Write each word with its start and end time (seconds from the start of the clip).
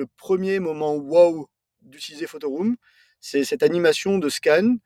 le 0.00 0.06
premier 0.16 0.60
moment 0.60 0.94
wow 0.96 1.48
d'utiliser 1.82 2.26
Photoroom, 2.26 2.76
c'est 3.20 3.44
cette 3.44 3.62
animation 3.62 4.16
de 4.18 4.28
scan 4.30 4.76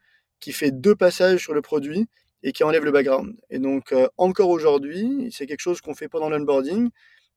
qui 0.40 0.52
fait 0.52 0.72
deux 0.72 0.96
passages 0.96 1.40
sur 1.40 1.54
le 1.54 1.62
produit 1.62 2.08
et 2.42 2.52
qui 2.52 2.64
enlève 2.64 2.84
le 2.84 2.90
background. 2.90 3.36
Et 3.48 3.60
donc, 3.60 3.92
euh, 3.92 4.08
encore 4.18 4.50
aujourd'hui, 4.50 5.30
c'est 5.32 5.46
quelque 5.46 5.60
chose 5.60 5.80
qu'on 5.80 5.94
fait 5.94 6.08
pendant 6.08 6.28
l'onboarding. 6.28 6.90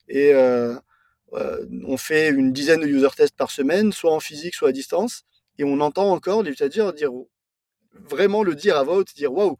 Et 0.10 0.34
euh, 0.34 0.76
euh, 1.34 1.66
on 1.86 1.98
fait 1.98 2.30
une 2.30 2.52
dizaine 2.52 2.82
de 2.82 2.88
user 2.88 3.08
tests 3.16 3.38
par 3.38 3.52
semaine, 3.52 3.94
soit 3.94 4.12
en 4.12 4.20
physique, 4.20 4.56
soit 4.56 4.70
à 4.70 4.72
distance. 4.72 5.24
Et 5.60 5.64
on 5.64 5.80
entend 5.80 6.12
encore 6.12 6.42
les 6.42 6.52
utilisateurs 6.52 6.94
dire, 6.94 7.12
vraiment 7.94 8.42
le 8.44 8.56
dire 8.56 8.76
à 8.76 8.84
voix 8.84 9.04
dire 9.16 9.32
waouh. 9.32 9.58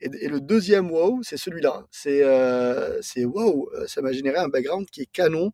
Et, 0.00 0.28
le 0.28 0.40
deuxième 0.40 0.90
wow, 0.90 1.20
c'est 1.22 1.36
celui-là. 1.36 1.86
C'est 1.90 3.24
waouh, 3.24 3.68
ça 3.86 4.00
m'a 4.00 4.12
généré 4.12 4.38
un 4.38 4.48
background 4.48 4.88
qui 4.90 5.02
est 5.02 5.12
canon, 5.12 5.52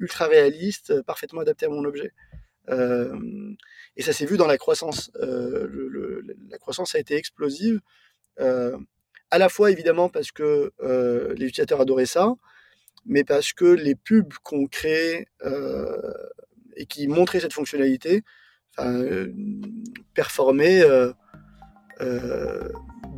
ultra 0.00 0.26
réaliste, 0.26 1.02
parfaitement 1.02 1.40
adapté 1.40 1.66
à 1.66 1.68
mon 1.68 1.84
objet. 1.84 2.12
et 2.68 4.02
ça 4.02 4.12
s'est 4.12 4.26
vu 4.26 4.36
dans 4.36 4.46
la 4.46 4.58
croissance. 4.58 5.10
la 5.14 6.58
croissance 6.58 6.94
a 6.94 6.98
été 6.98 7.16
explosive. 7.16 7.80
à 8.38 9.38
la 9.38 9.48
fois 9.48 9.70
évidemment 9.70 10.08
parce 10.08 10.32
que 10.32 10.72
les 11.36 11.46
utilisateurs 11.46 11.80
adoraient 11.80 12.06
ça, 12.06 12.34
mais 13.06 13.24
parce 13.24 13.52
que 13.52 13.64
les 13.64 13.94
pubs 13.94 14.34
qu'on 14.42 14.66
crée 14.66 15.28
et 16.76 16.86
qui 16.86 17.08
montraient 17.08 17.40
cette 17.40 17.54
fonctionnalité 17.54 18.22
performaient 20.14 20.82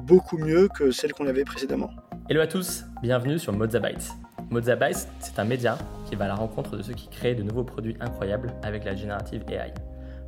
beaucoup 0.04 0.38
mieux 0.38 0.68
que 0.68 0.90
celles 0.90 1.12
qu'on 1.12 1.26
avait 1.26 1.44
précédemment. 1.44 1.90
Hello 2.28 2.40
à 2.40 2.46
tous, 2.46 2.84
bienvenue 3.02 3.38
sur 3.38 3.52
Mozabytes. 3.52 4.10
Mozabytes, 4.50 5.06
c'est 5.20 5.38
un 5.38 5.44
média 5.44 5.78
qui 6.06 6.16
va 6.16 6.24
à 6.24 6.28
la 6.28 6.34
rencontre 6.34 6.76
de 6.76 6.82
ceux 6.82 6.92
qui 6.92 7.06
créent 7.06 7.36
de 7.36 7.42
nouveaux 7.44 7.62
produits 7.62 7.96
incroyables 8.00 8.52
avec 8.64 8.84
la 8.84 8.96
générative 8.96 9.44
AI. 9.48 9.72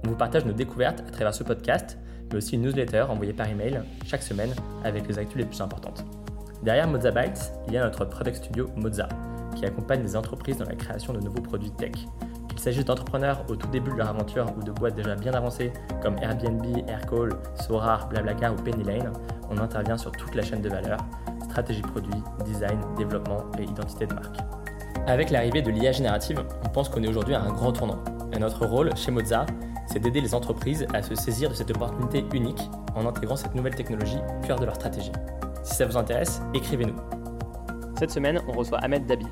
On 0.04 0.10
vous 0.10 0.16
partage 0.16 0.44
nos 0.44 0.52
découvertes 0.52 1.00
à 1.00 1.10
travers 1.10 1.34
ce 1.34 1.42
podcast, 1.42 1.98
mais 2.30 2.36
aussi 2.36 2.54
une 2.54 2.62
newsletter 2.62 3.02
envoyée 3.08 3.32
par 3.32 3.48
email 3.48 3.82
chaque 4.06 4.22
semaine 4.22 4.54
avec 4.84 5.08
les 5.08 5.18
actus 5.18 5.38
les 5.38 5.44
plus 5.44 5.60
importantes. 5.60 6.04
Derrière 6.62 6.86
Mozabytes, 6.86 7.52
il 7.66 7.72
y 7.72 7.76
a 7.76 7.82
notre 7.82 8.04
product 8.04 8.36
studio 8.36 8.68
Moza, 8.76 9.08
qui 9.56 9.66
accompagne 9.66 10.04
les 10.04 10.14
entreprises 10.14 10.58
dans 10.58 10.66
la 10.66 10.76
création 10.76 11.12
de 11.12 11.18
nouveaux 11.18 11.42
produits 11.42 11.72
tech. 11.72 11.90
Qu'il 12.48 12.60
s'agisse 12.60 12.84
d'entrepreneurs 12.84 13.44
au 13.48 13.56
tout 13.56 13.68
début 13.68 13.90
de 13.90 13.96
leur 13.96 14.08
aventure 14.08 14.46
ou 14.56 14.62
de 14.62 14.70
boîtes 14.70 14.94
déjà 14.94 15.16
bien 15.16 15.34
avancées 15.34 15.72
comme 16.00 16.16
Airbnb, 16.22 16.64
Aircall, 16.86 17.30
Sorar, 17.56 18.08
Blablacar 18.08 18.52
ou 18.52 18.56
Pennylane, 18.62 19.12
on 19.50 19.58
intervient 19.58 19.98
sur 19.98 20.12
toute 20.12 20.36
la 20.36 20.42
chaîne 20.42 20.62
de 20.62 20.68
valeur, 20.68 20.98
stratégie 21.52 21.82
produit, 21.82 22.22
design, 22.46 22.80
développement 22.96 23.44
et 23.58 23.64
identité 23.64 24.06
de 24.06 24.14
marque. 24.14 24.38
Avec 25.06 25.30
l'arrivée 25.30 25.60
de 25.60 25.70
l'IA 25.70 25.92
générative, 25.92 26.42
on 26.64 26.68
pense 26.70 26.88
qu'on 26.88 27.02
est 27.02 27.08
aujourd'hui 27.08 27.34
à 27.34 27.42
un 27.42 27.52
grand 27.52 27.72
tournant. 27.72 28.02
Et 28.32 28.38
notre 28.38 28.64
rôle 28.64 28.96
chez 28.96 29.10
Moza, 29.10 29.44
c'est 29.86 29.98
d'aider 29.98 30.22
les 30.22 30.34
entreprises 30.34 30.86
à 30.94 31.02
se 31.02 31.14
saisir 31.14 31.50
de 31.50 31.54
cette 31.54 31.70
opportunité 31.70 32.24
unique 32.32 32.70
en 32.94 33.06
intégrant 33.06 33.36
cette 33.36 33.54
nouvelle 33.54 33.74
technologie 33.74 34.16
au 34.16 34.46
cœur 34.46 34.58
de 34.58 34.64
leur 34.64 34.74
stratégie. 34.76 35.12
Si 35.62 35.74
ça 35.74 35.84
vous 35.84 35.96
intéresse, 35.98 36.40
écrivez-nous. 36.54 36.96
Cette 37.98 38.10
semaine, 38.10 38.40
on 38.48 38.52
reçoit 38.52 38.78
Ahmed 38.78 39.04
Dabi. 39.04 39.26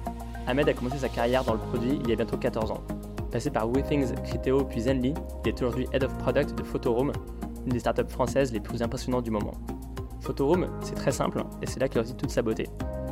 Ahmed 0.47 0.69
a 0.69 0.75
commencé 0.75 0.99
sa 0.99 1.09
carrière 1.09 1.45
dans 1.45 1.55
le 1.55 1.59
produit 1.59 2.01
il 2.05 2.11
y 2.11 2.13
a 2.13 2.17
bientôt 2.17 2.37
14 2.37 2.71
ans. 2.71 2.83
Passé 3.33 3.51
par 3.51 3.67
WeThings, 3.67 4.13
Criteo 4.25 4.65
puis 4.65 4.83
Zenly, 4.83 5.15
il 5.45 5.49
est 5.49 5.63
aujourd'hui 5.63 5.87
Head 5.95 6.05
of 6.05 6.17
Product 6.19 6.59
de 6.59 6.65
Photoroom, 6.65 7.13
une 7.65 7.73
des 7.73 7.79
startups 7.79 8.09
françaises 8.09 8.53
les 8.53 8.61
plus 8.61 8.83
impressionnantes 8.83 9.25
du 9.25 9.31
moment. 9.31 9.55
Photoroom, 10.31 10.69
c'est 10.81 10.95
très 10.95 11.11
simple 11.11 11.43
et 11.61 11.67
c'est 11.67 11.81
là 11.81 11.89
qu'il 11.89 12.01
réside 12.01 12.17
toute 12.17 12.31
sa 12.31 12.41
beauté. 12.41 12.69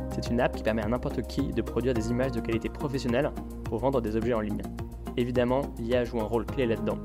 C'est 0.09 0.29
une 0.29 0.39
app 0.39 0.55
qui 0.55 0.63
permet 0.63 0.85
à 0.85 0.87
n'importe 0.87 1.21
qui 1.23 1.49
de 1.51 1.61
produire 1.61 1.93
des 1.93 2.11
images 2.11 2.31
de 2.31 2.39
qualité 2.39 2.69
professionnelle 2.69 3.29
pour 3.65 3.77
vendre 3.79 3.99
des 3.99 4.15
objets 4.15 4.33
en 4.33 4.39
ligne. 4.39 4.61
Évidemment, 5.17 5.63
l'IA 5.79 6.05
joue 6.05 6.21
un 6.21 6.23
rôle 6.23 6.45
clé 6.45 6.65
là-dedans. 6.65 6.97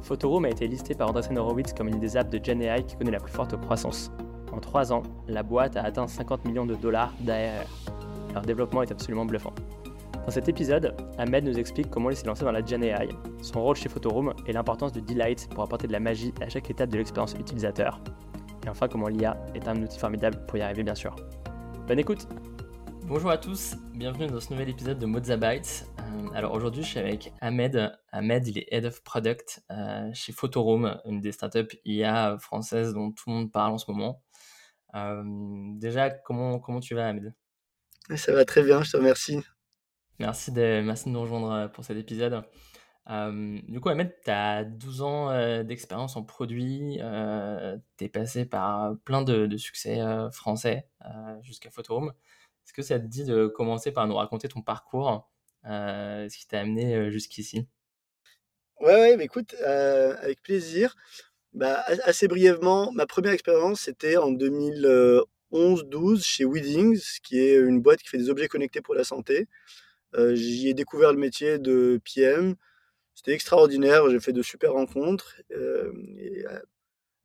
Photoroom 0.00 0.46
a 0.46 0.48
été 0.48 0.66
listé 0.66 0.94
par 0.94 1.10
Andreessen 1.10 1.36
Horowitz 1.36 1.74
comme 1.74 1.88
une 1.88 1.98
des 1.98 2.16
apps 2.16 2.30
de 2.30 2.42
GenAI 2.42 2.84
qui 2.84 2.96
connaît 2.96 3.10
la 3.10 3.20
plus 3.20 3.30
forte 3.30 3.54
croissance. 3.60 4.10
En 4.52 4.58
3 4.58 4.90
ans, 4.90 5.02
la 5.28 5.42
boîte 5.42 5.76
a 5.76 5.82
atteint 5.82 6.06
50 6.06 6.46
millions 6.46 6.64
de 6.64 6.74
dollars 6.74 7.12
d'ARR. 7.20 7.66
Leur 8.32 8.44
développement 8.44 8.80
est 8.80 8.90
absolument 8.90 9.26
bluffant. 9.26 9.52
Dans 10.24 10.32
cet 10.32 10.48
épisode, 10.48 10.96
Ahmed 11.18 11.44
nous 11.44 11.58
explique 11.58 11.90
comment 11.90 12.08
il 12.08 12.16
s'est 12.16 12.26
lancé 12.26 12.42
dans 12.46 12.52
la 12.52 12.64
Gen 12.64 12.82
AI, 12.82 13.10
son 13.42 13.62
rôle 13.62 13.76
chez 13.76 13.90
Photoroom 13.90 14.32
et 14.46 14.54
l'importance 14.54 14.92
du 14.92 15.02
delight 15.02 15.46
pour 15.50 15.62
apporter 15.62 15.88
de 15.88 15.92
la 15.92 16.00
magie 16.00 16.32
à 16.40 16.48
chaque 16.48 16.70
étape 16.70 16.88
de 16.88 16.96
l'expérience 16.96 17.34
utilisateur. 17.38 18.00
Et 18.64 18.68
enfin, 18.68 18.88
comment 18.88 19.08
l'IA 19.08 19.36
est 19.54 19.66
un 19.66 19.82
outil 19.82 19.98
formidable 19.98 20.44
pour 20.46 20.56
y 20.56 20.62
arriver, 20.62 20.84
bien 20.84 20.94
sûr. 20.94 21.16
Bonne 21.88 21.98
écoute 21.98 22.28
Bonjour 23.06 23.30
à 23.32 23.36
tous, 23.36 23.74
bienvenue 23.94 24.28
dans 24.28 24.38
ce 24.38 24.52
nouvel 24.52 24.68
épisode 24.68 24.98
de 25.00 25.06
Mozabytes. 25.06 25.86
Euh, 25.98 26.28
alors 26.34 26.52
aujourd'hui, 26.54 26.84
je 26.84 26.88
suis 26.88 26.98
avec 27.00 27.32
Ahmed. 27.40 27.92
Ahmed, 28.12 28.46
il 28.46 28.58
est 28.58 28.68
Head 28.70 28.84
of 28.84 29.02
Product 29.02 29.64
euh, 29.72 30.08
chez 30.14 30.32
Photoroom, 30.32 31.00
une 31.04 31.20
des 31.20 31.32
startups 31.32 31.76
IA 31.84 32.38
françaises 32.38 32.94
dont 32.94 33.10
tout 33.10 33.28
le 33.28 33.34
monde 33.34 33.52
parle 33.52 33.72
en 33.72 33.78
ce 33.78 33.90
moment. 33.90 34.22
Euh, 34.94 35.22
déjà, 35.74 36.10
comment, 36.10 36.60
comment 36.60 36.78
tu 36.78 36.94
vas, 36.94 37.08
Ahmed? 37.08 37.34
Ça 38.14 38.32
va 38.32 38.44
très 38.44 38.62
bien, 38.62 38.82
je 38.84 38.92
te 38.92 38.96
remercie. 38.96 39.40
Merci 40.20 40.52
de, 40.52 40.80
merci 40.82 41.06
de 41.06 41.10
nous 41.10 41.20
rejoindre 41.20 41.68
pour 41.72 41.84
cet 41.84 41.96
épisode. 41.96 42.44
Euh, 43.10 43.58
du 43.66 43.80
coup, 43.80 43.88
Ahmed, 43.88 44.14
tu 44.24 44.30
as 44.30 44.64
12 44.64 45.02
ans 45.02 45.62
d'expérience 45.64 46.16
en 46.16 46.22
produit, 46.22 46.98
tu 47.98 48.04
es 48.04 48.08
passé 48.08 48.44
par 48.44 48.96
plein 49.04 49.22
de, 49.22 49.56
succès 49.56 50.00
français 50.32 50.88
jusqu'à 51.42 51.70
Photoroom. 51.70 52.12
Est-ce 52.64 52.72
que 52.72 52.82
ça 52.82 53.00
te 53.00 53.06
dit 53.06 53.24
de 53.24 53.46
commencer 53.48 53.92
par 53.92 54.06
nous 54.06 54.14
raconter 54.14 54.48
ton 54.48 54.62
parcours, 54.62 55.28
ce 55.64 56.36
qui 56.36 56.46
t'a 56.46 56.60
amené 56.60 57.10
jusqu'ici? 57.10 57.66
Ouais, 58.80 58.94
ouais, 58.94 59.16
mais 59.16 59.24
écoute, 59.24 59.54
avec 59.54 60.42
plaisir. 60.42 60.94
Bah, 61.54 61.84
assez 62.04 62.28
brièvement, 62.28 62.92
ma 62.92 63.06
première 63.06 63.32
expérience, 63.32 63.82
c'était 63.82 64.16
en 64.16 64.30
2011-12 64.32 66.24
chez 66.24 66.46
Weedings, 66.46 67.18
qui 67.22 67.38
est 67.40 67.56
une 67.56 67.82
boîte 67.82 68.00
qui 68.00 68.08
fait 68.08 68.16
des 68.16 68.30
objets 68.30 68.48
connectés 68.48 68.80
pour 68.80 68.94
la 68.94 69.04
santé. 69.04 69.48
Euh, 70.14 70.34
j'y 70.34 70.68
ai 70.68 70.74
découvert 70.74 71.12
le 71.12 71.18
métier 71.18 71.58
de 71.58 72.00
PM. 72.04 72.54
C'était 73.14 73.32
extraordinaire, 73.32 74.08
j'ai 74.10 74.20
fait 74.20 74.32
de 74.32 74.42
super 74.42 74.72
rencontres. 74.72 75.36
Euh, 75.52 75.92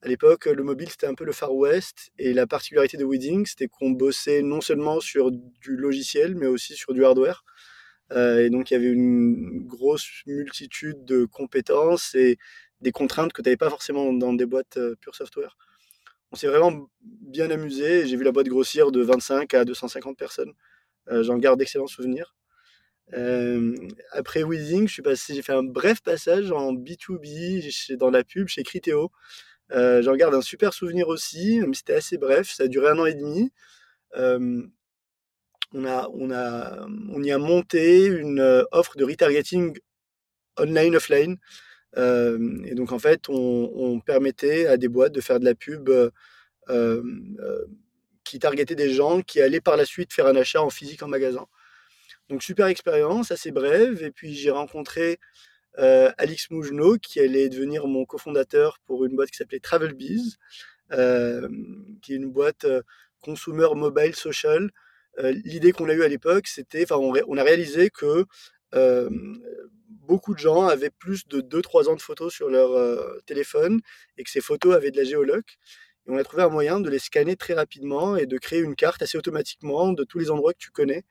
à, 0.01 0.07
l'époque, 0.07 0.45
le 0.45 0.63
mobile, 0.63 0.89
c'était 0.89 1.07
un 1.07 1.15
peu 1.15 1.23
le 1.23 1.31
Far 1.31 1.53
West. 1.55 2.11
Et 2.19 2.33
la 2.33 2.45
particularité 2.45 2.97
de 2.97 3.05
Weedings, 3.05 3.45
c'était 3.47 3.67
qu'on 3.67 3.91
bossait 3.91 4.41
non 4.41 4.61
seulement 4.61 4.99
sur 4.99 5.31
du 5.31 5.75
logiciel, 5.77 6.35
mais 6.35 6.47
aussi 6.47 6.75
sur 6.75 6.93
du 6.93 7.05
hardware. 7.05 7.43
Euh, 8.11 8.45
et 8.45 8.49
donc, 8.49 8.69
il 8.69 8.73
y 8.73 8.77
avait 8.77 8.91
une 8.91 9.65
grosse 9.65 10.23
multitude 10.25 11.03
de 11.05 11.25
compétences 11.25 12.15
et 12.15 12.37
des 12.81 12.91
contraintes 12.91 13.33
que 13.33 13.41
tu 13.41 13.47
n'avais 13.47 13.57
pas 13.57 13.69
forcément 13.69 14.13
dans 14.13 14.33
des 14.33 14.45
boîtes 14.45 14.77
euh, 14.77 14.95
pure 14.99 15.15
software. 15.15 15.57
On 16.31 16.35
s'est 16.35 16.47
vraiment 16.47 16.89
bien 17.01 17.49
amusé. 17.49 18.05
J'ai 18.07 18.17
vu 18.17 18.23
la 18.23 18.31
boîte 18.31 18.47
grossir 18.47 18.91
de 18.91 19.01
25 19.01 19.53
à 19.53 19.65
250 19.65 20.17
personnes. 20.17 20.53
J'en 21.09 21.37
garde 21.37 21.57
d'excellents 21.57 21.87
souvenirs. 21.87 22.36
Euh, 23.13 23.75
après 24.11 24.43
Weezing, 24.43 24.87
j'ai 24.87 25.41
fait 25.41 25.53
un 25.53 25.63
bref 25.63 26.01
passage 26.01 26.51
en 26.51 26.73
B2B 26.73 27.95
dans 27.97 28.09
la 28.09 28.23
pub 28.23 28.47
chez 28.47 28.63
Criteo. 28.63 29.11
J'en 29.71 30.15
garde 30.15 30.35
un 30.35 30.41
super 30.41 30.73
souvenir 30.73 31.07
aussi, 31.07 31.61
mais 31.65 31.75
c'était 31.75 31.95
assez 31.95 32.17
bref. 32.17 32.49
Ça 32.51 32.63
a 32.63 32.67
duré 32.67 32.89
un 32.89 32.99
an 32.99 33.05
et 33.05 33.15
demi. 33.15 33.51
on, 34.15 34.69
on, 35.73 36.31
on 36.31 37.23
y 37.23 37.31
a 37.31 37.37
monté 37.37 38.05
une 38.05 38.65
offre 38.71 38.97
de 38.97 39.03
retargeting 39.03 39.77
online-offline 40.57 41.37
et 41.95 42.75
donc 42.75 42.91
en 42.91 42.99
fait, 42.99 43.27
on, 43.29 43.99
permettait 44.05 44.67
à 44.67 44.77
des 44.77 44.87
boîtes 44.87 45.13
de 45.13 45.21
faire 45.21 45.39
de 45.39 45.45
la 45.45 45.55
pub 45.55 45.89
qui 48.23 48.39
targetait 48.39 48.75
des 48.75 48.93
gens 48.93 49.21
qui 49.21 49.41
allaient 49.41 49.61
par 49.61 49.77
la 49.77 49.85
suite 49.85 50.13
faire 50.13 50.27
un 50.27 50.35
achat 50.35 50.61
en 50.61 50.69
physique 50.69 51.01
en 51.03 51.07
magasin. 51.07 51.47
Donc 52.29 52.43
super 52.43 52.67
expérience, 52.67 53.31
assez 53.31 53.51
brève. 53.51 54.03
Et 54.03 54.11
puis 54.11 54.33
j'ai 54.33 54.51
rencontré 54.51 55.19
Alix 55.77 56.49
Mougenot, 56.49 56.97
qui 56.97 57.19
allait 57.19 57.49
devenir 57.49 57.87
mon 57.87 58.05
cofondateur 58.05 58.79
pour 58.85 59.05
une 59.05 59.15
boîte 59.15 59.29
qui 59.29 59.37
s'appelait 59.37 59.59
TravelBees, 59.59 60.37
qui 62.01 62.13
est 62.13 62.15
une 62.15 62.31
boîte 62.31 62.65
consumer 63.21 63.67
mobile 63.75 64.15
social. 64.15 64.71
L'idée 65.19 65.71
qu'on 65.71 65.89
a 65.89 65.93
eue 65.93 66.03
à 66.03 66.07
l'époque, 66.07 66.47
c'était, 66.47 66.83
enfin, 66.83 66.97
on, 66.97 67.37
a 67.37 67.43
réalisé 67.43 67.89
que 67.91 68.25
beaucoup 70.07 70.33
de 70.33 70.39
gens 70.39 70.65
avaient 70.67 70.89
plus 70.89 71.27
de 71.27 71.41
2-3 71.41 71.89
ans 71.89 71.95
de 71.95 72.01
photos 72.01 72.33
sur 72.33 72.49
leur 72.49 72.71
euh, 72.71 73.19
téléphone 73.25 73.81
et 74.17 74.23
que 74.23 74.29
ces 74.29 74.41
photos 74.41 74.73
avaient 74.73 74.91
de 74.91 74.97
la 74.97 75.03
géoloc. 75.03 75.57
Et 76.07 76.11
on 76.11 76.17
a 76.17 76.23
trouvé 76.23 76.43
un 76.43 76.49
moyen 76.49 76.79
de 76.79 76.89
les 76.89 76.99
scanner 76.99 77.35
très 77.35 77.53
rapidement 77.53 78.15
et 78.15 78.25
de 78.25 78.37
créer 78.37 78.59
une 78.59 78.75
carte 78.75 79.01
assez 79.01 79.17
automatiquement 79.17 79.91
de 79.91 80.03
tous 80.03 80.17
les 80.17 80.31
endroits 80.31 80.53
que 80.53 80.59
tu 80.59 80.71
connais. 80.71 81.03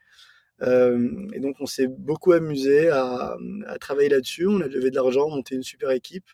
Euh, 0.62 1.28
et 1.34 1.40
donc 1.40 1.56
on 1.60 1.66
s'est 1.66 1.86
beaucoup 1.86 2.32
amusé 2.32 2.88
à, 2.88 3.36
travailler 3.80 4.08
là-dessus. 4.08 4.46
On 4.46 4.60
a 4.60 4.66
levé 4.66 4.90
de 4.90 4.96
l'argent, 4.96 5.28
monté 5.28 5.54
une 5.54 5.62
super 5.62 5.90
équipe. 5.90 6.28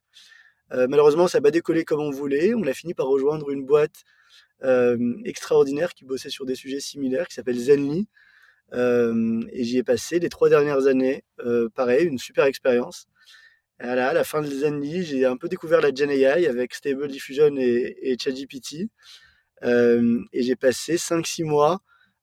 Euh, 0.73 0.87
malheureusement, 0.89 1.29
ça 1.29 1.39
n'a 1.39 1.43
pas 1.43 1.51
décollé 1.51 1.85
comme 1.85 2.01
on 2.01 2.11
voulait. 2.11 2.55
On 2.55 2.65
a 2.65 2.73
fini 2.73 2.95
par 2.95 3.07
rejoindre 3.07 3.51
une 3.51 3.65
boîte 3.65 4.05
extraordinaire 5.25 5.93
qui 5.93 6.05
bossait 6.05 6.31
sur 6.31 6.47
des 6.47 6.55
sujets 6.55 6.79
similaires, 6.79 7.27
qui 7.27 7.35
s'appelle 7.35 7.59
Zenly, 7.59 8.07
et 8.73 9.65
j'y 9.65 9.79
ai 9.79 9.83
passé 9.83 10.21
les 10.21 10.29
trois 10.29 10.49
dernières 10.49 10.87
années. 10.87 11.25
pareil, 11.75 12.07
une 12.07 12.19
super 12.19 12.45
expérience. 12.45 13.09
À 13.81 13.97
la 13.97 14.23
fin 14.23 14.41
de 14.41 14.47
Zenly, 14.47 15.03
j'ai 15.03 15.25
un 15.25 15.37
peu 15.37 15.49
découvert 15.49 15.81
la 15.81 15.93
Gen 15.93 16.11
AI 16.11 16.47
avec 16.47 16.75
Stable 16.75 17.09
Diffusion 17.09 17.57
et, 17.57 17.97
et 18.03 18.17
ChatGPT. 18.17 18.89
et 19.65 20.43
j'ai 20.43 20.55
passé 20.55 20.95
5-6 20.95 21.43
mois 21.43 21.83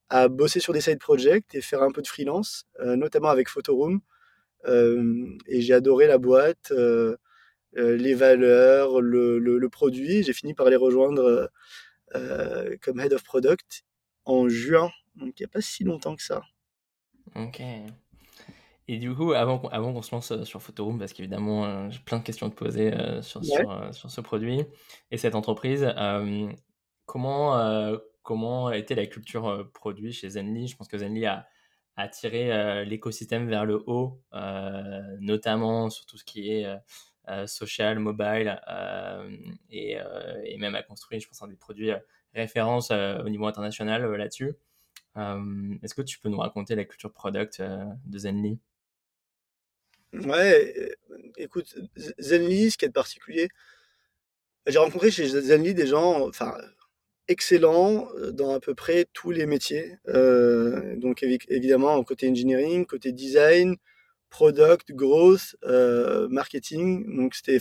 à 0.10 0.28
bosser 0.28 0.60
sur 0.60 0.74
des 0.74 0.82
side 0.82 1.00
projects 1.00 1.54
et 1.54 1.62
faire 1.62 1.84
un 1.84 1.92
peu 1.92 2.02
de 2.02 2.08
freelance, 2.08 2.66
notamment 2.80 3.30
avec 3.30 3.48
Photoroom. 3.50 4.02
et 4.68 5.62
j'ai 5.62 5.74
adoré 5.74 6.08
la 6.08 6.18
boîte, 6.18 6.74
les 7.74 8.14
valeurs, 8.16 9.02
le, 9.02 9.38
le, 9.40 9.70
produit. 9.70 10.24
J'ai 10.24 10.34
fini 10.34 10.54
par 10.54 10.70
les 10.70 10.76
rejoindre 10.76 11.50
comme 12.82 13.00
head 13.00 13.14
of 13.14 13.24
product 13.24 13.84
en 14.26 14.50
juin, 14.50 14.90
donc 15.16 15.40
il 15.40 15.44
n'y 15.44 15.46
a 15.46 15.50
pas 15.50 15.62
si 15.62 15.84
longtemps 15.84 16.16
que 16.16 16.24
ça. 16.24 16.42
Ok. 17.36 17.62
Et 18.88 18.98
du 18.98 19.14
coup, 19.14 19.34
avant, 19.34 19.62
avant 19.72 19.94
qu'on 19.94 20.02
se 20.02 20.16
lance 20.16 20.44
sur 20.44 20.64
Photoroom, 20.64 20.98
parce 20.98 21.14
qu'évidemment, 21.14 21.92
j'ai 21.92 22.00
plein 22.00 22.18
de 22.18 22.24
questions 22.24 22.48
à 22.48 22.50
te 22.50 22.56
poser 22.56 22.92
sur, 23.22 23.46
sur, 23.46 23.94
sur, 23.94 24.10
ce 24.10 24.22
produit 24.22 24.66
et 25.12 25.18
cette 25.18 25.36
entreprise, 25.36 25.88
comment, 27.06 28.00
comment 28.30 28.68
a 28.68 28.78
été 28.78 28.94
la 28.94 29.08
culture 29.08 29.72
produit 29.74 30.14
chez 30.14 30.30
Zenly 30.30 30.68
Je 30.68 30.78
pense 30.78 30.88
que 30.88 31.00
Zenly 31.00 31.26
a, 31.26 31.48
tiré 32.12 32.86
l'écosystème 32.86 33.50
vers 33.50 33.66
le 33.66 33.82
haut, 33.88 34.22
notamment 35.20 35.90
sur 35.90 36.06
tout 36.06 36.16
ce 36.16 36.24
qui 36.24 36.52
est 36.52 36.68
social, 37.48 37.98
mobile, 37.98 38.62
et, 39.72 39.98
même 40.60 40.76
à 40.76 40.84
construire, 40.84 41.20
je 41.20 41.28
pense, 41.28 41.42
des 41.50 41.56
produits 41.56 41.92
référence 42.36 42.92
au 42.92 43.30
niveau 43.30 43.48
international 43.48 44.06
là-dessus. 44.06 44.54
Est-ce 45.16 45.96
que 45.96 46.04
tu 46.04 46.20
peux 46.20 46.30
nous 46.30 46.38
raconter 46.38 46.76
la 46.76 46.86
culture 46.86 47.12
product 47.12 47.64
de 47.64 48.20
Zenly? 48.20 48.60
Ouais, 50.14 50.96
écoute, 51.38 51.76
Zenly, 52.20 52.70
ce 52.70 52.78
qui 52.78 52.86
est 52.86 52.92
particulier, 52.92 53.50
j'ai 54.68 54.78
rencontré 54.78 55.10
chez 55.10 55.28
Zenly 55.28 55.74
des 55.74 55.88
gens, 55.88 56.28
enfin, 56.28 56.56
excellent 57.30 58.10
euh, 58.16 58.32
dans 58.32 58.54
à 58.54 58.60
peu 58.60 58.76
près 58.76 59.06
tous 59.14 59.32
les 59.32 59.46
métiers. 59.46 59.98
Euh, 60.10 60.96
donc 60.98 61.24
évidemment, 61.24 62.04
côté 62.04 62.30
engineering, 62.30 62.86
côté 62.86 63.12
design, 63.14 63.78
product, 64.30 64.92
growth, 64.92 65.56
euh, 65.64 66.28
marketing. 66.30 67.16
Donc 67.16 67.36
c'était, 67.36 67.60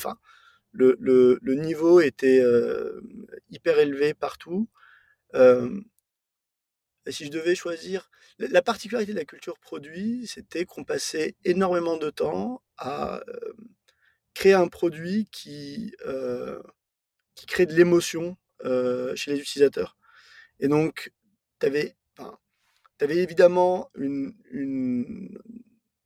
le, 0.72 0.96
le, 1.00 1.54
niveau 1.54 2.00
était 2.00 2.42
hyper 3.50 3.78
élevé 3.78 4.14
partout. 4.14 4.68
si 7.08 7.24
je 7.24 7.30
devais 7.30 7.54
choisir, 7.54 8.10
la 8.38 8.62
particularité 8.62 9.12
de 9.12 9.18
la 9.18 9.24
culture 9.24 9.58
produit, 9.58 10.26
c'était 10.26 10.64
qu'on 10.64 10.84
passait 10.84 11.36
énormément 11.44 11.96
de 11.96 12.10
temps 12.10 12.62
à 12.78 13.20
créer 14.34 14.54
un 14.54 14.68
produit 14.68 15.26
qui, 15.32 15.94
qui 17.34 17.46
crée 17.46 17.66
de 17.66 17.74
l'émotion 17.74 18.36
euh, 18.64 19.14
chez 19.14 19.32
les 19.32 19.40
utilisateurs. 19.40 19.96
Et 20.60 20.68
donc, 20.68 21.12
tu 21.60 21.66
avais, 21.66 21.94
évidemment 23.00 23.90
une, 23.94 24.34
une, 24.50 25.38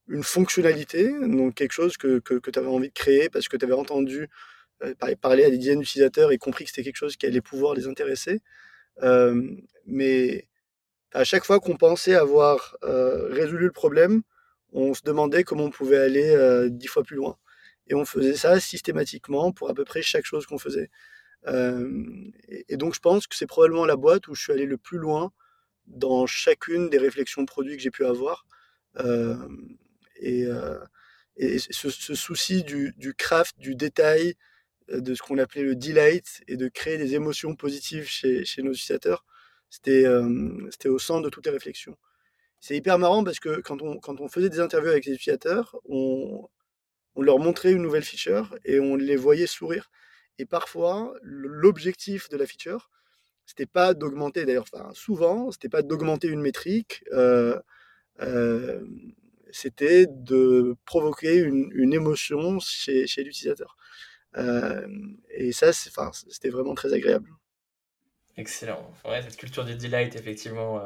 une, 0.09 0.23
fonctionnalité, 0.23 1.11
donc 1.11 1.55
quelque 1.55 1.73
chose 1.73 1.97
que, 1.97 2.19
que, 2.19 2.35
que 2.35 2.51
tu 2.51 2.59
avais 2.59 2.69
envie 2.69 2.89
de 2.89 2.95
créer 2.95 3.31
parce 3.31 3.49
que 3.49 3.57
tu 3.57 3.65
avais 3.65 3.75
entendu 3.75 4.29
euh, 4.83 4.95
parler 5.21 5.45
à 5.45 5.51
des 5.51 5.59
dizaines 5.59 5.81
d'utilisateurs 5.81 6.33
et 6.33 6.39
compris 6.39 6.65
que 6.65 6.71
c'était 6.71 6.83
quelque 6.83 6.97
chose 6.97 7.17
qui 7.17 7.27
allait 7.27 7.41
pouvoir 7.41 7.75
les 7.75 7.87
intéresser. 7.87 8.41
Euh, 9.03 9.43
mais 9.87 10.49
à 11.13 11.25
chaque 11.25 11.45
fois 11.45 11.61
qu'on 11.61 11.77
pensait 11.77 12.15
avoir 12.15 12.77
résolu 12.83 13.67
le 13.67 13.73
problème, 13.73 14.23
on 14.73 14.95
se 14.95 15.03
demandait 15.03 15.45
comment 15.45 15.65
on 15.65 15.71
pouvait 15.71 15.99
aller 15.99 16.69
dix 16.71 16.87
fois 16.87 17.03
plus 17.03 17.17
loin. 17.17 17.37
Et 17.89 17.95
on 17.95 18.05
faisait 18.05 18.37
ça 18.37 18.61
systématiquement 18.61 19.53
pour 19.53 19.71
à 19.71 19.75
peu 19.75 19.85
près 19.85 20.03
chaque 20.03 20.25
chose 20.25 20.47
qu'on 20.47 20.59
faisait. 20.59 20.91
Euh, 21.47 22.31
et, 22.69 22.77
donc, 22.77 22.95
je 22.95 23.01
pense 23.01 23.27
que 23.27 23.37
c'est 23.37 23.47
probablement 23.47 23.85
la 23.85 23.97
boîte 23.97 24.29
où 24.29 24.35
je 24.35 24.43
suis 24.43 24.53
allé 24.53 24.67
le 24.67 24.79
plus 24.79 24.99
loin 24.99 25.33
dans 25.87 26.27
chacune 26.27 26.91
des 26.91 26.99
réflexions 26.99 27.45
produits 27.45 27.77
que 27.77 27.83
j'ai 27.83 27.91
pu 27.91 28.05
avoir. 28.05 28.47
Euh, 28.99 29.37
et, 30.17 30.47
euh, 30.47 30.79
et 31.37 31.59
ce, 31.59 31.91
souci 31.91 32.63
du, 32.63 33.15
craft, 33.17 33.59
du 33.59 33.75
détail, 33.75 34.35
de 34.89 35.15
ce 35.15 35.23
qu'on 35.23 35.39
appelait 35.39 35.63
le 35.63 35.75
delight 35.75 36.43
et 36.49 36.57
de 36.57 36.69
créer 36.69 36.99
des 36.99 37.15
émotions 37.15 37.55
positives 37.57 38.07
chez, 38.07 38.45
nos 38.59 38.73
utilisateurs, 38.73 39.25
c'était 39.71 40.07
au 40.07 40.99
centre 40.99 41.23
de 41.23 41.31
toutes 41.31 41.47
les 41.47 41.53
réflexions. 41.53 41.97
C'est 42.61 42.77
hyper 42.77 42.99
marrant 42.99 43.25
parce 43.25 43.41
que 43.41 43.61
quand 43.61 43.81
on, 43.83 44.29
faisait 44.29 44.51
des 44.51 44.61
interviews 44.61 44.91
avec 44.91 45.07
les 45.07 45.15
utilisateurs, 45.15 45.81
on 45.89 46.49
leur 47.17 47.39
montrait 47.39 47.73
une 47.73 47.83
nouvelle 47.83 48.05
feature 48.05 48.55
et 48.65 48.79
on 48.79 48.97
les 48.97 49.17
voyait 49.17 49.47
sourire. 49.47 49.91
Et 50.39 50.47
parfois, 50.47 51.15
l'objectif 51.23 52.29
de 52.29 52.37
la 52.37 52.47
feature, 52.47 52.91
c'était 53.47 53.67
pas 53.67 53.95
d'augmenter, 53.95 54.45
d'ailleurs, 54.45 54.67
enfin, 54.73 54.91
souvent, 54.95 55.51
c'était 55.51 55.69
pas 55.69 55.83
d'augmenter 55.83 56.29
une 56.29 56.41
métrique, 56.41 57.05
euh, 57.13 57.61
euh, 58.21 58.85
c'était 59.51 60.07
de 60.09 60.77
provoquer 60.87 61.37
une, 61.37 61.71
une 61.75 61.93
émotion 61.93 62.59
chez, 62.61 63.07
chez 63.07 63.25
l'utilisateur. 63.25 63.77
Euh, 64.39 64.87
et 65.31 65.53
ça, 65.53 65.73
c'était 65.73 66.49
vraiment 66.49 66.75
très 66.75 66.93
agréable. 66.95 67.31
Excellent. 68.39 68.91
Ouais, 69.05 69.21
cette 69.21 69.37
culture 69.37 69.65
du 69.67 69.77
delight, 69.77 70.17
effectivement, 70.17 70.83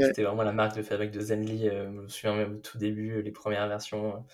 c'était 0.00 0.22
vraiment 0.22 0.44
la 0.44 0.52
marque 0.52 0.76
de 0.76 0.82
fabrique 0.82 1.10
de 1.10 1.20
Zenly. 1.20 1.68
je 1.68 1.88
me 1.88 2.08
souviens 2.08 2.34
même 2.34 2.54
au 2.54 2.58
tout 2.58 2.78
début, 2.78 3.20
les 3.20 3.32
premières 3.32 3.68
versions 3.68 4.24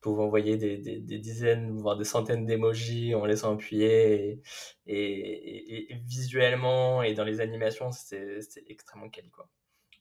pouvez 0.00 0.22
envoyer 0.22 0.56
des, 0.56 0.78
des, 0.78 1.00
des, 1.00 1.18
dizaines, 1.18 1.78
voire 1.78 1.96
des 1.96 2.04
centaines 2.04 2.46
d'émojis 2.46 3.14
en 3.14 3.24
laissant 3.24 3.54
appuyer. 3.54 4.40
Et, 4.86 5.92
et, 5.92 5.94
visuellement 6.06 7.02
et 7.02 7.14
dans 7.14 7.24
les 7.24 7.40
animations, 7.40 7.92
c'était 7.92 8.40
extrêmement 8.66 9.10
quali. 9.10 9.30
Quoi. 9.30 9.48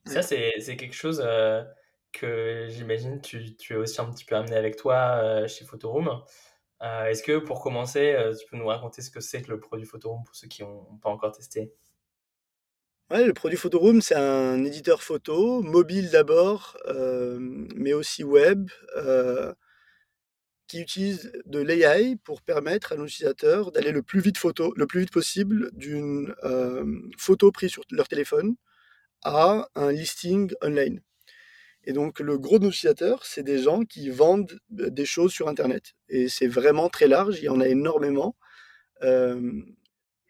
Ça, 0.06 0.22
c'est 0.22 0.76
quelque 0.78 0.96
chose 0.96 1.22
euh, 1.26 1.64
que 2.12 2.68
j'imagine 2.70 3.22
tu, 3.22 3.56
tu 3.58 3.74
es 3.74 3.76
aussi 3.76 4.02
un 4.02 4.12
petit 4.12 4.26
peu 4.26 4.36
amené 4.36 4.56
avec 4.56 4.76
toi 4.76 5.20
euh, 5.22 5.48
chez 5.48 5.66
Photoroom. 5.66 6.24
Euh, 6.82 7.06
est-ce 7.06 7.22
que 7.24 7.38
pour 7.38 7.62
commencer, 7.62 8.16
tu 8.40 8.48
peux 8.50 8.58
nous 8.58 8.68
raconter 8.68 9.02
ce 9.02 9.12
que 9.12 9.20
c'est 9.20 9.42
que 9.42 9.52
le 9.52 9.60
produit 9.60 9.86
Photoroom 9.86 10.24
pour 10.24 10.36
ceux 10.36 10.48
qui 10.48 10.64
n'ont 10.64 10.98
pas 11.02 11.10
encore 11.10 11.34
testé? 11.34 11.74
Ouais, 13.12 13.26
le 13.26 13.34
produit 13.34 13.58
Photoroom, 13.58 14.02
c'est 14.02 14.16
un 14.16 14.64
éditeur 14.64 15.02
photo, 15.02 15.62
mobile 15.62 16.10
d'abord, 16.12 16.78
mais 17.76 17.94
aussi 17.94 18.24
web 18.24 18.70
qui 20.70 20.80
utilisent 20.80 21.32
de 21.46 21.60
l'AI 21.60 22.16
pour 22.24 22.44
permettre 22.44 22.94
à 22.94 22.96
nos 22.96 23.08
utilisateurs 23.08 23.72
d'aller 23.72 23.92
le 23.92 24.04
plus 24.04 24.22
vite 24.22 24.38
photo, 24.38 24.72
le 24.78 24.86
plus 24.86 25.02
vite 25.02 25.12
possible 25.12 25.72
d'une 25.74 26.34
euh, 26.44 26.86
photo 27.18 27.52
prise 27.52 27.72
sur 27.72 27.84
leur 27.90 28.08
téléphone 28.08 28.56
à 29.24 29.68
un 29.76 29.92
listing 29.92 30.54
online. 30.62 31.02
Et 31.86 31.92
donc 31.92 32.20
le 32.20 32.38
gros 32.38 32.60
de 32.60 32.66
nos 32.66 32.70
utilisateurs, 32.70 33.26
c'est 33.26 33.42
des 33.42 33.58
gens 33.58 33.82
qui 33.82 34.12
vendent 34.12 34.60
euh, 34.80 34.92
des 34.92 35.06
choses 35.06 35.32
sur 35.32 35.48
Internet. 35.48 35.96
Et 36.08 36.30
c'est 36.30 36.48
vraiment 36.48 36.88
très 36.88 37.08
large, 37.08 37.40
il 37.40 37.46
y 37.46 37.50
en 37.50 37.62
a 37.62 37.68
énormément. 37.68 38.36
Euh, 39.02 39.52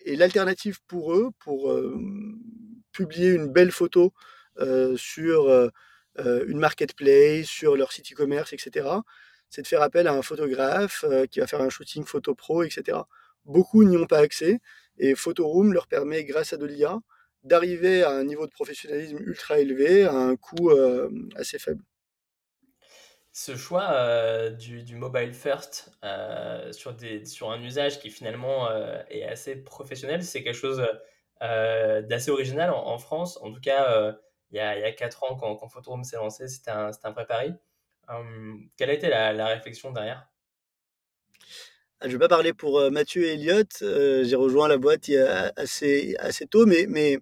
et 0.05 0.15
l'alternative 0.15 0.79
pour 0.87 1.13
eux, 1.13 1.31
pour 1.39 1.77
publier 2.93 3.31
une 3.31 3.51
belle 3.51 3.71
photo 3.71 4.13
sur 4.95 5.69
une 6.17 6.57
marketplace, 6.57 7.47
sur 7.47 7.75
leur 7.75 7.91
site 7.91 8.13
e-commerce, 8.13 8.53
etc., 8.53 9.01
c'est 9.49 9.61
de 9.61 9.67
faire 9.67 9.81
appel 9.81 10.07
à 10.07 10.13
un 10.13 10.21
photographe 10.21 11.03
euh, 11.07 11.25
qui 11.25 11.39
va 11.39 11.47
faire 11.47 11.61
un 11.61 11.69
shooting 11.69 12.05
photo 12.05 12.35
pro, 12.35 12.63
etc. 12.63 12.99
Beaucoup 13.45 13.83
n'y 13.83 13.97
ont 13.97 14.05
pas 14.05 14.19
accès 14.19 14.59
et 14.97 15.15
Photoroom 15.15 15.73
leur 15.73 15.87
permet, 15.87 16.23
grâce 16.23 16.53
à 16.53 16.57
de 16.57 16.65
l'IA, 16.65 16.99
d'arriver 17.43 18.03
à 18.03 18.11
un 18.11 18.23
niveau 18.23 18.45
de 18.45 18.51
professionnalisme 18.51 19.17
ultra 19.19 19.59
élevé 19.59 20.03
à 20.03 20.13
un 20.13 20.35
coût 20.35 20.69
euh, 20.69 21.09
assez 21.35 21.57
faible. 21.57 21.83
Ce 23.31 23.55
choix 23.55 23.91
euh, 23.91 24.49
du, 24.49 24.95
mobile 24.95 25.33
first 25.33 25.91
sur, 26.71 27.51
un 27.51 27.61
usage 27.61 27.99
qui 27.99 28.09
finalement 28.09 28.69
est 29.09 29.23
assez 29.23 29.55
professionnel, 29.55 30.23
c'est 30.23 30.43
quelque 30.43 30.55
chose 30.55 30.85
d'assez 31.39 32.31
original 32.31 32.71
en, 32.71 32.97
France. 32.97 33.39
En 33.41 33.53
tout 33.53 33.61
cas, 33.61 34.17
il 34.51 34.57
y, 34.57 34.59
a, 34.59 34.77
il 34.77 34.81
y 34.81 34.83
a 34.83 34.91
4 34.91 35.23
ans, 35.23 35.35
quand, 35.37 35.55
quand 35.55 35.69
Photoroom 35.69 36.03
s'est 36.03 36.17
lancé, 36.17 36.49
c'était 36.49 36.71
un, 36.71 36.91
un 37.03 37.11
vrai 37.11 37.25
pari. 37.25 37.53
Quelle 38.77 38.89
a 38.89 38.93
été 38.93 39.09
la, 39.09 39.47
réflexion 39.47 39.91
derrière? 39.91 40.27
Ah, 41.99 42.05
je 42.05 42.07
ne 42.07 42.13
vais 42.13 42.19
pas 42.19 42.27
parler 42.27 42.53
pour 42.53 42.89
Mathieu 42.91 43.23
et 43.23 43.33
Elliott. 43.33 43.71
J'ai 43.81 44.35
rejoint 44.35 44.67
la 44.67 44.77
boîte 44.77 45.09
assez, 45.55 46.15
assez 46.19 46.47
tôt, 46.47 46.65
mais, 46.65 46.85
mais 46.87 47.19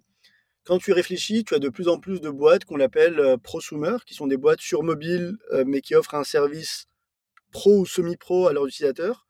quand 0.64 0.78
tu 0.78 0.92
réfléchis, 0.92 1.44
tu 1.44 1.54
as 1.54 1.58
de 1.58 1.68
plus 1.68 1.88
en 1.88 1.98
plus 1.98 2.20
de 2.20 2.30
boîtes 2.30 2.64
qu'on 2.64 2.80
appelle 2.80 3.36
prosumer, 3.42 3.96
qui 4.06 4.14
sont 4.14 4.26
des 4.26 4.36
boîtes 4.36 4.60
sur 4.60 4.82
mobile, 4.82 5.36
mais 5.66 5.80
qui 5.80 5.94
offrent 5.94 6.14
un 6.14 6.24
service 6.24 6.86
pro 7.50 7.80
ou 7.80 7.86
semi-pro 7.86 8.46
à 8.46 8.52
leurs 8.52 8.66
utilisateurs. 8.66 9.26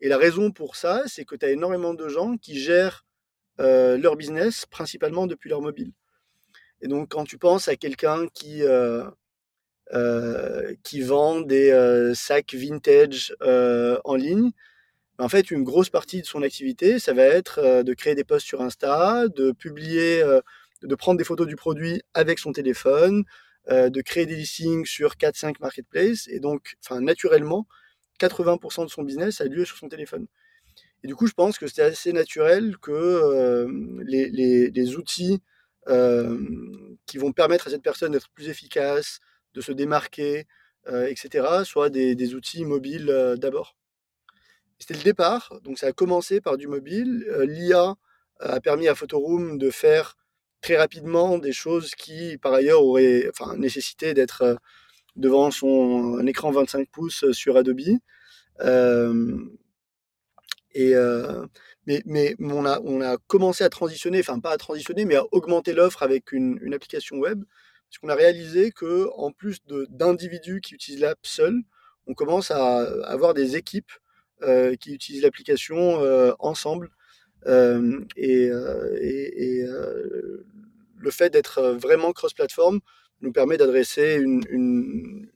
Et 0.00 0.08
la 0.08 0.18
raison 0.18 0.50
pour 0.50 0.76
ça, 0.76 1.02
c'est 1.06 1.24
que 1.24 1.36
tu 1.36 1.46
as 1.46 1.50
énormément 1.50 1.94
de 1.94 2.08
gens 2.08 2.36
qui 2.36 2.58
gèrent 2.58 3.06
leur 3.58 4.16
business 4.16 4.66
principalement 4.66 5.26
depuis 5.26 5.48
leur 5.48 5.62
mobile. 5.62 5.92
Et 6.80 6.88
donc, 6.88 7.08
quand 7.10 7.24
tu 7.24 7.38
penses 7.38 7.68
à 7.68 7.76
quelqu'un 7.76 8.28
qui, 8.28 8.62
qui 10.82 11.00
vend 11.00 11.40
des 11.40 12.12
sacs 12.14 12.54
vintage 12.54 13.34
en 13.40 14.14
ligne. 14.14 14.50
En 15.20 15.28
fait, 15.28 15.50
une 15.50 15.64
grosse 15.64 15.90
partie 15.90 16.20
de 16.20 16.26
son 16.26 16.42
activité, 16.42 16.98
ça 16.98 17.12
va 17.12 17.24
être 17.24 17.82
de 17.82 17.94
créer 17.94 18.14
des 18.14 18.24
posts 18.24 18.46
sur 18.46 18.60
Insta, 18.60 19.26
de 19.28 19.52
publier, 19.52 20.22
de 20.82 20.94
prendre 20.94 21.18
des 21.18 21.24
photos 21.24 21.46
du 21.46 21.56
produit 21.56 22.02
avec 22.14 22.38
son 22.38 22.52
téléphone, 22.52 23.24
de 23.68 24.00
créer 24.00 24.26
des 24.26 24.36
listings 24.36 24.86
sur 24.86 25.14
4-5 25.14 25.56
marketplaces. 25.60 26.28
Et 26.28 26.38
donc, 26.38 26.76
naturellement, 26.90 27.66
80% 28.18 28.84
de 28.84 28.90
son 28.90 29.02
business 29.02 29.40
a 29.40 29.46
lieu 29.46 29.64
sur 29.64 29.76
son 29.76 29.88
téléphone. 29.88 30.26
Et 31.02 31.06
du 31.06 31.14
coup, 31.14 31.26
je 31.26 31.32
pense 31.32 31.58
que 31.58 31.66
c'est 31.66 31.82
assez 31.82 32.12
naturel 32.12 32.76
que 32.78 32.90
euh, 32.90 33.66
les, 34.04 34.96
outils 34.96 35.40
euh, 35.88 36.38
qui 37.06 37.18
vont 37.18 37.32
permettre 37.32 37.68
à 37.68 37.70
cette 37.70 37.82
personne 37.82 38.12
d'être 38.12 38.30
plus 38.30 38.48
efficace, 38.48 39.20
de 39.54 39.60
se 39.60 39.72
démarquer, 39.72 40.46
euh, 40.88 41.06
etc., 41.06 41.46
soient 41.64 41.90
des, 41.90 42.34
outils 42.34 42.64
mobiles 42.64 43.36
d'abord. 43.38 43.76
C'était 44.78 44.94
le 44.94 45.02
départ, 45.02 45.52
donc 45.64 45.78
ça 45.78 45.88
a 45.88 45.92
commencé 45.92 46.40
par 46.40 46.56
du 46.56 46.68
mobile. 46.68 47.26
L'IA 47.46 47.96
a 48.40 48.60
permis 48.60 48.86
à 48.88 48.94
Photoroom 48.94 49.58
de 49.58 49.70
faire 49.70 50.16
très 50.60 50.76
rapidement 50.76 51.38
des 51.38 51.52
choses 51.52 51.94
qui, 51.96 52.38
par 52.38 52.52
ailleurs, 52.54 52.84
auraient 52.84 53.30
nécessité 53.56 54.14
d'être 54.14 54.58
devant 55.16 55.50
son 55.50 56.24
écran 56.26 56.52
25 56.52 56.88
pouces 56.90 57.32
sur 57.32 57.56
Adobe. 57.56 57.98
Et, 60.74 60.94
mais, 61.88 62.02
mais 62.06 62.36
on, 62.38 62.66
a, 62.66 62.80
on 62.80 63.00
a 63.00 63.16
commencé 63.26 63.64
à 63.64 63.70
transitionner, 63.70 64.20
enfin 64.20 64.38
pas 64.40 64.52
à 64.52 64.58
transitionner, 64.58 65.06
mais 65.06 65.16
à 65.16 65.24
augmenter 65.32 65.72
l'offre 65.72 66.02
avec 66.02 66.32
une, 66.32 66.74
application 66.74 67.16
web, 67.16 67.44
parce 67.88 67.98
qu'on 68.00 68.08
a 68.08 68.14
réalisé 68.14 68.70
que 68.70 69.08
en 69.16 69.32
plus 69.32 69.58
d'individus 69.90 70.60
qui 70.60 70.74
utilisent 70.74 71.00
l'app 71.00 71.18
seuls, 71.22 71.62
on 72.06 72.14
commence 72.14 72.50
à 72.50 72.80
avoir 73.06 73.34
des 73.34 73.56
équipes 73.56 73.92
qui 74.80 74.94
utilisent 74.94 75.22
l'application 75.22 76.00
ensemble. 76.38 76.90
et, 77.46 78.50
et, 78.50 79.64
le 81.00 81.10
fait 81.10 81.30
d'être 81.30 81.62
vraiment 81.62 82.12
cross-platform 82.12 82.80
nous 83.20 83.32
permet 83.32 83.56
d'adresser 83.56 84.16
une, 84.16 85.30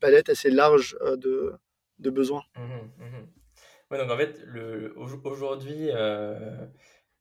palette 0.00 0.28
assez 0.28 0.50
large 0.50 0.96
de, 1.16 1.58
besoins. 1.98 2.44
Mmh 2.56 3.04
mmh 3.04 3.26
donc 3.98 4.10
en 4.10 4.16
fait, 4.16 4.40
aujourd'hui, 5.24 5.90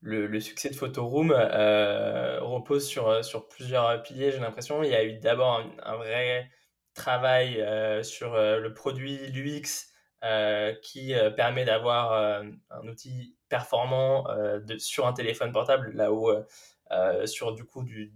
euh, 0.05 0.27
le, 0.27 0.39
succès 0.39 0.69
de 0.69 0.75
Photoroom 0.75 1.31
euh, 1.31 2.39
repose 2.41 2.87
sur, 2.87 3.07
euh, 3.07 3.21
sur 3.21 3.47
plusieurs 3.47 4.01
piliers, 4.03 4.31
j'ai 4.31 4.39
l'impression. 4.39 4.83
Il 4.83 4.89
y 4.89 4.95
a 4.95 5.03
eu 5.03 5.19
d'abord 5.19 5.63
un, 5.83 5.95
vrai 5.97 6.49
travail 6.93 7.63
sur 8.03 8.35
le 8.35 8.73
produit, 8.73 9.17
l'UX, 9.31 9.87
qui 10.81 11.13
permet 11.37 11.63
d'avoir 11.63 12.43
un 12.69 12.87
outil 12.87 13.37
performant 13.47 14.25
sur 14.77 15.07
un 15.07 15.13
téléphone 15.13 15.53
portable, 15.53 15.93
là 15.93 16.11
où 16.11 16.29
sur 17.25 17.53
du 17.53 17.63
coup 17.63 17.83
du, 17.83 18.13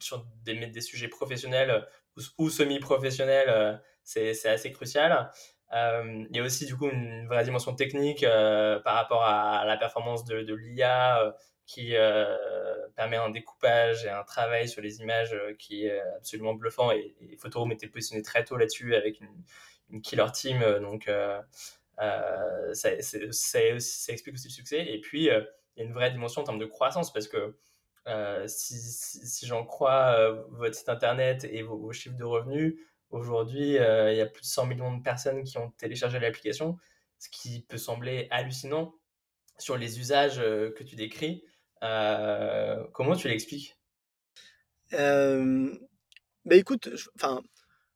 sur 0.00 0.26
des, 0.44 0.66
des 0.66 0.80
sujets 0.80 1.06
professionnels 1.06 1.86
ou, 2.16 2.20
ou 2.38 2.50
semi-professionnels, 2.50 3.80
c'est 4.02 4.48
assez 4.48 4.72
crucial. 4.72 5.30
Euh, 5.72 6.24
il 6.30 6.36
y 6.36 6.40
a 6.40 6.44
aussi 6.44 6.64
du 6.64 6.76
coup 6.76 6.88
une 6.88 7.26
vraie 7.26 7.42
dimension 7.44 7.74
technique 7.74 8.22
euh, 8.22 8.78
par 8.80 8.94
rapport 8.94 9.24
à 9.24 9.64
la 9.64 9.76
performance 9.76 10.24
de, 10.24 10.54
l'IA 10.54 11.22
euh, 11.22 11.32
qui 11.66 11.94
permet 12.94 13.16
un 13.16 13.30
découpage 13.30 14.04
et 14.04 14.10
un 14.10 14.22
travail 14.22 14.68
sur 14.68 14.80
les 14.80 15.00
images 15.00 15.36
qui 15.58 15.86
est 15.86 16.00
absolument 16.16 16.54
bluffant. 16.54 16.92
Et, 16.92 17.16
et 17.28 17.36
Photoroom 17.36 17.72
était 17.72 17.88
positionné 17.88 18.22
très 18.22 18.44
tôt 18.44 18.56
là-dessus 18.56 18.94
avec 18.94 19.20
une, 19.20 20.02
killer 20.02 20.26
team 20.32 20.64
donc 20.80 21.10
ça, 22.72 22.92
explique 22.92 24.34
aussi 24.34 24.48
le 24.48 24.52
succès. 24.52 24.86
Et 24.86 25.00
puis 25.00 25.22
il 25.22 25.24
y 25.24 25.30
a 25.30 25.42
une 25.76 25.92
vraie 25.92 26.10
dimension 26.10 26.42
en 26.42 26.44
termes 26.44 26.58
de 26.58 26.66
croissance 26.66 27.12
parce 27.12 27.26
que 27.26 27.56
si, 28.46 29.46
j'en 29.46 29.64
crois 29.64 30.30
votre 30.50 30.76
site 30.76 30.88
internet 30.88 31.44
et 31.50 31.62
vos 31.62 31.90
chiffres 31.92 32.16
de 32.16 32.24
revenus, 32.24 32.76
Aujourd'hui, 33.10 33.78
euh, 33.78 34.12
il 34.12 34.18
y 34.18 34.20
a 34.20 34.26
plus 34.26 34.42
de 34.42 34.46
100 34.46 34.66
millions 34.66 34.96
de 34.96 35.02
personnes 35.02 35.44
qui 35.44 35.58
ont 35.58 35.70
téléchargé 35.72 36.18
l'application, 36.18 36.76
ce 37.18 37.28
qui 37.30 37.62
peut 37.62 37.78
sembler 37.78 38.26
hallucinant 38.30 38.94
sur 39.58 39.76
les 39.76 40.00
usages 40.00 40.38
euh, 40.38 40.72
que 40.72 40.82
tu 40.82 40.96
décris. 40.96 41.44
Euh, 41.82 42.82
comment 42.92 43.14
tu 43.14 43.28
l'expliques? 43.28 43.76
Bah 44.92 46.54
écoute, 46.54 46.88
enfin, 47.16 47.42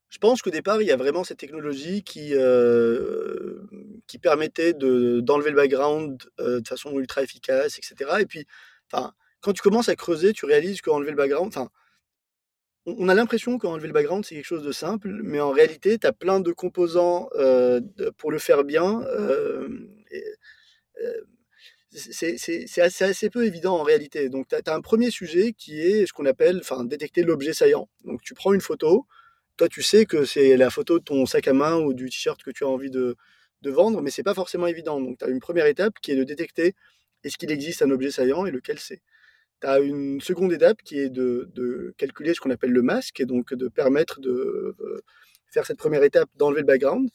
je 0.08 0.18
pense 0.18 0.42
qu'au 0.42 0.50
départ, 0.50 0.82
il 0.82 0.88
y 0.88 0.90
a 0.90 0.96
vraiment 0.96 1.22
cette 1.22 1.38
technologie 1.38 2.02
qui, 2.02 2.32
qui 4.06 4.18
permettait 4.18 4.74
d'enlever 4.74 5.50
le 5.50 5.56
background 5.56 6.20
de 6.38 6.66
façon 6.66 6.90
ultra 6.98 7.22
efficace, 7.22 7.78
etc. 7.78 8.10
Et 8.18 8.26
puis, 8.26 8.44
quand 8.90 9.52
tu 9.52 9.62
commences 9.62 9.88
à 9.88 9.94
creuser, 9.94 10.32
tu 10.32 10.46
réalises 10.46 10.80
qu'enlever 10.80 11.10
le 11.10 11.16
background, 11.16 11.46
enfin, 11.46 11.70
on 12.98 13.08
a 13.08 13.14
l'impression 13.14 13.58
qu'enlever 13.58 13.86
le 13.86 13.92
background, 13.92 14.24
c'est 14.24 14.34
quelque 14.34 14.44
chose 14.44 14.64
de 14.64 14.72
simple, 14.72 15.08
mais 15.22 15.40
en 15.40 15.50
réalité, 15.50 15.98
tu 15.98 16.06
as 16.06 16.12
plein 16.12 16.40
de 16.40 16.52
composants 16.52 17.28
euh, 17.34 17.80
pour 18.18 18.30
le 18.30 18.38
faire 18.38 18.64
bien. 18.64 19.02
Euh, 19.02 19.68
euh, 21.02 21.20
c'est 21.92 22.80
assez, 22.80 23.30
peu 23.30 23.44
évident 23.44 23.76
en 23.76 23.82
réalité. 23.82 24.28
Donc, 24.28 24.46
tu 24.48 24.54
as, 24.54 24.74
un 24.74 24.80
premier 24.80 25.10
sujet 25.10 25.52
qui 25.52 25.80
est 25.80 26.06
ce 26.06 26.12
qu'on 26.12 26.26
appelle 26.26 26.62
détecter 26.84 27.22
l'objet 27.22 27.52
saillant. 27.52 27.88
Donc, 28.04 28.22
tu 28.22 28.34
prends 28.34 28.52
une 28.52 28.60
photo, 28.60 29.06
toi, 29.56 29.68
tu 29.68 29.82
sais 29.82 30.06
que 30.06 30.24
c'est 30.24 30.56
la 30.56 30.70
photo 30.70 30.98
de 30.98 31.04
ton 31.04 31.26
sac 31.26 31.48
à 31.48 31.52
main 31.52 31.76
ou 31.76 31.92
du 31.92 32.08
t-shirt 32.08 32.42
que 32.42 32.50
tu 32.50 32.64
as 32.64 32.68
envie 32.68 32.90
de, 32.90 33.16
vendre, 33.64 34.00
mais 34.02 34.10
c'est 34.10 34.22
pas 34.22 34.34
forcément 34.34 34.66
évident. 34.66 35.00
Donc, 35.00 35.18
tu 35.18 35.24
as 35.24 35.28
une 35.28 35.40
première 35.40 35.66
étape 35.66 35.94
qui 36.00 36.12
est 36.12 36.16
de 36.16 36.24
détecter 36.24 36.74
est-ce 37.24 37.36
qu'il 37.36 37.50
existe 37.50 37.82
un 37.82 37.90
objet 37.90 38.10
saillant 38.10 38.46
et 38.46 38.50
lequel 38.50 38.78
c'est 38.78 39.02
tu 39.60 39.66
as 39.66 39.80
une 39.80 40.20
seconde 40.20 40.52
étape 40.52 40.82
qui 40.82 40.98
est 40.98 41.10
de, 41.10 41.94
calculer 41.96 42.34
ce 42.34 42.40
qu'on 42.40 42.50
appelle 42.50 42.72
le 42.72 42.82
masque, 42.82 43.20
et 43.20 43.26
donc 43.26 43.54
de 43.54 43.68
permettre 43.68 44.20
de 44.20 44.30
euh, 44.30 45.02
faire 45.46 45.66
cette 45.66 45.78
première 45.78 46.02
étape, 46.02 46.28
d'enlever 46.36 46.60
le 46.60 46.66
background. 46.66 47.10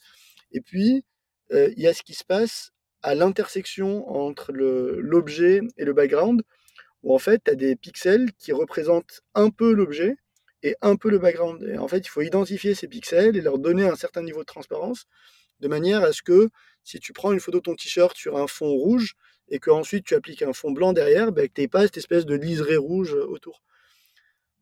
Et 0.52 0.60
puis, 0.60 1.04
euh, 1.52 1.70
il 1.76 1.82
y 1.82 1.86
a 1.86 1.94
ce 1.94 2.02
qui 2.02 2.14
se 2.14 2.24
passe 2.24 2.72
à 3.02 3.14
l'intersection 3.14 4.08
entre 4.08 4.52
l'objet 4.52 5.60
et 5.76 5.84
le 5.84 5.92
background, 5.92 6.42
où 7.02 7.14
en 7.14 7.18
fait, 7.18 7.42
tu 7.44 7.50
as 7.50 7.54
des 7.54 7.76
pixels 7.76 8.32
qui 8.38 8.52
représentent 8.52 9.22
un 9.34 9.50
peu 9.50 9.72
l'objet 9.72 10.16
et 10.62 10.74
un 10.82 10.96
peu 10.96 11.10
le 11.10 11.18
background. 11.18 11.62
Et 11.62 11.78
en 11.78 11.88
fait, 11.88 11.98
il 11.98 12.08
faut 12.08 12.22
identifier 12.22 12.74
ces 12.74 12.88
pixels 12.88 13.36
et 13.36 13.40
leur 13.40 13.58
donner 13.58 13.86
un 13.86 13.94
certain 13.96 14.22
niveau 14.22 14.40
de 14.40 14.46
transparence, 14.46 15.06
de 15.60 15.68
manière 15.68 16.02
à 16.02 16.12
ce 16.12 16.22
que 16.22 16.48
si 16.82 16.98
tu 17.00 17.12
prends 17.12 17.32
une 17.32 17.40
photo 17.40 17.58
de 17.58 17.62
ton 17.62 17.74
t-shirt 17.74 18.16
sur 18.16 18.36
un 18.36 18.46
fond 18.46 18.70
rouge, 18.70 19.14
et 19.48 19.58
qu'ensuite 19.58 20.04
tu 20.04 20.14
appliques 20.14 20.42
un 20.42 20.52
fond 20.52 20.70
blanc 20.70 20.92
derrière, 20.92 21.32
bah, 21.32 21.46
que 21.46 21.52
tu 21.52 21.60
n'aies 21.60 21.68
pas 21.68 21.82
cette 21.82 21.96
espèce 21.96 22.26
de 22.26 22.34
liseré 22.34 22.76
rouge 22.76 23.14
euh, 23.14 23.26
autour. 23.26 23.62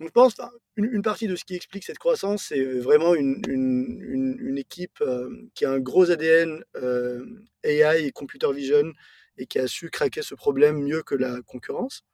Donc 0.01 0.09
je 0.09 0.13
pense 0.13 0.35
une, 0.77 1.03
partie 1.03 1.29
de 1.29 1.37
ce 1.37 1.45
qui 1.45 1.55
explique 1.55 1.85
cette 1.85 1.99
croissance, 1.99 2.47
c'est 2.49 2.65
vraiment 2.81 3.15
une, 3.15 3.41
une, 3.49 4.37
une 4.41 4.59
équipe 4.59 5.01
euh, 5.01 5.31
qui 5.55 5.65
a 5.65 5.71
un 5.71 5.79
gros 5.79 6.11
ADN 6.11 6.65
euh, 6.77 7.25
AI 7.63 8.07
et 8.07 8.11
computer 8.11 8.53
vision 8.53 8.93
et 9.39 9.47
qui 9.47 9.59
a 9.59 9.69
su 9.69 9.91
craquer 9.91 10.23
ce 10.23 10.35
problème 10.35 10.83
mieux 10.83 11.03
que 11.03 11.15
la 11.15 11.41
concurrence. 11.43 12.05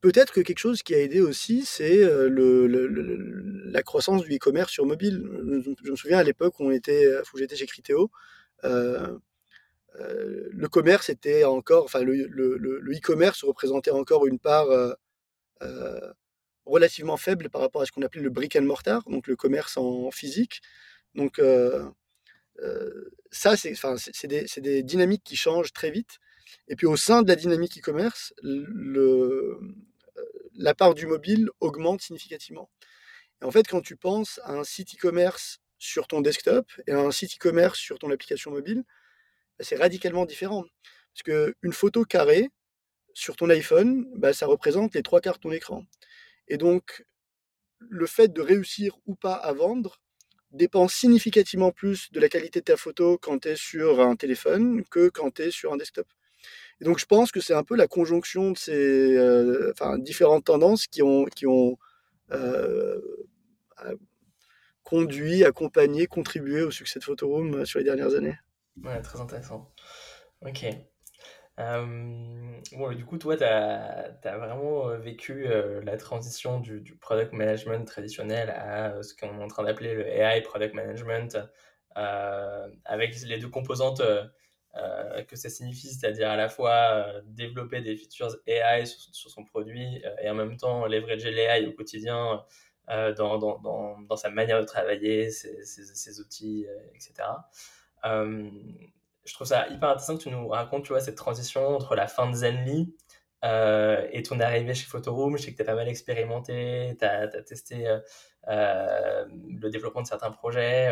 Peut-être 0.00 0.32
que 0.32 0.40
quelque 0.40 0.58
chose 0.58 0.82
qui 0.82 0.94
a 0.94 0.98
aidé 0.98 1.20
aussi, 1.20 1.66
c'est 1.66 1.98
le, 1.98 2.66
la 3.70 3.82
croissance 3.82 4.22
du 4.22 4.34
e-commerce 4.34 4.72
sur 4.72 4.86
mobile. 4.86 5.22
Je, 5.84 5.90
me 5.90 5.96
souviens 5.96 6.18
à 6.18 6.22
l'époque 6.22 6.58
où, 6.58 6.70
où 6.70 7.38
j'étais 7.38 7.56
chez 7.56 7.66
Criteo, 7.66 8.10
euh, 8.64 9.18
le 9.98 10.68
commerce 10.68 11.08
était 11.08 11.44
encore, 11.44 11.84
enfin 11.84 12.02
le, 12.02 12.26
e-commerce 12.92 13.44
représentait 13.44 13.90
encore 13.90 14.26
une 14.26 14.38
part 14.38 14.70
euh, 14.70 14.92
euh, 15.62 16.12
relativement 16.64 17.16
faible 17.16 17.50
par 17.50 17.60
rapport 17.60 17.82
à 17.82 17.86
ce 17.86 17.92
qu'on 17.92 18.02
appelait 18.02 18.22
le 18.22 18.30
brick 18.30 18.56
and 18.56 18.62
mortar, 18.62 19.02
donc 19.08 19.26
le 19.26 19.36
commerce 19.36 19.76
en 19.76 20.10
physique. 20.10 20.60
Donc 21.14 21.40
ça, 23.30 23.56
c'est 23.56 24.26
des, 24.26 24.46
des, 24.58 24.82
dynamiques 24.82 25.24
qui 25.24 25.36
changent 25.36 25.72
très 25.72 25.90
vite. 25.90 26.18
Et 26.68 26.76
puis 26.76 26.86
au 26.86 26.96
sein 26.96 27.22
de 27.22 27.28
la 27.28 27.36
dynamique 27.36 27.78
e-commerce, 27.78 28.32
la 30.54 30.74
part 30.74 30.94
du 30.94 31.06
mobile 31.06 31.48
augmente 31.60 32.02
significativement. 32.02 32.70
Et 33.42 33.44
en 33.44 33.50
fait, 33.50 33.66
quand 33.66 33.80
tu 33.80 33.96
penses 33.96 34.40
à 34.44 34.52
un 34.52 34.64
site 34.64 34.94
e-commerce 34.94 35.58
sur 35.78 36.06
ton 36.06 36.20
desktop 36.20 36.70
et 36.86 36.92
à 36.92 37.00
un 37.00 37.10
site 37.10 37.36
e-commerce 37.36 37.78
sur 37.78 37.98
ton 37.98 38.10
application 38.10 38.50
mobile, 38.50 38.84
c'est 39.60 39.76
radicalement 39.76 40.26
différent. 40.26 40.64
Parce 41.14 41.22
qu'une 41.22 41.72
photo 41.72 42.04
carrée 42.04 42.48
sur 43.14 43.36
ton 43.36 43.50
iPhone, 43.50 44.06
bah, 44.16 44.32
ça 44.32 44.46
représente 44.46 44.94
les 44.94 45.02
trois 45.02 45.20
quarts 45.20 45.36
de 45.36 45.40
ton 45.40 45.52
écran. 45.52 45.84
Et 46.48 46.56
donc, 46.56 47.04
le 47.78 48.06
fait 48.06 48.32
de 48.32 48.40
réussir 48.40 48.98
ou 49.06 49.14
pas 49.14 49.34
à 49.34 49.52
vendre 49.52 50.00
dépend 50.52 50.88
significativement 50.88 51.70
plus 51.70 52.10
de 52.12 52.20
la 52.20 52.28
qualité 52.28 52.60
de 52.60 52.64
ta 52.64 52.76
photo 52.76 53.18
quand 53.18 53.40
tu 53.40 53.48
es 53.48 53.56
sur 53.56 54.00
un 54.00 54.16
téléphone 54.16 54.84
que 54.90 55.08
quand 55.08 55.30
tu 55.32 55.42
es 55.42 55.50
sur 55.50 55.72
un 55.72 55.76
desktop. 55.76 56.06
Et 56.80 56.84
donc, 56.84 56.98
je 56.98 57.06
pense 57.06 57.30
que 57.30 57.40
c'est 57.40 57.54
un 57.54 57.62
peu 57.62 57.76
la 57.76 57.86
conjonction 57.86 58.52
de 58.52 58.58
ces 58.58 59.16
euh, 59.16 59.72
différentes 59.98 60.46
tendances 60.46 60.86
qui 60.86 61.02
ont, 61.02 61.26
euh, 62.32 63.00
conduit, 64.82 65.44
accompagné, 65.44 66.06
contribué 66.06 66.62
au 66.62 66.70
succès 66.70 66.98
de 66.98 67.04
Photoroom 67.04 67.64
sur 67.64 67.78
les 67.78 67.84
dernières 67.84 68.14
années. 68.14 68.38
Ouais, 68.76 69.00
très 69.02 69.20
intéressant. 69.20 69.72
Ok. 70.42 70.64
bon, 71.56 72.92
du 72.94 73.04
coup, 73.04 73.18
toi, 73.18 73.36
tu 73.36 73.44
as, 73.44 74.38
vraiment 74.38 74.96
vécu 74.98 75.46
la 75.82 75.96
transition 75.96 76.60
du, 76.60 76.80
du, 76.80 76.96
product 76.96 77.32
management 77.32 77.84
traditionnel 77.86 78.50
à 78.50 79.02
ce 79.02 79.14
qu'on 79.14 79.38
est 79.38 79.42
en 79.42 79.48
train 79.48 79.64
d'appeler 79.64 79.94
le 79.94 80.06
AI 80.06 80.40
product 80.42 80.74
management, 80.74 81.38
avec 81.94 83.20
les 83.22 83.38
deux 83.38 83.48
composantes 83.48 84.02
euh, 84.76 85.24
que 85.24 85.34
ça 85.34 85.48
signifie, 85.48 85.88
c'est-à-dire 85.88 86.30
à 86.30 86.36
la 86.36 86.48
fois 86.48 86.70
euh, 86.70 87.22
développer 87.24 87.80
des 87.80 87.96
features 87.96 88.36
AI 88.46 88.86
sur, 88.86 89.28
son 89.28 89.44
produit 89.44 90.00
euh, 90.04 90.14
et 90.22 90.30
en 90.30 90.34
même 90.34 90.56
temps 90.56 90.86
leverager 90.86 91.32
l'AI 91.32 91.66
au 91.66 91.72
quotidien 91.72 92.44
dans, 92.86 93.38
dans, 93.38 93.58
dans, 93.58 94.00
dans, 94.00 94.16
sa 94.16 94.30
manière 94.30 94.60
de 94.60 94.64
travailler, 94.64 95.30
ses, 95.30 95.64
ses, 95.64 96.20
outils, 96.20 96.66
etc. 96.94 97.28
je 98.04 99.34
trouve 99.34 99.46
ça 99.46 99.68
hyper 99.68 99.90
intéressant 99.90 100.16
que 100.16 100.22
tu 100.22 100.30
nous 100.30 100.48
racontes 100.48 100.84
tu 100.84 100.92
vois, 100.92 101.00
cette 101.00 101.16
transition 101.16 101.66
entre 101.68 101.94
la 101.94 102.06
fin 102.06 102.28
de 102.30 102.34
Zenly 102.34 102.94
et 103.42 104.22
ton 104.22 104.40
arrivée 104.40 104.74
chez 104.74 104.86
Photoroom. 104.86 105.36
Je 105.36 105.44
sais 105.44 105.52
que 105.52 105.56
tu 105.56 105.62
as 105.62 105.66
pas 105.66 105.74
mal 105.74 105.88
expérimenté, 105.88 106.96
tu 106.98 107.04
as, 107.04 107.28
testé 107.42 107.98
le 108.46 109.68
développement 109.68 110.02
de 110.02 110.06
certains 110.06 110.30
projets. 110.30 110.90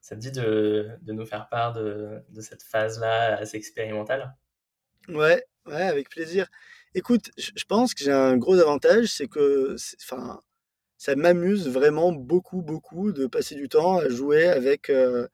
Ça 0.00 0.16
te 0.16 0.20
dit 0.20 0.32
de, 0.32 0.90
de 1.00 1.12
nous 1.14 1.24
faire 1.24 1.48
part 1.48 1.72
de, 1.72 2.22
de 2.28 2.40
cette 2.42 2.62
phase-là 2.62 3.38
assez 3.38 3.56
expérimentale? 3.56 4.36
Ouais, 5.08 5.42
ouais, 5.66 5.82
avec 5.82 6.10
plaisir. 6.10 6.46
Écoute, 6.94 7.30
je 7.36 7.64
pense 7.64 7.94
que 7.94 8.04
j'ai 8.04 8.12
un 8.12 8.36
gros 8.36 8.58
avantage, 8.58 9.06
c'est 9.06 9.26
que 9.26 9.76
ça 9.76 11.16
m'amuse 11.16 11.68
vraiment 11.68 12.12
beaucoup, 12.12 12.62
beaucoup 12.62 13.12
de 13.12 13.26
passer 13.26 13.54
du 13.54 13.68
temps 13.68 13.98
à 13.98 14.08
jouer 14.08 14.46
avec 14.46 14.90
euh, 14.90 15.26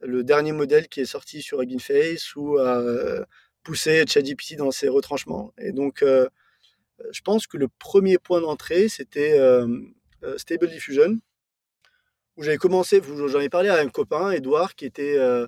le 0.00 0.24
dernier 0.24 0.52
modèle 0.52 0.88
qui 0.88 1.00
est 1.00 1.06
sorti 1.06 1.42
sur 1.42 1.60
Hugging 1.60 1.80
Face 1.80 2.34
ou 2.36 2.58
à 2.58 2.78
euh, 2.78 3.24
pousser 3.62 4.04
ChatGPT 4.06 4.56
dans 4.56 4.70
ses 4.70 4.88
retranchements. 4.88 5.52
Et 5.58 5.72
donc, 5.72 6.02
euh, 6.02 6.28
je 7.12 7.20
pense 7.22 7.46
que 7.46 7.56
le 7.56 7.68
premier 7.68 8.18
point 8.18 8.40
d'entrée, 8.40 8.88
c'était 8.88 9.38
Stable 10.36 10.68
Diffusion 10.68 11.20
où 12.38 12.42
j'avais 12.44 12.56
commencé, 12.56 13.02
j'en 13.04 13.40
ai 13.40 13.48
parlé 13.48 13.68
à 13.68 13.80
un 13.80 13.88
copain, 13.88 14.30
Edouard, 14.30 14.76
qui 14.76 14.86
était 14.86 15.18
euh, 15.18 15.46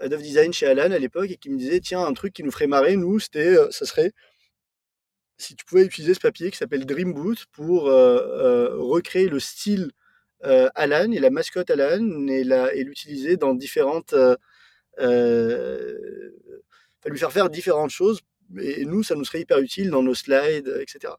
head 0.00 0.14
of 0.14 0.22
design 0.22 0.52
chez 0.52 0.66
Alan 0.66 0.92
à 0.92 0.98
l'époque, 0.98 1.30
et 1.30 1.36
qui 1.36 1.50
me 1.50 1.58
disait 1.58 1.80
tiens, 1.80 2.04
un 2.04 2.14
truc 2.14 2.32
qui 2.32 2.44
nous 2.44 2.52
ferait 2.52 2.68
marrer, 2.68 2.96
nous, 2.96 3.18
c'était, 3.18 3.56
euh, 3.56 3.70
ça 3.70 3.84
serait 3.84 4.12
si 5.36 5.56
tu 5.56 5.64
pouvais 5.64 5.84
utiliser 5.84 6.14
ce 6.14 6.20
papier 6.20 6.52
qui 6.52 6.56
s'appelle 6.56 6.86
Dream 6.86 7.12
Boot 7.12 7.46
pour 7.50 7.88
euh, 7.88 8.76
recréer 8.76 9.28
le 9.28 9.40
style 9.40 9.90
Alan 10.42 11.10
et 11.12 11.18
la 11.18 11.30
mascotte 11.30 11.70
Alan 11.70 12.26
et, 12.28 12.42
et 12.74 12.84
l'utiliser 12.84 13.36
dans 13.36 13.54
différentes. 13.54 14.14
lui 14.98 15.06
faire 17.18 17.32
faire 17.32 17.50
différentes 17.50 17.90
choses. 17.90 18.20
Et 18.60 18.84
nous, 18.84 19.02
ça 19.02 19.14
nous 19.14 19.24
serait 19.24 19.40
hyper 19.40 19.58
utile 19.58 19.90
dans 19.90 20.02
nos 20.02 20.14
slides, 20.14 20.76
etc. 20.80 21.14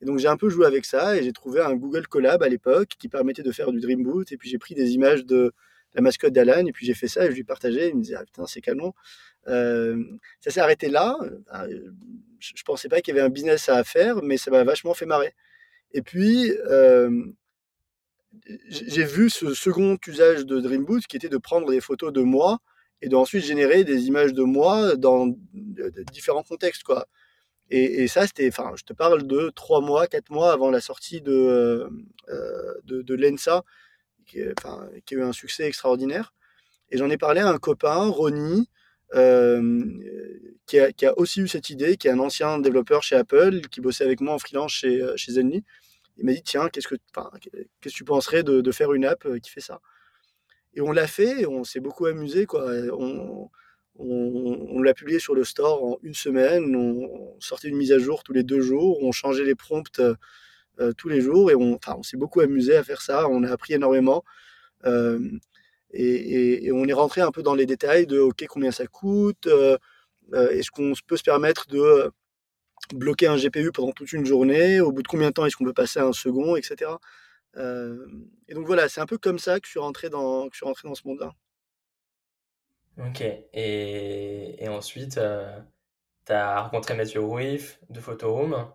Et 0.00 0.04
donc 0.04 0.18
j'ai 0.18 0.28
un 0.28 0.36
peu 0.36 0.48
joué 0.48 0.66
avec 0.66 0.84
ça 0.84 1.16
et 1.16 1.22
j'ai 1.22 1.32
trouvé 1.32 1.60
un 1.60 1.74
Google 1.74 2.06
Collab 2.06 2.42
à 2.42 2.48
l'époque 2.48 2.90
qui 2.98 3.08
permettait 3.08 3.42
de 3.42 3.52
faire 3.52 3.72
du 3.72 3.80
Dream 3.80 4.02
Boot. 4.02 4.30
Et 4.32 4.36
puis 4.36 4.48
j'ai 4.48 4.58
pris 4.58 4.74
des 4.74 4.92
images 4.92 5.24
de 5.24 5.52
la 5.94 6.02
mascotte 6.02 6.32
d'Alan 6.32 6.66
et 6.66 6.72
puis 6.72 6.86
j'ai 6.86 6.94
fait 6.94 7.08
ça 7.08 7.24
et 7.24 7.30
je 7.30 7.36
lui 7.36 7.44
partageais. 7.44 7.88
Il 7.88 7.96
me 7.96 8.02
disait 8.02 8.16
ah 8.16 8.24
putain 8.24 8.46
c'est 8.46 8.60
canon. 8.60 8.92
Euh, 9.48 10.02
ça 10.40 10.50
s'est 10.50 10.60
arrêté 10.60 10.88
là. 10.88 11.16
Euh, 11.54 11.90
je 12.38 12.62
pensais 12.64 12.88
pas 12.88 13.00
qu'il 13.00 13.14
y 13.14 13.18
avait 13.18 13.26
un 13.26 13.30
business 13.30 13.68
à 13.68 13.82
faire, 13.84 14.22
mais 14.22 14.36
ça 14.36 14.50
m'a 14.50 14.64
vachement 14.64 14.92
fait 14.92 15.06
marrer. 15.06 15.34
Et 15.92 16.02
puis 16.02 16.52
euh, 16.68 17.24
j'ai 18.68 19.04
vu 19.04 19.30
ce 19.30 19.54
second 19.54 19.98
usage 20.06 20.46
de 20.46 20.60
Dream 20.60 20.84
Boot 20.84 21.06
qui 21.06 21.16
était 21.16 21.28
de 21.28 21.38
prendre 21.38 21.70
des 21.70 21.80
photos 21.80 22.12
de 22.12 22.22
moi 22.22 22.58
et 23.02 23.08
d'ensuite 23.08 23.44
générer 23.44 23.84
des 23.84 24.06
images 24.06 24.32
de 24.32 24.42
moi 24.42 24.96
dans 24.96 25.28
différents 26.12 26.42
contextes 26.42 26.82
quoi. 26.82 27.06
Et, 27.70 28.06
ça, 28.06 28.26
c'était, 28.26 28.46
enfin, 28.48 28.72
je 28.76 28.84
te 28.84 28.92
parle 28.92 29.26
de 29.26 29.50
trois 29.50 29.80
mois, 29.80 30.06
quatre 30.06 30.30
mois 30.30 30.52
avant 30.52 30.70
la 30.70 30.80
sortie 30.80 31.20
de, 31.20 31.32
euh, 31.32 31.88
euh, 32.28 32.74
de, 32.84 33.14
l'ENSA, 33.14 33.64
qui, 34.24 34.40
a 34.40 34.54
eu 35.10 35.22
un 35.22 35.32
succès 35.32 35.64
extraordinaire. 35.64 36.32
Et 36.90 36.98
j'en 36.98 37.10
ai 37.10 37.18
parlé 37.18 37.40
à 37.40 37.48
un 37.48 37.58
copain, 37.58 38.06
Ronnie, 38.06 38.68
euh, 39.14 39.84
qui, 40.66 40.78
a, 40.78 41.18
aussi 41.18 41.40
eu 41.40 41.48
cette 41.48 41.68
idée, 41.68 41.96
qui 41.96 42.06
est 42.06 42.12
un 42.12 42.20
ancien 42.20 42.60
développeur 42.60 43.02
chez 43.02 43.16
Apple, 43.16 43.62
qui 43.62 43.80
bossait 43.80 44.04
avec 44.04 44.20
moi 44.20 44.34
en 44.34 44.38
freelance 44.38 44.72
chez, 44.72 45.04
chez 45.16 45.32
Zenly. 45.32 45.64
Il 46.16 46.24
m'a 46.24 46.32
dit, 46.32 46.42
tiens, 46.42 46.68
qu'est-ce 46.68 46.88
que, 46.88 46.96
tu 47.88 48.04
penserais 48.04 48.42
de, 48.42 48.72
faire 48.72 48.92
une 48.92 49.04
app 49.04 49.26
qui 49.40 49.50
fait 49.50 49.60
ça? 49.60 49.80
Et 50.74 50.80
on 50.80 50.92
l'a 50.92 51.06
fait, 51.06 51.46
on 51.46 51.64
s'est 51.64 51.80
beaucoup 51.80 52.06
amusé. 52.06 52.46
Quoi. 52.46 52.70
On, 53.98 54.82
l'a 54.82 54.94
publié 54.94 55.18
sur 55.18 55.34
le 55.34 55.44
store 55.44 55.84
en 55.84 55.98
une 56.02 56.14
semaine. 56.14 56.76
On, 56.76 57.40
sortait 57.40 57.68
une 57.68 57.76
mise 57.76 57.92
à 57.92 57.98
jour 57.98 58.22
tous 58.22 58.32
les 58.32 58.42
deux 58.42 58.60
jours. 58.60 59.02
On 59.02 59.12
changeait 59.12 59.44
les 59.44 59.54
prompts 59.54 60.00
euh, 60.00 60.92
tous 60.98 61.08
les 61.08 61.22
jours 61.22 61.50
et 61.50 61.54
on, 61.54 61.78
on 61.86 62.02
s'est 62.02 62.18
beaucoup 62.18 62.40
amusé 62.40 62.76
à 62.76 62.84
faire 62.84 63.00
ça. 63.00 63.28
On 63.28 63.42
a 63.42 63.50
appris 63.50 63.74
énormément. 63.74 64.24
Euh, 64.84 65.18
et, 65.92 66.70
on 66.72 66.86
est 66.86 66.92
rentré 66.92 67.22
un 67.22 67.30
peu 67.30 67.42
dans 67.42 67.54
les 67.54 67.66
détails 67.66 68.06
de 68.06 68.18
OK, 68.18 68.44
combien 68.48 68.70
ça 68.70 68.86
coûte 68.86 69.46
euh, 69.46 69.78
Est-ce 70.32 70.70
qu'on 70.70 70.92
peut 71.06 71.16
se 71.16 71.22
permettre 71.22 71.66
de 71.68 72.10
bloquer 72.94 73.26
un 73.26 73.36
GPU 73.36 73.72
pendant 73.72 73.92
toute 73.92 74.12
une 74.12 74.24
journée 74.24 74.80
Au 74.80 74.92
bout 74.92 75.02
de 75.02 75.08
combien 75.08 75.28
de 75.28 75.32
temps 75.32 75.46
est-ce 75.46 75.56
qu'on 75.56 75.64
peut 75.64 75.72
passer 75.72 76.00
à 76.00 76.04
un 76.04 76.12
second, 76.12 76.56
etc. 76.56 76.90
et 77.56 78.54
donc 78.54 78.66
voilà, 78.66 78.88
c'est 78.88 79.00
un 79.00 79.06
peu 79.06 79.16
comme 79.18 79.38
ça 79.38 79.58
que 79.60 79.66
je 79.66 79.70
suis 79.70 79.80
rentré 79.80 80.10
dans, 80.10 80.48
que 80.48 80.54
je 80.54 80.58
suis 80.58 80.66
rentré 80.66 80.88
dans 80.88 80.94
ce 80.94 81.08
monde-là. 81.08 81.32
Ok. 82.98 83.20
Et, 83.52 84.64
et 84.64 84.68
ensuite, 84.68 85.18
euh, 85.18 85.58
tu 86.26 86.32
as 86.32 86.62
rencontré 86.62 86.94
Mathieu 86.94 87.20
Rouif 87.20 87.78
de 87.90 88.00
Photoroom, 88.00 88.70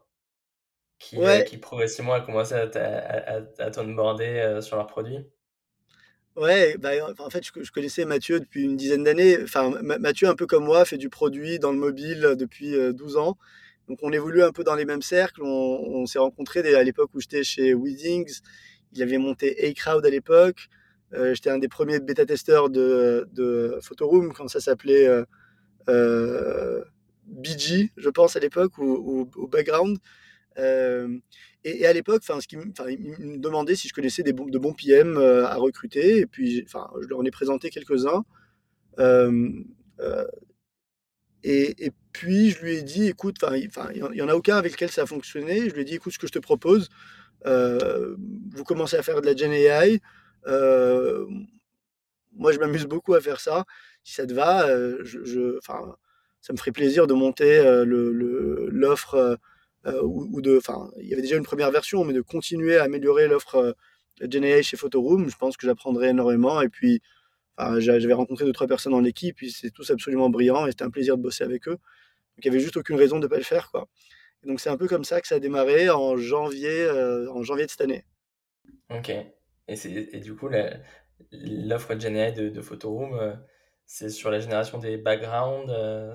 qui, 1.00 1.18
euh, 1.18 1.42
qui 1.42 1.58
progressivement 1.58 2.14
a 2.14 2.22
commencé 2.22 2.54
à, 2.54 2.70
à, 2.76 3.42
à, 3.58 3.72
t'onboarder 3.72 4.26
euh, 4.26 4.62
sur 4.62 4.76
leurs 4.78 4.88
produits. 4.88 5.26
Ouais, 6.36 6.78
bah, 6.78 6.92
en 7.20 7.30
fait, 7.30 7.44
je, 7.44 7.72
connaissais 7.72 8.06
Mathieu 8.06 8.40
depuis 8.40 8.64
une 8.64 8.78
dizaine 8.78 9.04
d'années. 9.04 9.38
Enfin, 9.44 9.72
Mathieu, 9.82 10.30
un 10.30 10.36
peu 10.36 10.46
comme 10.46 10.64
moi, 10.64 10.86
fait 10.86 10.98
du 10.98 11.10
produit 11.10 11.60
dans 11.60 11.72
le 11.72 11.78
mobile 11.78 12.36
depuis 12.38 12.74
12 12.94 13.18
ans. 13.18 13.38
Donc, 13.92 14.00
on 14.04 14.14
évolue 14.14 14.42
un 14.42 14.54
peu 14.54 14.64
dans 14.64 14.76
les 14.76 14.86
mêmes 14.86 15.02
cercles. 15.02 15.42
On, 15.44 16.06
s'est 16.06 16.18
rencontrés 16.18 16.62
à 16.76 16.82
l'époque 16.82 17.10
où 17.14 17.20
j'étais 17.20 17.44
chez 17.44 17.74
Weedings. 17.74 18.40
Il 18.94 19.04
avait 19.04 19.18
monté 19.18 19.68
A-Crowd 19.68 20.06
à 20.06 20.10
l'époque. 20.10 20.70
Euh, 21.14 21.34
j'étais 21.34 21.50
un 21.50 21.58
des 21.58 21.68
premiers 21.68 22.00
bêta-testeurs 22.00 22.70
de, 22.70 23.78
Photoroom 23.82 24.32
quand 24.32 24.48
ça 24.48 24.62
s'appelait 24.62 25.08
euh, 25.08 25.26
euh 25.90 26.86
BG, 27.26 27.92
je 27.98 28.10
pense, 28.10 28.38
à 28.38 28.40
l'époque, 28.40 28.78
ou, 28.78 29.30
Background. 29.52 29.98
Euh, 30.58 31.18
et, 31.66 31.86
à 31.86 31.92
l'époque, 31.92 32.24
enfin, 32.26 32.40
il 32.50 32.58
me 32.60 33.38
demandait 33.40 33.76
si 33.76 33.90
je 33.90 33.94
connaissais 33.94 34.24
des 34.24 34.32
de 34.32 34.58
bons 34.58 34.74
PM 34.74 35.18
à 35.18 35.56
recruter. 35.58 36.20
Et 36.20 36.26
puis, 36.28 36.66
je 36.66 37.08
leur 37.10 37.20
en 37.20 37.26
ai 37.26 37.32
présenté 37.32 37.70
quelques-uns. 37.70 38.24
Et, 41.44 41.92
puis, 42.14 42.52
je 42.52 42.62
lui 42.62 42.76
ai 42.76 42.84
dit, 42.84 43.08
écoute, 43.08 43.38
il 43.54 43.70
n'y 44.12 44.22
en 44.22 44.28
a 44.28 44.36
aucun 44.36 44.58
avec 44.58 44.74
lequel 44.74 44.92
ça 44.92 45.04
a 45.04 45.06
fonctionné. 45.06 45.70
Je 45.70 45.74
lui 45.74 45.82
ai 45.82 45.86
dit, 45.86 45.96
écoute, 45.96 46.14
ce 46.14 46.20
que 46.20 46.28
je 46.28 46.32
te 46.32 46.40
propose, 46.40 46.90
vous 47.46 48.64
commencez 48.66 48.98
à 48.98 49.04
faire 49.04 49.22
de 49.22 49.26
la 49.26 49.36
Gen 49.36 49.52
AI. 49.52 50.00
Euh, 50.48 51.26
moi, 52.34 52.52
je 52.52 52.60
m'amuse 52.60 52.86
beaucoup 52.86 53.14
à 53.14 53.22
faire 53.22 53.40
ça. 53.40 53.66
Si 54.04 54.14
ça 54.14 54.26
te 54.26 54.34
va, 54.34 54.68
euh, 54.68 55.04
ça 56.42 56.54
me 56.54 56.58
ferait 56.58 56.72
plaisir 56.72 57.08
de 57.08 57.14
monter 57.14 57.58
euh, 57.60 57.86
l'offre 58.72 59.38
ou, 59.86 60.42
il 60.44 61.08
y 61.08 61.14
avait 61.14 61.22
déjà 61.22 61.38
une 61.38 61.44
première 61.44 61.72
version, 61.72 62.04
mais 62.04 62.14
de 62.14 62.22
continuer 62.22 62.78
à 62.78 62.84
améliorer 62.84 63.28
l'offre 63.28 63.76
GenAI 64.22 64.64
chez 64.64 64.78
Photoroom. 64.78 65.30
Je 65.30 65.38
pense 65.38 65.58
que 65.58 65.66
j'apprendrai 65.66 66.10
énormément. 66.10 66.62
Et 66.62 66.70
puis, 66.70 67.02
j'avais 67.80 68.14
rencontré 68.14 68.46
deux 68.46 68.54
trois 68.54 68.68
personnes 68.68 68.94
dans 68.94 69.02
l'équipe, 69.02 69.36
puis 69.36 69.52
c'est 69.52 69.72
tous 69.72 69.90
absolument 69.92 70.30
brillants 70.30 70.66
et 70.68 70.72
c'était 70.72 70.84
un 70.84 70.90
plaisir 70.90 71.18
de 71.18 71.22
bosser 71.22 71.44
avec 71.44 71.68
eux. 71.68 71.78
Donc 71.78 72.46
il 72.46 72.50
n'y 72.50 72.56
avait 72.56 72.64
juste 72.64 72.78
aucune 72.78 72.96
raison 72.98 73.18
de 73.18 73.24
ne 73.24 73.28
pas 73.28 73.38
le 73.38 73.44
faire, 73.44 73.70
quoi. 73.72 73.88
donc 74.46 74.60
c'est 74.60 74.70
un 74.70 74.78
peu 74.78 74.88
comme 74.88 75.04
ça 75.04 75.22
que 75.22 75.28
ça 75.28 75.36
a 75.36 75.40
démarré 75.40 75.90
en 75.90 76.18
janvier, 76.18 76.90
en 77.30 77.44
janvier 77.44 77.66
de 77.66 77.72
cette 77.72 77.82
année. 77.82 78.06
Ok. 78.90 79.10
Et, 79.68 79.76
et 80.18 80.20
du 80.20 80.36
coup, 80.36 80.50
l'offre 81.32 81.96
GenAI 81.98 82.32
de, 82.32 82.50
de 82.50 82.62
Photoroom, 82.62 83.14
euh, 83.14 83.34
c'est 83.86 84.10
sur 84.10 84.32
la 84.32 84.40
génération 84.40 84.78
des 84.78 84.98
backgrounds 84.98 85.72
euh? 85.72 86.14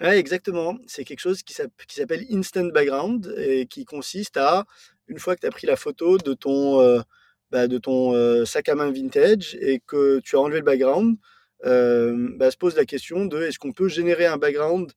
Oui, 0.00 0.08
exactement. 0.08 0.76
C'est 0.86 1.04
quelque 1.04 1.20
chose 1.20 1.42
qui 1.42 1.54
s'appelle 1.54 2.26
Instant 2.30 2.66
Background 2.66 3.34
et 3.38 3.66
qui 3.66 3.86
consiste 3.86 4.36
à, 4.36 4.66
une 5.08 5.18
fois 5.18 5.36
que 5.36 5.40
tu 5.40 5.46
as 5.46 5.50
pris 5.50 5.66
la 5.66 5.76
photo 5.76 6.18
de 6.18 6.34
ton, 6.34 6.80
euh, 6.80 7.00
bah, 7.50 7.68
de 7.68 7.78
ton 7.78 8.44
sac 8.44 8.68
à 8.68 8.74
main 8.74 8.90
vintage 8.90 9.56
et 9.60 9.80
que 9.86 10.20
tu 10.20 10.36
as 10.36 10.40
enlevé 10.40 10.58
le 10.58 10.64
background, 10.64 11.16
bah, 11.62 12.50
se 12.50 12.56
pose 12.56 12.76
la 12.76 12.84
question 12.84 13.26
de 13.26 13.42
est-ce 13.42 13.58
qu'on 13.58 13.72
peut 13.72 13.88
générer 13.88 14.26
un 14.26 14.36
background 14.36 14.92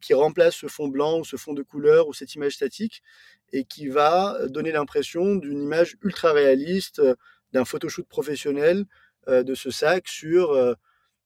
qui 0.00 0.14
remplace 0.14 0.56
ce 0.56 0.66
fond 0.66 0.88
blanc 0.88 1.20
ou 1.20 1.24
ce 1.24 1.36
fond 1.36 1.52
de 1.52 1.62
couleur 1.62 2.08
ou 2.08 2.14
cette 2.14 2.34
image 2.34 2.54
statique 2.54 3.02
et 3.52 3.64
qui 3.64 3.88
va 3.88 4.38
donner 4.48 4.72
l'impression 4.72 5.36
d'une 5.36 5.62
image 5.62 5.96
ultra 6.02 6.32
réaliste, 6.32 7.02
d'un 7.52 7.64
photoshoot 7.64 8.06
professionnel 8.08 8.84
de 9.26 9.54
ce 9.54 9.70
sac 9.70 10.08
sur, 10.08 10.54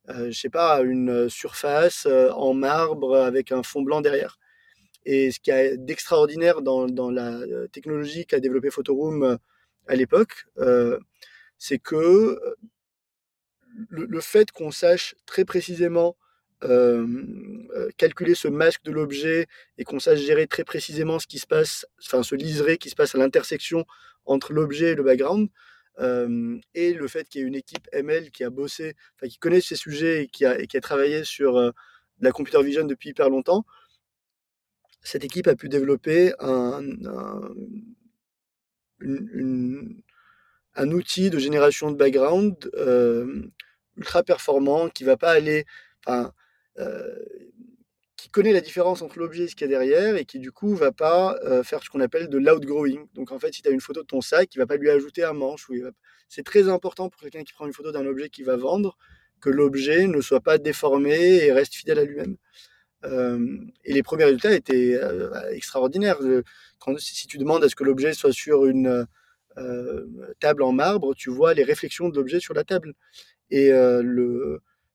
je 0.09 0.33
sais 0.33 0.51
pas, 0.51 0.81
une 0.83 1.29
surface 1.29 2.07
en 2.07 2.55
marbre 2.55 3.17
avec 3.17 3.53
un 3.53 3.63
fond 3.63 3.83
blanc 3.83 4.01
derrière. 4.01 4.39
Et 5.05 5.31
ce 5.31 5.41
qui 5.41 5.51
est 5.51 5.77
d'extraordinaire 5.77 6.63
dans, 6.63 6.87
dans, 6.87 7.11
la 7.11 7.41
technologie 7.73 8.25
qu'a 8.27 8.41
développé 8.41 8.71
Photoroom 8.71 9.39
à 9.87 9.95
l'époque, 9.95 10.47
c'est 11.59 11.79
que 11.79 12.39
le, 13.89 14.21
fait 14.21 14.51
qu'on 14.51 14.71
sache 14.71 15.15
très 15.27 15.45
précisément 15.45 16.17
calculer 17.97 18.35
ce 18.35 18.49
masque 18.49 18.83
de 18.85 18.93
l'objet 18.93 19.47
et 19.79 19.85
qu'on 19.85 19.99
sache 19.99 20.21
gérer 20.21 20.47
très 20.47 20.65
précisément 20.65 21.19
ce 21.19 21.27
qui 21.27 21.39
se 21.39 21.47
passe, 21.47 21.87
enfin 22.05 22.23
ce 22.23 22.35
liseré 22.35 22.79
qui 22.79 22.91
se 22.91 22.95
passe 22.95 23.15
à 23.15 23.19
l'intersection 23.19 23.85
entre 24.25 24.53
l'objet 24.53 24.93
et 24.93 24.95
le 24.95 25.03
background, 25.03 25.49
et 26.75 26.93
le 26.95 27.09
fait 27.09 27.29
qu'il 27.29 27.41
y 27.41 27.45
ait 27.45 27.49
une 27.49 27.55
équipe 27.55 27.89
ML 27.93 28.31
qui 28.31 28.45
a 28.45 28.51
bossé, 28.51 28.95
qui 29.29 29.39
connaît 29.39 29.61
ces 29.61 29.77
sujets 29.77 30.25
et 30.25 30.29
qui 30.29 30.45
a, 30.45 30.81
travaillé 30.81 31.25
sur 31.25 31.73
la 32.21 32.33
computer 32.33 32.63
vision 32.63 32.85
depuis 32.85 33.11
hyper 33.11 33.29
longtemps, 33.29 33.65
cette 35.03 35.25
équipe 35.25 35.49
a 35.49 35.57
pu 35.57 35.69
développer 35.69 36.33
un, 36.39 36.81
outil 40.77 41.31
de 41.31 41.39
génération 41.39 41.91
de 41.91 41.97
background 41.97 42.57
ultra 43.97 44.23
performant 44.23 44.89
qui 44.89 45.05
va 45.05 45.17
pas 45.17 45.31
aller, 45.31 45.65
enfin, 46.05 46.33
euh, 46.79 47.19
qui 48.17 48.29
connaît 48.31 48.53
la 48.53 48.61
différence 48.61 49.03
entre 49.03 49.19
l'objet 49.19 49.45
et 49.45 49.49
ce 49.49 49.57
qu'il 49.57 49.67
y 49.67 49.75
a 49.75 49.79
derrière 49.79 50.17
et 50.17 50.25
qui 50.25 50.39
du 50.39 50.53
coup 50.53 50.75
va 50.75 50.93
pas 50.93 51.37
euh, 51.45 51.63
faire 51.63 51.83
ce 51.83 51.91
qu'on 51.91 52.01
appelle 52.01 52.29
de 52.29 52.39
l'outgrowing. 52.39 53.07
Donc 53.15 53.33
en 53.33 53.39
fait, 53.39 53.53
si 53.53 53.63
tu 53.63 53.69
as 53.69 53.73
une 53.73 53.81
photo 53.81 54.03
de 54.03 54.07
ton 54.07 54.21
sac, 54.21 54.55
il 54.55 54.59
va 54.59 54.67
pas 54.67 54.77
lui 54.77 54.91
ajouter 54.91 55.25
un 55.25 55.33
manche. 55.33 55.69
C'est 56.29 56.45
très 56.45 56.69
important 56.69 57.11
pour 57.11 57.21
quelqu'un 57.21 57.43
qui 57.43 57.53
prend 57.53 57.67
une 57.67 57.73
photo 57.73 57.93
d'un 57.93 58.07
objet 58.07 58.29
qu'il 58.29 58.45
va 58.45 58.57
vendre 58.57 58.97
que 59.41 59.51
l'objet 59.51 60.07
ne 60.07 60.21
soit 60.21 60.41
pas 60.41 60.57
déformé 60.59 61.45
et 61.45 61.53
reste 61.53 61.75
fidèle 61.75 61.99
à 61.99 62.05
lui-même. 62.05 62.37
Euh, 63.05 63.59
et 63.85 63.93
les 63.93 64.03
premiers 64.03 64.25
résultats 64.25 64.55
étaient 64.55 64.99
extraordinaires. 65.51 66.19
Quand, 66.79 66.99
si 66.99 67.27
tu 67.27 67.39
demandes 67.39 67.65
à 67.65 67.69
ce 67.69 67.75
que 67.75 67.85
l'objet 67.85 68.13
soit 68.13 68.33
sur 68.33 68.67
une 68.67 69.07
table 70.41 70.63
en 70.63 70.73
marbre, 70.73 71.15
tu 71.15 71.31
vois 71.31 71.55
les 71.55 71.65
réflexions 71.65 72.09
de 72.09 72.17
l'objet 72.17 72.41
sur 72.41 72.55
la 72.55 72.65
table. 72.65 72.95
Et 73.51 73.71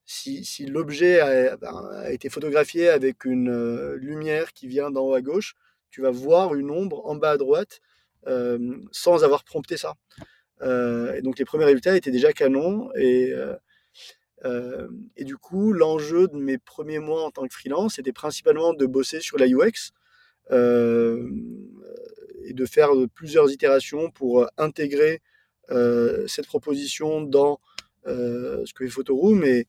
si, 0.06 0.66
l'objet 0.66 1.20
a, 1.20 1.58
ben, 1.58 1.90
a, 1.94 2.12
été 2.12 2.30
photographié 2.30 2.90
avec 2.90 3.26
une 3.26 3.94
lumière 3.96 4.54
qui 4.54 4.68
vient 4.68 4.90
d'en 4.90 5.02
haut 5.02 5.14
à 5.14 5.22
gauche, 5.22 5.56
tu 5.90 6.02
vas 6.02 6.12
voir 6.12 6.56
une 6.56 6.72
ombre 6.72 7.06
en 7.06 7.16
bas 7.16 7.32
à 7.32 7.38
droite 7.38 7.82
sans 8.92 9.24
avoir 9.24 9.44
prompté 9.44 9.78
ça. 9.78 9.94
et 10.62 11.22
donc 11.22 11.40
les 11.40 11.46
premiers 11.46 11.66
résultats 11.66 11.96
étaient 11.96 12.12
déjà 12.12 12.34
canons. 12.34 12.90
Et 14.44 15.24
du 15.24 15.38
coup, 15.38 15.74
l'enjeu 15.74 16.28
de 16.28 16.38
mes 16.38 16.58
premiers 16.58 17.00
mois 17.00 17.24
en 17.24 17.32
tant 17.32 17.48
que 17.48 17.54
freelance 17.54 18.00
était 18.00 18.14
principalement 18.14 18.74
de 18.74 18.86
bosser 18.86 19.20
sur 19.20 19.38
la 19.38 19.48
UX 19.48 19.92
et 20.52 22.54
de 22.54 22.66
faire 22.66 22.92
plusieurs 23.14 23.52
itérations 23.52 24.12
pour 24.12 24.48
intégrer 24.58 25.22
cette 26.28 26.48
proposition 26.48 27.22
dans 27.22 27.60
euh, 28.08 28.66
ce 28.66 28.74
que 28.74 28.86
fait 28.86 28.92
Photoroom. 28.92 29.44
Et 29.44 29.68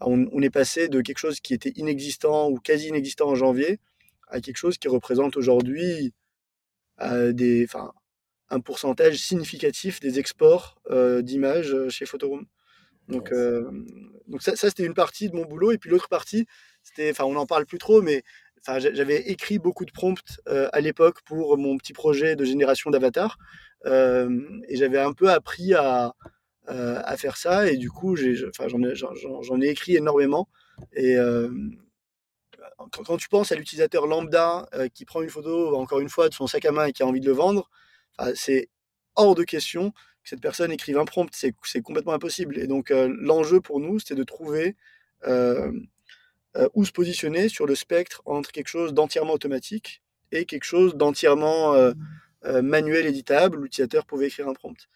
on, 0.00 0.42
est 0.42 0.50
passé 0.50 0.88
de 0.88 1.00
quelque 1.00 1.18
chose 1.18 1.40
qui 1.40 1.54
était 1.54 1.72
inexistant 1.76 2.48
ou 2.48 2.58
quasi 2.58 2.88
inexistant 2.88 3.28
en 3.28 3.34
janvier 3.34 3.80
à 4.28 4.40
quelque 4.40 4.56
chose 4.56 4.78
qui 4.78 4.88
représente 4.88 5.36
aujourd'hui 5.36 6.12
euh, 7.00 7.32
un 8.50 8.60
pourcentage 8.60 9.16
significatif 9.16 10.00
des 10.00 10.18
exports 10.18 10.80
euh, 10.90 11.22
d'images 11.22 11.88
chez 11.88 12.06
Photoroom. 12.06 12.46
Donc, 13.08 13.32
donc 14.26 14.42
ça, 14.42 14.56
ça 14.56 14.68
c'était 14.68 14.84
une 14.84 14.94
partie 14.94 15.28
de 15.30 15.36
mon 15.36 15.44
boulot. 15.44 15.72
Et 15.72 15.78
puis 15.78 15.90
l'autre 15.90 16.08
partie, 16.08 16.46
c'était, 16.82 17.10
enfin, 17.10 17.24
on 17.24 17.32
n'en 17.32 17.46
parle 17.46 17.66
plus 17.66 17.78
trop, 17.78 18.02
mais 18.02 18.22
enfin, 18.60 18.78
j'avais 18.78 19.28
écrit 19.28 19.58
beaucoup 19.58 19.84
de 19.84 19.92
prompts 19.92 20.40
à 20.46 20.80
l'époque 20.80 21.22
pour 21.24 21.56
mon 21.58 21.76
petit 21.78 21.92
projet 21.92 22.36
de 22.36 22.44
génération 22.44 22.90
d'avatar. 22.90 23.38
et 23.86 24.76
j'avais 24.76 24.98
un 24.98 25.12
peu 25.12 25.30
appris 25.30 25.74
à, 25.74 26.14
euh, 26.70 27.00
à 27.04 27.16
faire 27.16 27.38
ça. 27.38 27.70
Et 27.70 27.78
du 27.78 27.90
coup, 27.90 28.14
j'en 28.14 28.82
ai, 28.82 29.66
ai, 29.66 29.70
écrit 29.70 29.96
énormément. 29.96 30.48
Et 30.92 31.16
euh, 31.16 31.48
quand, 32.92 33.16
tu 33.16 33.28
penses 33.28 33.52
à 33.52 33.54
l'utilisateur 33.54 34.06
lambda 34.06 34.68
euh, 34.74 34.88
qui 34.88 35.06
prend 35.06 35.22
une 35.22 35.30
photo, 35.30 35.74
encore 35.76 36.00
une 36.00 36.10
fois, 36.10 36.28
de 36.28 36.34
son 36.34 36.46
sac 36.46 36.66
à 36.66 36.72
main 36.72 36.84
et 36.84 36.92
qui 36.92 37.02
a 37.02 37.06
envie 37.06 37.20
de 37.20 37.26
le 37.26 37.32
vendre, 37.32 37.70
c'est 38.34 38.68
hors 39.14 39.34
de 39.34 39.44
question 39.44 39.92
cette 40.28 40.40
personne 40.40 40.72
écrive 40.72 40.98
un 40.98 41.04
prompt. 41.04 41.28
C'est 41.32 41.82
complètement 41.82 42.12
impossible. 42.12 42.58
Et 42.58 42.66
donc, 42.66 42.90
l'enjeu 42.90 43.60
pour 43.60 43.80
nous, 43.80 43.98
c'était 43.98 44.14
de 44.14 44.24
trouver 44.24 44.76
où 46.74 46.84
se 46.84 46.92
positionner 46.92 47.48
sur 47.48 47.66
le 47.66 47.74
spectre 47.74 48.22
entre 48.24 48.52
quelque 48.52 48.68
chose 48.68 48.94
d'entièrement 48.94 49.34
automatique 49.34 50.02
et 50.32 50.44
quelque 50.44 50.64
chose 50.64 50.96
d'entièrement 50.96 51.74
manuel 52.44 53.06
éditable. 53.06 53.62
L'utilisateur 53.62 54.06
pouvait 54.06 54.26
écrire 54.26 54.48
un 54.48 54.54
prompt. 54.54 54.88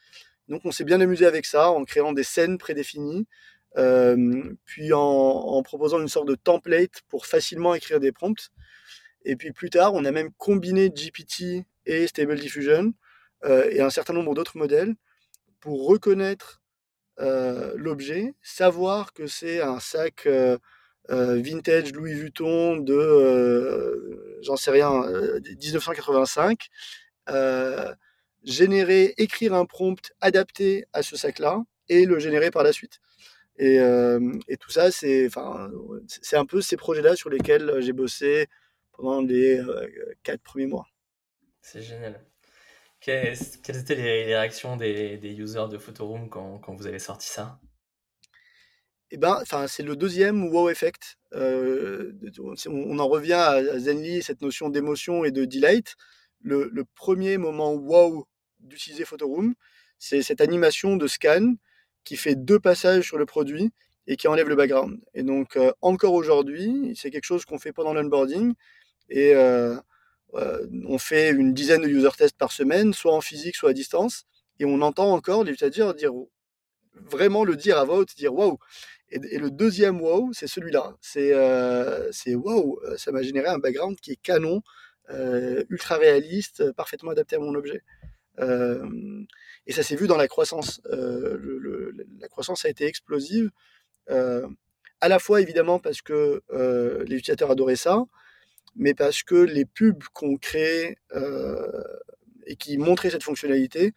Donc 0.48 0.62
on 0.64 0.70
s'est 0.70 0.84
bien 0.84 1.00
amusé 1.00 1.26
avec 1.26 1.46
ça 1.46 1.70
en 1.70 1.84
créant 1.84 2.12
des 2.12 2.24
scènes 2.24 2.58
prédéfinies, 2.58 3.26
euh, 3.78 4.54
puis 4.64 4.92
en, 4.92 5.62
proposant 5.62 6.00
une 6.00 6.08
sorte 6.08 6.28
de 6.28 6.34
template 6.34 7.02
pour 7.08 7.26
facilement 7.26 7.74
écrire 7.74 8.00
des 8.00 8.12
prompts. 8.12 8.50
Et 9.24 9.36
puis 9.36 9.52
plus 9.52 9.70
tard, 9.70 9.94
on 9.94 10.04
a 10.04 10.10
même 10.10 10.30
combiné 10.32 10.90
GPT 10.90 11.64
et 11.86 12.06
Stable 12.06 12.38
Diffusion 12.38 12.92
euh, 13.44 13.68
et 13.70 13.80
un 13.80 13.90
certain 13.90 14.12
nombre 14.12 14.34
d'autres 14.34 14.58
modèles 14.58 14.94
pour 15.62 15.86
reconnaître 15.86 16.60
l'objet, 17.18 18.34
savoir 18.42 19.12
que 19.12 19.26
c'est 19.26 19.62
un 19.62 19.78
sac 19.80 20.28
vintage 21.08 21.92
Louis 21.92 22.14
Vuitton 22.14 22.76
de, 22.78 24.40
j'en 24.42 24.56
sais 24.56 24.72
rien, 24.72 24.90
1985 25.62 26.68
générer, 28.42 29.14
écrire 29.18 29.54
un 29.54 29.64
prompt 29.64 30.12
adapté 30.20 30.84
à 30.92 31.02
ce 31.02 31.16
sac-là 31.16 31.62
et 31.88 32.06
le 32.06 32.18
générer 32.18 32.50
par 32.50 32.64
la 32.64 32.72
suite. 32.72 32.98
Et, 33.56 33.76
et 34.48 34.56
tout 34.56 34.70
ça, 34.70 34.90
c'est 34.90 35.28
un 35.36 36.46
peu 36.46 36.60
ces 36.60 36.76
projets-là 36.76 37.14
sur 37.14 37.30
lesquels 37.30 37.80
j'ai 37.80 37.92
bossé 37.92 38.48
pendant 38.92 39.22
les 39.22 39.60
quatre 40.24 40.42
premiers 40.42 40.66
mois. 40.66 40.88
C'est 41.60 41.82
génial. 41.82 42.31
Quelles, 43.02 43.36
étaient 43.66 43.96
les, 43.96 44.24
réactions 44.24 44.76
des, 44.76 45.16
des, 45.16 45.32
users 45.32 45.66
de 45.68 45.76
Photoroom 45.76 46.28
quand, 46.28 46.60
vous 46.68 46.86
avez 46.86 47.00
sorti 47.00 47.28
ça? 47.28 47.58
Eh 49.10 49.16
ben, 49.16 49.42
c'est 49.66 49.82
le 49.82 49.96
deuxième 49.96 50.48
wow 50.48 50.70
effect. 50.70 51.18
Euh, 51.34 52.12
on 52.68 52.98
en 53.00 53.08
revient 53.08 53.32
à 53.32 53.78
Zenly, 53.78 54.22
cette 54.22 54.40
notion 54.40 54.70
d'émotion 54.70 55.24
et 55.24 55.32
de 55.32 55.44
delight. 55.44 55.96
Le, 56.42 56.84
premier 56.94 57.38
moment 57.38 57.72
wow 57.72 58.28
d'utiliser 58.60 59.04
Photoroom, 59.04 59.54
c'est 59.98 60.22
cette 60.22 60.40
animation 60.40 60.96
de 60.96 61.08
scan 61.08 61.54
qui 62.04 62.16
fait 62.16 62.36
deux 62.36 62.60
passages 62.60 63.04
sur 63.08 63.18
le 63.18 63.26
produit 63.26 63.72
et 64.06 64.16
qui 64.16 64.28
enlève 64.28 64.48
le 64.48 64.56
background. 64.56 65.00
Et 65.14 65.24
donc, 65.24 65.56
euh, 65.56 65.72
encore 65.80 66.14
aujourd'hui, 66.14 66.94
c'est 66.96 67.10
quelque 67.10 67.24
chose 67.24 67.44
qu'on 67.44 67.58
fait 67.58 67.72
pendant 67.72 67.94
l'onboarding. 67.94 68.54
Et 69.08 69.34
euh, 69.34 69.76
on 70.32 70.98
fait 70.98 71.30
une 71.30 71.54
dizaine 71.54 71.82
de 71.82 71.88
user 71.88 72.10
tests 72.16 72.36
par 72.36 72.52
semaine, 72.52 72.92
soit 72.92 73.14
en 73.14 73.20
physique, 73.20 73.56
soit 73.56 73.70
à 73.70 73.72
distance. 73.72 74.24
Et 74.58 74.64
on 74.64 74.80
entend 74.82 75.12
encore 75.12 75.44
les 75.44 75.52
utilisateurs 75.52 75.94
dire, 75.94 76.12
vraiment 76.94 77.44
le 77.44 77.56
dire 77.56 77.78
à 77.78 77.84
voix 77.84 77.98
haute, 77.98 78.16
dire 78.16 78.34
waouh. 78.34 78.58
Et, 79.10 79.38
le 79.38 79.50
deuxième 79.50 80.00
wow, 80.00 80.30
c'est 80.32 80.46
celui-là. 80.46 80.96
C'est 81.00 81.32
c'est 82.12 82.34
waouh, 82.34 82.80
ça 82.96 83.12
m'a 83.12 83.22
généré 83.22 83.48
un 83.48 83.58
background 83.58 83.98
qui 84.00 84.12
est 84.12 84.22
canon, 84.22 84.62
ultra 85.70 85.96
réaliste, 85.96 86.72
parfaitement 86.72 87.10
adapté 87.10 87.36
à 87.36 87.38
mon 87.38 87.54
objet 87.54 87.82
et 89.66 89.72
ça 89.72 89.82
s'est 89.82 89.96
vu 89.96 90.06
dans 90.06 90.16
la 90.16 90.28
croissance. 90.28 90.80
la 90.84 92.28
croissance 92.28 92.64
a 92.64 92.68
été 92.68 92.86
explosive, 92.86 93.50
à 94.08 95.08
la 95.08 95.18
fois 95.18 95.40
évidemment 95.40 95.78
parce 95.78 96.02
que 96.02 96.42
les 97.06 97.16
utilisateurs 97.16 97.50
adoraient 97.50 97.76
ça, 97.76 98.04
mais 98.76 98.94
parce 98.94 99.22
que 99.22 99.34
les 99.34 99.64
pubs 99.64 100.04
qu'on 100.12 100.36
crée 100.36 100.98
et 102.46 102.56
qui 102.56 102.78
montraient 102.78 103.10
cette 103.10 103.22
fonctionnalité 103.22 103.92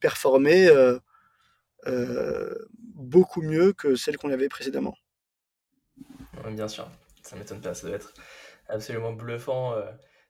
performaient 0.00 0.68
beaucoup 2.94 3.42
mieux 3.42 3.72
que 3.72 3.96
celles 3.96 4.16
qu'on 4.16 4.30
avait 4.30 4.48
précédemment. 4.48 4.96
bien 6.50 6.68
sûr, 6.68 6.90
ça 7.22 7.36
m'étonne 7.36 7.60
pas, 7.60 7.74
ça 7.74 7.86
doit 7.86 7.96
être 7.96 8.14
absolument 8.68 9.12
bluffant 9.12 9.74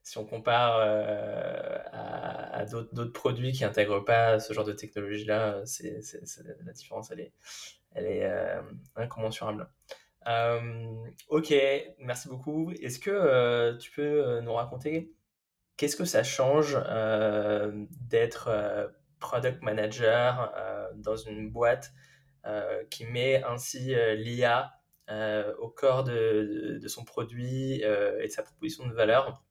si 0.09 0.17
on 0.17 0.25
compare 0.25 0.79
euh, 0.81 1.79
à, 1.93 2.65
d'autres 2.65 3.13
produits 3.13 3.53
qui 3.53 3.63
n'intègrent 3.63 4.05
pas 4.05 4.41
ce 4.41 4.55
genre 4.55 4.65
de 4.65 4.73
technologie-là, 4.73 5.63
la 6.65 6.73
différence, 6.73 7.11
elle 7.11 7.21
est, 7.21 7.33
elle 7.95 8.07
est 8.07 8.25
euh, 8.25 8.63
incommensurable. 8.97 9.69
Ok, 11.29 11.55
merci 11.99 12.29
beaucoup. 12.29 12.73
Est-ce 12.73 12.99
que 12.99 13.77
tu 13.79 13.91
peux 13.93 14.41
nous 14.41 14.53
raconter 14.53 15.13
qu'est-ce 15.77 15.97
que 15.97 16.05
ça 16.05 16.23
change 16.23 16.79
d'être 18.09 18.51
product 19.21 19.63
manager 19.63 20.53
dans 20.97 21.17
une 21.17 21.51
boîte 21.51 21.93
qui 22.91 23.07
met 23.07 23.43
ainsi 23.45 23.95
l'IA 24.17 24.73
au 25.59 25.69
corps 25.69 26.05
de, 26.05 26.81
son 26.87 27.05
produit 27.05 27.83
et 27.83 28.27
de 28.27 28.31
sa 28.31 28.43
proposition 28.43 28.87
de 28.87 28.93
valeur? 28.93 29.43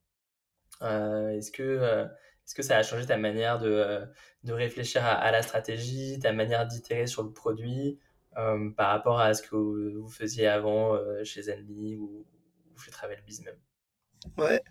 Est-ce 0.82 1.52
que 1.52 2.08
est-ce 2.48 2.56
que 2.56 2.64
ça 2.64 2.78
a 2.78 2.84
changé 2.84 3.06
ta 3.06 3.18
manière 3.18 3.60
de, 3.60 4.08
de 4.44 4.54
réfléchir 4.54 5.06
à, 5.06 5.32
la 5.32 5.42
stratégie, 5.42 6.18
ta 6.18 6.32
manière 6.32 6.66
d'itérer 6.66 7.06
sur 7.06 7.24
le 7.24 7.34
produit? 7.34 8.00
Euh, 8.38 8.70
par 8.72 8.90
rapport 8.90 9.20
à 9.20 9.34
ce 9.34 9.42
que 9.42 9.56
vous, 9.56 10.10
faisiez 10.10 10.48
avant 10.48 10.96
euh, 10.96 11.24
chez 11.24 11.44
Zenly 11.44 11.96
ou, 11.96 12.26
chez 12.84 12.92
TravelBiz 12.92 13.44
même 13.44 13.58
Ouais, 14.38 14.62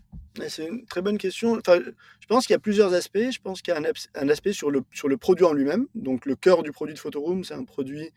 c'est 0.49 0.67
une 0.67 0.87
très 0.87 1.03
bonne 1.03 1.19
question. 1.19 1.57
Enfin, 1.59 1.81
je 2.21 2.27
pense 2.27 2.47
qu'il 2.47 2.55
y 2.55 2.57
a 2.57 2.61
plusieurs 2.61 2.93
aspects. 2.95 3.31
Je 3.31 3.41
pense 3.41 3.63
qu'il 3.63 3.73
y 3.73 3.77
a 3.77 3.81
un, 4.15 4.29
aspect 4.29 4.53
sur 4.53 4.71
le, 4.71 4.83
sur 4.93 5.09
le 5.09 5.17
produit 5.17 5.45
en 5.45 5.53
lui-même. 5.53 5.87
Donc, 5.95 6.27
le 6.27 6.37
cœur 6.37 6.63
du 6.63 6.73
produit 6.73 6.95
de 6.95 6.99
Photoroom, 6.99 7.43
c'est 7.43 7.55
un 7.55 7.65
produit 7.65 8.13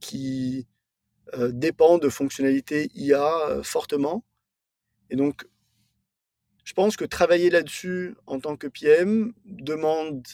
qui 0.00 0.66
dépend 1.50 1.98
de 1.98 2.08
fonctionnalités 2.08 2.90
IA 2.94 3.60
fortement. 3.62 4.24
Et 5.10 5.16
donc, 5.16 5.46
je 6.68 6.74
pense 6.74 6.98
que 6.98 7.06
travailler 7.06 7.48
là-dessus 7.48 8.14
en 8.26 8.40
tant 8.40 8.56
que 8.56 8.66
PM 8.66 9.32
demande, 9.46 10.26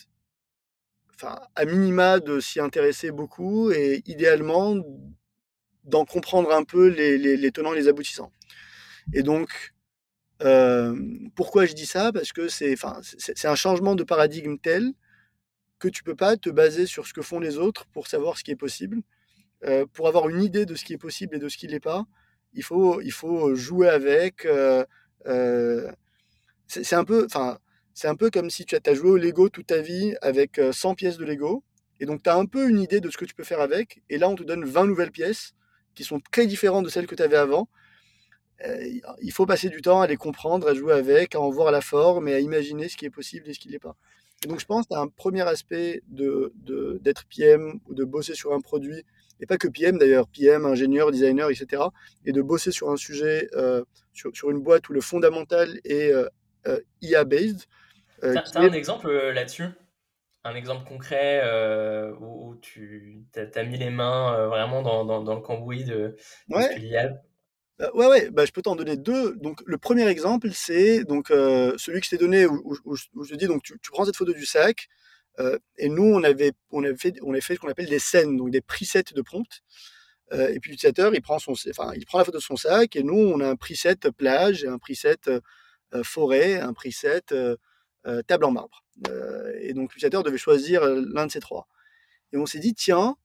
enfin, 1.14 1.38
à 1.55 1.64
minima 1.64 2.20
de 2.20 2.40
s'y 2.40 2.61
intéresser 2.61 3.11
beaucoup 3.11 3.70
et 3.70 4.03
idéalement 4.07 4.77
d'en 5.85 6.05
comprendre 6.05 6.53
un 6.53 6.64
peu 6.64 6.88
les, 6.88 7.53
tenants 7.53 7.74
et 7.74 7.77
les 7.77 7.88
aboutissants. 7.88 8.33
Et 9.12 9.22
donc, 9.22 9.74
pourquoi 11.35 11.66
je 11.66 11.74
dis 11.74 11.87
ça? 11.87 12.12
Parce 12.12 12.33
que 12.33 12.48
c'est, 12.48 12.72
enfin, 12.72 13.00
un 13.44 13.55
changement 13.55 13.94
de 13.94 14.05
paradigme 14.05 14.57
tel 14.59 14.92
que 15.79 15.88
tu 15.88 16.03
peux 16.03 16.16
pas 16.16 16.37
te 16.37 16.50
baser 16.50 16.87
sur 16.87 17.07
ce 17.07 17.12
que 17.12 17.22
font 17.22 17.40
les 17.40 17.59
autres 17.59 17.87
pour 17.87 18.07
savoir 18.07 18.38
ce 18.38 18.44
qui 18.44 18.50
est 18.50 18.57
possible. 18.57 19.03
Pour 19.92 20.09
avoir 20.09 20.29
une 20.29 20.42
idée 20.42 20.66
de 20.66 20.74
ce 20.74 20.85
qui 20.85 20.94
est 20.94 20.98
possible 20.98 21.37
et 21.37 21.38
de 21.38 21.48
ce 21.48 21.57
qui 21.57 21.66
l'est 21.66 21.81
pas, 21.81 22.05
il 22.53 22.62
faut, 22.62 23.00
il 23.00 23.12
faut 23.12 23.55
jouer 23.55 23.88
avec. 23.88 24.46
C'est 26.66 26.96
un 26.96 27.05
peu, 27.05 27.27
enfin, 27.27 27.59
c'est 27.94 28.09
un 28.09 28.16
peu 28.16 28.30
comme 28.30 28.50
si 28.50 28.64
tu 28.66 28.76
as 28.85 28.94
joué 28.94 29.11
au 29.11 29.16
Lego 29.16 29.48
toute 29.48 29.66
ta 29.66 29.80
vie 29.80 30.14
avec 30.20 30.61
100 30.72 30.94
pièces 30.94 31.16
de 31.16 31.24
Lego. 31.24 31.62
Et 32.00 32.07
donc, 32.07 32.22
tu 32.22 32.28
as 32.28 32.37
un 32.37 32.46
peu 32.46 32.68
une 32.68 32.80
idée 32.80 33.00
de 33.00 33.09
ce 33.09 33.16
que 33.16 33.24
tu 33.24 33.35
peux 33.35 33.44
faire 33.44 33.61
avec. 33.61 34.02
Et 34.11 34.18
là, 34.18 34.28
on 34.28 34.35
te 34.35 34.42
donne 34.42 34.64
20 34.64 34.87
nouvelles 34.87 35.12
pièces 35.12 35.54
qui 35.94 36.02
sont 36.02 36.20
très 36.33 36.46
différentes 36.46 36.85
de 36.85 36.90
celles 36.90 37.07
que 37.07 37.14
tu 37.14 37.22
avais 37.22 37.37
avant. 37.37 37.68
il 39.22 39.33
faut 39.33 39.46
passer 39.46 39.68
du 39.68 39.80
temps 39.80 40.00
à 40.00 40.07
les 40.09 40.16
comprendre, 40.16 40.66
à 40.68 40.74
jouer 40.74 40.92
avec, 40.92 41.37
à 41.37 41.40
en 41.40 41.50
voir 41.50 41.70
la 41.70 41.80
forme 41.80 42.26
et 42.26 42.35
à 42.35 42.40
imaginer 42.40 42.88
ce 42.88 42.96
qui 42.96 43.04
est 43.07 43.11
possible 43.11 43.48
et 43.48 43.54
ce 43.54 43.61
qui 43.61 43.68
ne 43.68 43.74
l'est 43.74 43.78
pas. 43.78 43.96
Et 44.44 44.48
donc, 44.48 44.59
je 44.59 44.66
pense 44.66 44.87
que 44.87 44.94
tu 44.94 44.98
un 44.98 45.07
premier 45.07 45.42
aspect 45.42 46.02
d'être 46.09 46.52
de, 46.64 46.98
d'être 47.00 47.24
PM 47.26 47.78
ou 47.87 47.94
de 47.94 48.04
bosser 48.04 48.35
sur 48.35 48.52
un 48.52 48.61
produit, 48.61 49.04
et 49.40 49.46
pas 49.46 49.57
que 49.57 49.68
PM 49.68 49.98
d'ailleurs, 49.98 50.26
PM, 50.26 50.66
ingénieur, 50.66 51.12
designer, 51.12 51.48
etc., 51.48 51.83
et 52.24 52.33
de 52.33 52.42
bosser 52.42 52.72
sur 52.72 52.90
un 52.90 52.96
sujet, 52.96 53.48
sur, 54.12 54.35
sur, 54.35 54.50
une 54.50 54.61
boîte 54.61 54.88
où 54.88 54.92
le 54.92 55.00
fondamental 55.00 55.80
est 55.85 56.12
euh, 56.66 56.80
IA-based. 57.02 57.66
Euh, 58.24 58.34
tu 58.34 58.58
as, 58.58 58.60
un 58.60 58.72
exemple 58.72 59.08
euh, 59.08 59.32
là-dessus? 59.32 59.68
Un 60.44 60.54
exemple 60.54 60.87
concret 60.87 61.42
où, 62.20 62.54
tu 62.60 63.26
as, 63.34 63.62
mis 63.64 63.78
les 63.78 63.88
mains 63.88 64.46
vraiment 64.48 64.82
dans, 64.82 65.22
dans, 65.22 65.34
le 65.34 65.40
cambouis 65.40 65.84
de, 65.84 66.16
ouais. 66.50 66.78
de 66.78 67.87
ouais, 67.94 68.06
ouais, 68.06 68.30
bah, 68.30 68.44
je 68.44 68.52
peux 68.52 68.60
t'en 68.60 68.76
donner 68.76 68.98
deux. 68.98 69.37
Donc, 69.37 69.62
le 69.64 69.78
premier 69.78 70.06
exemple, 70.06 70.50
c'est 70.52 71.04
donc 71.04 71.28
celui 71.28 72.00
que 72.00 72.04
je 72.04 72.10
t'ai 72.10 72.18
donné 72.18 72.44
où, 72.44 72.76
je 72.94 73.30
te 73.30 73.37
dis 73.37 73.46
donc 73.46 73.62
tu, 73.62 73.78
prends 73.90 74.04
cette 74.04 74.16
photo 74.16 74.34
du 74.34 74.44
sac 74.44 74.88
et 75.78 75.88
nous 75.88 76.04
on 76.04 76.22
avait 76.22 76.52
on 76.70 76.84
avait 76.84 76.96
fait 76.98 77.14
on 77.22 77.32
avait 77.32 77.40
fait 77.40 77.54
ce 77.54 77.60
qu'on 77.60 77.70
appelle 77.70 77.88
des 77.88 77.98
scènes, 77.98 78.37
donc 78.37 78.50
des 78.50 78.60
presets 78.60 79.14
de 79.14 79.22
prompt. 79.22 79.62
et 80.30 80.60
puis 80.60 80.72
l'utilisateur 80.72 81.14
il 81.14 81.22
prend 81.22 81.38
son 81.38 81.52
enfin 81.52 81.92
il 81.96 82.04
prend 82.04 82.18
la 82.18 82.24
photo 82.26 82.37
de 82.37 82.42
son 82.42 82.56
sac 82.56 82.96
et 82.96 83.02
nous 83.02 83.16
on 83.16 83.40
a 83.40 83.48
un 83.48 83.56
preset 83.56 83.96
plage 84.14 84.66
un 84.66 84.78
preset 84.78 85.16
euh, 85.94 86.02
forêt, 86.02 86.60
un 86.60 86.72
preset, 86.72 87.22
euh, 88.06 88.18
euh, 88.18 88.22
table 88.22 88.44
en 88.44 88.50
marbre. 88.50 88.84
et 89.60 89.72
donc 89.72 89.92
l'utilisateur 89.92 90.22
devait 90.22 90.38
choisir 90.38 90.84
l'un 90.84 91.26
de 91.26 91.32
ces 91.32 91.40
trois. 91.40 91.68
Et 92.32 92.36
on 92.36 92.46
s'est 92.46 92.58
dit, 92.58 92.74
tiens, 92.74 93.16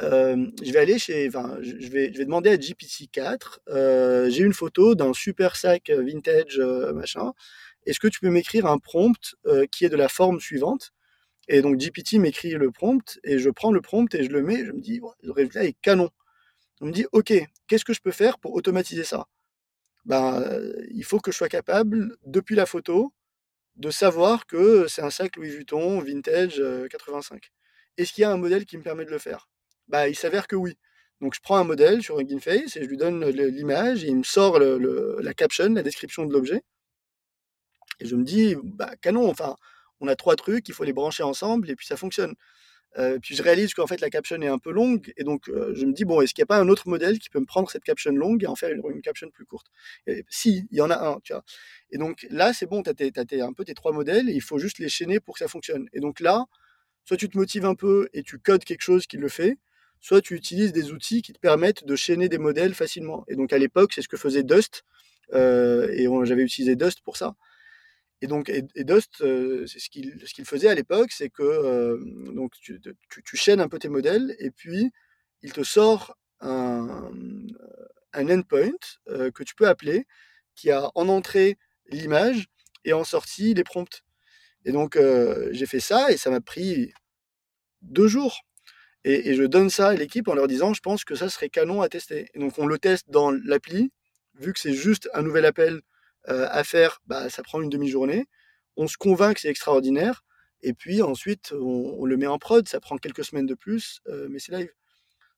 je 0.00 0.72
vais 0.72 0.78
aller 0.78 0.98
chez, 0.98 1.30
je 1.30 1.88
vais, 1.88 2.12
je 2.12 2.18
vais 2.18 2.24
demander 2.24 2.50
à 2.50 2.56
GPT-4. 2.56 4.30
j'ai 4.30 4.42
une 4.42 4.54
photo 4.54 4.94
d'un 4.94 5.12
super 5.12 5.56
sac 5.56 5.90
vintage 5.90 6.58
machin. 6.94 7.32
Est-ce 7.86 8.00
que 8.00 8.08
tu 8.08 8.20
peux 8.20 8.30
m'écrire 8.30 8.66
un 8.66 8.78
prompt 8.78 9.34
qui 9.72 9.84
est 9.84 9.88
de 9.88 9.96
la 9.96 10.08
forme 10.08 10.40
suivante? 10.40 10.92
Et 11.48 11.62
donc 11.62 11.78
GPT 11.78 12.14
m'écrit 12.14 12.52
le 12.52 12.70
prompt 12.70 13.18
et 13.24 13.38
je 13.38 13.50
prends 13.50 13.72
le 13.72 13.80
prompt 13.80 14.14
et 14.14 14.22
je 14.24 14.30
le 14.30 14.42
mets. 14.42 14.64
Je 14.64 14.72
me 14.72 14.80
dis, 14.80 15.00
le 15.22 15.32
résultat 15.32 15.64
est 15.64 15.76
canon. 15.82 16.10
On 16.80 16.86
me 16.86 16.92
dit, 16.92 17.06
ok, 17.12 17.32
qu'est-ce 17.66 17.84
que 17.84 17.92
je 17.92 18.00
peux 18.00 18.12
faire 18.12 18.38
pour 18.38 18.54
automatiser 18.54 19.04
ça? 19.04 19.26
Ben, 20.06 20.42
il 20.90 21.04
faut 21.04 21.18
que 21.18 21.30
je 21.30 21.36
sois 21.36 21.48
capable, 21.48 22.16
depuis 22.24 22.54
la 22.54 22.66
photo, 22.66 23.12
de 23.80 23.90
savoir 23.90 24.46
que 24.46 24.86
c'est 24.88 25.02
un 25.02 25.10
sac 25.10 25.36
Louis 25.36 25.48
Vuitton 25.48 26.00
vintage 26.00 26.62
85. 26.90 27.50
Est-ce 27.96 28.12
qu'il 28.12 28.22
y 28.22 28.24
a 28.24 28.30
un 28.30 28.36
modèle 28.36 28.66
qui 28.66 28.76
me 28.76 28.82
permet 28.82 29.06
de 29.06 29.10
le 29.10 29.18
faire? 29.18 29.48
Bah, 29.88 30.08
Il 30.08 30.14
s'avère 30.14 30.46
que 30.46 30.54
oui. 30.54 30.76
Donc 31.22 31.34
je 31.34 31.40
prends 31.40 31.56
un 31.56 31.64
modèle 31.64 32.02
sur 32.02 32.18
Face 32.40 32.76
et 32.76 32.82
je 32.82 32.88
lui 32.88 32.98
donne 32.98 33.24
l'image 33.24 34.04
et 34.04 34.08
il 34.08 34.16
me 34.16 34.22
sort 34.22 34.58
la 34.58 35.34
caption, 35.34 35.72
la 35.72 35.82
description 35.82 36.26
de 36.26 36.32
l'objet. 36.32 36.62
Et 38.00 38.06
je 38.06 38.16
me 38.16 38.24
dis, 38.24 38.54
bah 38.62 38.92
canon, 39.00 39.28
enfin, 39.28 39.56
on 40.00 40.08
a 40.08 40.16
trois 40.16 40.36
trucs, 40.36 40.68
il 40.68 40.74
faut 40.74 40.84
les 40.84 40.92
brancher 40.92 41.22
ensemble 41.22 41.70
et 41.70 41.76
puis 41.76 41.86
ça 41.86 41.96
fonctionne. 41.96 42.34
Euh, 42.98 43.20
puis 43.20 43.36
je 43.36 43.42
réalise 43.42 43.72
qu'en 43.72 43.86
fait 43.86 44.00
la 44.00 44.10
caption 44.10 44.40
est 44.42 44.48
un 44.48 44.58
peu 44.58 44.72
longue 44.72 45.12
et 45.16 45.22
donc 45.22 45.48
euh, 45.48 45.72
je 45.76 45.86
me 45.86 45.92
dis 45.92 46.04
bon 46.04 46.20
est-ce 46.20 46.34
qu'il 46.34 46.42
n'y 46.42 46.46
a 46.46 46.52
pas 46.52 46.58
un 46.58 46.68
autre 46.68 46.88
modèle 46.88 47.20
qui 47.20 47.30
peut 47.30 47.38
me 47.38 47.46
prendre 47.46 47.70
cette 47.70 47.84
caption 47.84 48.10
longue 48.10 48.42
et 48.42 48.48
en 48.48 48.56
faire 48.56 48.70
une, 48.70 49.00
caption 49.00 49.30
plus 49.30 49.46
courte? 49.46 49.68
Si, 50.28 50.66
il 50.72 50.76
y 50.76 50.80
en 50.80 50.90
a 50.90 50.96
un, 50.96 51.20
tu 51.20 51.32
vois. 51.32 51.44
Et 51.92 51.98
donc 51.98 52.26
là 52.30 52.52
c'est 52.52 52.66
bon, 52.66 52.82
tu 52.82 52.90
as, 52.90 53.46
un 53.46 53.52
peu 53.52 53.64
tes 53.64 53.74
trois 53.74 53.92
modèles 53.92 54.28
et 54.28 54.32
il 54.32 54.42
faut 54.42 54.58
juste 54.58 54.80
les 54.80 54.88
chaîner 54.88 55.20
pour 55.20 55.34
que 55.34 55.38
ça 55.38 55.48
fonctionne. 55.48 55.88
Et 55.92 56.00
donc 56.00 56.18
là, 56.18 56.46
soit 57.04 57.16
tu 57.16 57.28
te 57.28 57.38
motives 57.38 57.64
un 57.64 57.76
peu 57.76 58.08
et 58.12 58.24
tu 58.24 58.40
codes 58.40 58.64
quelque 58.64 58.82
chose 58.82 59.06
qui 59.06 59.18
le 59.18 59.28
fait, 59.28 59.58
soit 60.00 60.20
tu 60.20 60.34
utilises 60.34 60.72
des 60.72 60.90
outils 60.90 61.22
qui 61.22 61.32
te 61.32 61.38
permettent 61.38 61.84
de 61.84 61.94
chaîner 61.94 62.28
des 62.28 62.38
modèles 62.38 62.74
facilement. 62.74 63.24
Et 63.28 63.36
donc 63.36 63.52
à 63.52 63.58
l'époque 63.58 63.92
c'est 63.94 64.02
ce 64.02 64.08
que 64.08 64.16
faisait 64.16 64.42
Dust 64.42 64.84
euh, 65.32 65.88
et 65.92 66.08
j'avais 66.24 66.42
utilisé 66.42 66.74
Dust 66.74 67.02
pour 67.02 67.16
ça. 67.16 67.36
Et 68.22 68.26
donc, 68.26 68.50
et, 68.50 68.84
Dust, 68.84 69.22
euh, 69.22 69.66
c'est 69.66 69.78
ce 69.78 69.88
qu'il 69.88 70.20
ce 70.26 70.34
qu'il 70.34 70.44
faisait 70.44 70.68
à 70.68 70.74
l'époque, 70.74 71.10
c'est 71.10 71.30
que 71.30 71.42
euh, 71.42 71.98
donc 72.34 72.52
tu, 72.60 72.78
tu, 73.24 73.36
chaînes 73.36 73.60
un 73.60 73.68
peu 73.68 73.78
tes 73.78 73.88
modèles 73.88 74.36
et 74.38 74.50
puis 74.50 74.90
il 75.42 75.52
te 75.52 75.62
sort 75.62 76.16
un, 76.40 77.10
un 78.12 78.28
endpoint 78.28 78.72
euh, 79.08 79.30
que 79.30 79.42
tu 79.42 79.54
peux 79.54 79.68
appeler 79.68 80.06
qui 80.54 80.70
a 80.70 80.90
en 80.94 81.08
entrée 81.08 81.56
l'image 81.88 82.48
et 82.84 82.92
en 82.92 83.04
sortie 83.04 83.54
les 83.54 83.64
prompts. 83.64 84.02
Et 84.66 84.72
donc, 84.72 84.98
j'ai 85.52 85.64
fait 85.64 85.80
ça 85.80 86.12
et 86.12 86.18
ça 86.18 86.28
m'a 86.30 86.42
pris 86.42 86.92
deux 87.80 88.08
jours. 88.08 88.42
Et, 89.04 89.30
et, 89.30 89.34
je 89.34 89.44
donne 89.44 89.70
ça 89.70 89.88
à 89.88 89.94
l'équipe 89.94 90.28
en 90.28 90.34
leur 90.34 90.48
disant, 90.48 90.74
je 90.74 90.80
pense 90.80 91.04
que 91.04 91.14
ça 91.14 91.30
serait 91.30 91.48
canon 91.48 91.80
à 91.80 91.88
tester. 91.88 92.28
Et 92.34 92.38
donc, 92.38 92.58
on 92.58 92.66
le 92.66 92.78
teste 92.78 93.08
dans 93.08 93.30
l'appli, 93.30 93.90
vu 94.34 94.52
que 94.52 94.60
c'est 94.60 94.74
juste 94.74 95.08
un 95.14 95.22
nouvel 95.22 95.46
appel 95.46 95.80
euh, 96.28 96.46
à 96.50 96.64
faire, 96.64 97.00
bah, 97.06 97.30
ça 97.30 97.42
prend 97.42 97.60
une 97.60 97.70
demi-journée. 97.70 98.26
On 98.76 98.86
se 98.86 98.96
convainc 98.96 99.34
que 99.34 99.40
c'est 99.40 99.48
extraordinaire. 99.48 100.24
Et 100.62 100.74
puis 100.74 101.02
ensuite, 101.02 101.52
on, 101.52 102.04
le 102.04 102.16
met 102.16 102.26
en 102.26 102.38
prod. 102.38 102.68
Ça 102.68 102.80
prend 102.80 102.96
quelques 102.98 103.24
semaines 103.24 103.46
de 103.46 103.54
plus, 103.54 104.00
euh, 104.08 104.28
mais 104.30 104.38
c'est 104.38 104.52
live. 104.52 104.70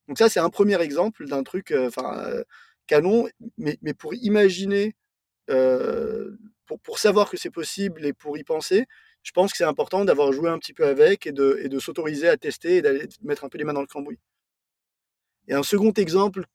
Donc 0.09 0.19
ça, 0.19 0.29
c'est 0.29 0.41
un 0.41 0.51
premier 0.51 0.81
exemple 0.83 1.27
d'un 1.27 1.43
truc, 1.45 1.71
euh, 1.71 1.91
canon. 2.87 3.29
Mais, 3.59 3.79
mais, 3.83 3.95
pour 3.95 4.15
imaginer, 4.15 4.97
pour, 5.47 6.81
pour, 6.81 6.99
savoir 6.99 7.31
que 7.31 7.37
c'est 7.37 7.51
possible 7.51 8.05
et 8.05 8.13
pour 8.13 8.37
y 8.39 8.45
penser, 8.45 8.87
je 9.23 9.31
pense 9.33 9.53
que 9.53 9.59
c'est 9.59 9.65
important 9.65 10.05
d'avoir 10.05 10.33
joué 10.33 10.49
un 10.51 10.59
petit 10.59 10.73
peu 10.75 10.87
avec 10.87 11.27
et 11.27 11.33
de, 11.33 11.59
et 11.63 11.69
de 11.69 11.79
s'autoriser 11.79 12.29
à 12.29 12.37
tester 12.37 12.79
et 12.79 12.83
d'aller 12.83 13.09
mettre 13.23 13.45
un 13.45 13.49
peu 13.49 13.59
les 13.59 13.65
mains 13.65 13.73
dans 13.73 13.81
le 13.81 13.87
cambouis. 13.87 14.19
Et 15.49 15.55
un 15.55 15.63
second 15.63 15.93
exemple 15.93 16.47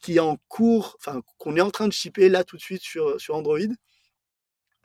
qui 0.00 0.16
est 0.16 0.20
en 0.20 0.36
cours, 0.48 0.96
enfin 0.98 1.22
qu'on 1.38 1.56
est 1.56 1.60
en 1.60 1.70
train 1.70 1.88
de 1.88 1.92
shipper 1.92 2.28
là 2.28 2.44
tout 2.44 2.56
de 2.56 2.62
suite 2.62 2.82
sur, 2.82 3.20
sur 3.20 3.34
Android, 3.34 3.58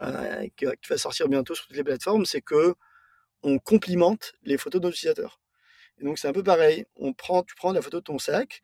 euh, 0.01 0.47
qui, 0.57 0.65
va 0.89 0.97
sortir 0.97 1.29
bientôt 1.29 1.55
sur 1.55 1.67
toutes 1.67 1.77
les 1.77 1.83
plateformes, 1.83 2.25
c'est 2.25 2.41
que 2.41 2.75
on 3.43 3.59
complimente 3.59 4.33
les 4.43 4.57
photos 4.57 4.81
de 4.81 4.87
nos 4.87 4.91
utilisateurs. 4.91 5.39
Et 5.99 6.03
donc 6.03 6.19
c'est 6.19 6.27
un 6.27 6.33
peu 6.33 6.43
pareil. 6.43 6.85
On 6.97 7.13
prend, 7.13 7.43
tu 7.43 7.55
prends 7.55 7.71
la 7.71 7.81
photo 7.81 7.99
de 7.99 8.03
ton 8.03 8.19
sac, 8.19 8.61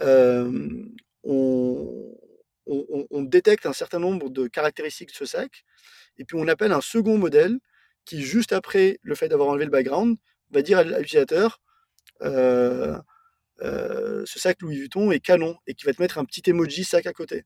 euh, 0.00 0.84
on, 1.24 2.14
on, 2.66 3.22
détecte 3.22 3.66
un 3.66 3.72
certain 3.72 3.98
nombre 3.98 4.30
de 4.30 4.46
caractéristiques 4.46 5.10
de 5.10 5.14
ce 5.14 5.24
sac, 5.24 5.64
et 6.18 6.24
puis 6.24 6.36
on 6.38 6.46
appelle 6.48 6.72
un 6.72 6.80
second 6.80 7.18
modèle 7.18 7.58
qui, 8.04 8.22
juste 8.22 8.52
après 8.52 8.98
le 9.02 9.14
fait 9.14 9.28
d'avoir 9.28 9.48
enlevé 9.48 9.64
le 9.64 9.70
background, 9.70 10.16
va 10.50 10.62
dire 10.62 10.78
à 10.78 10.84
l'utilisateur 10.84 11.60
euh, 12.22 12.98
ce 13.60 14.38
sac 14.38 14.60
Louis 14.62 14.76
Vuitton 14.76 15.10
est 15.10 15.20
canon 15.20 15.56
et 15.66 15.74
qui 15.74 15.86
va 15.86 15.92
te 15.92 16.02
mettre 16.02 16.18
un 16.18 16.24
petit 16.24 16.48
emoji 16.48 16.84
sac 16.84 17.06
à 17.06 17.12
côté. 17.12 17.44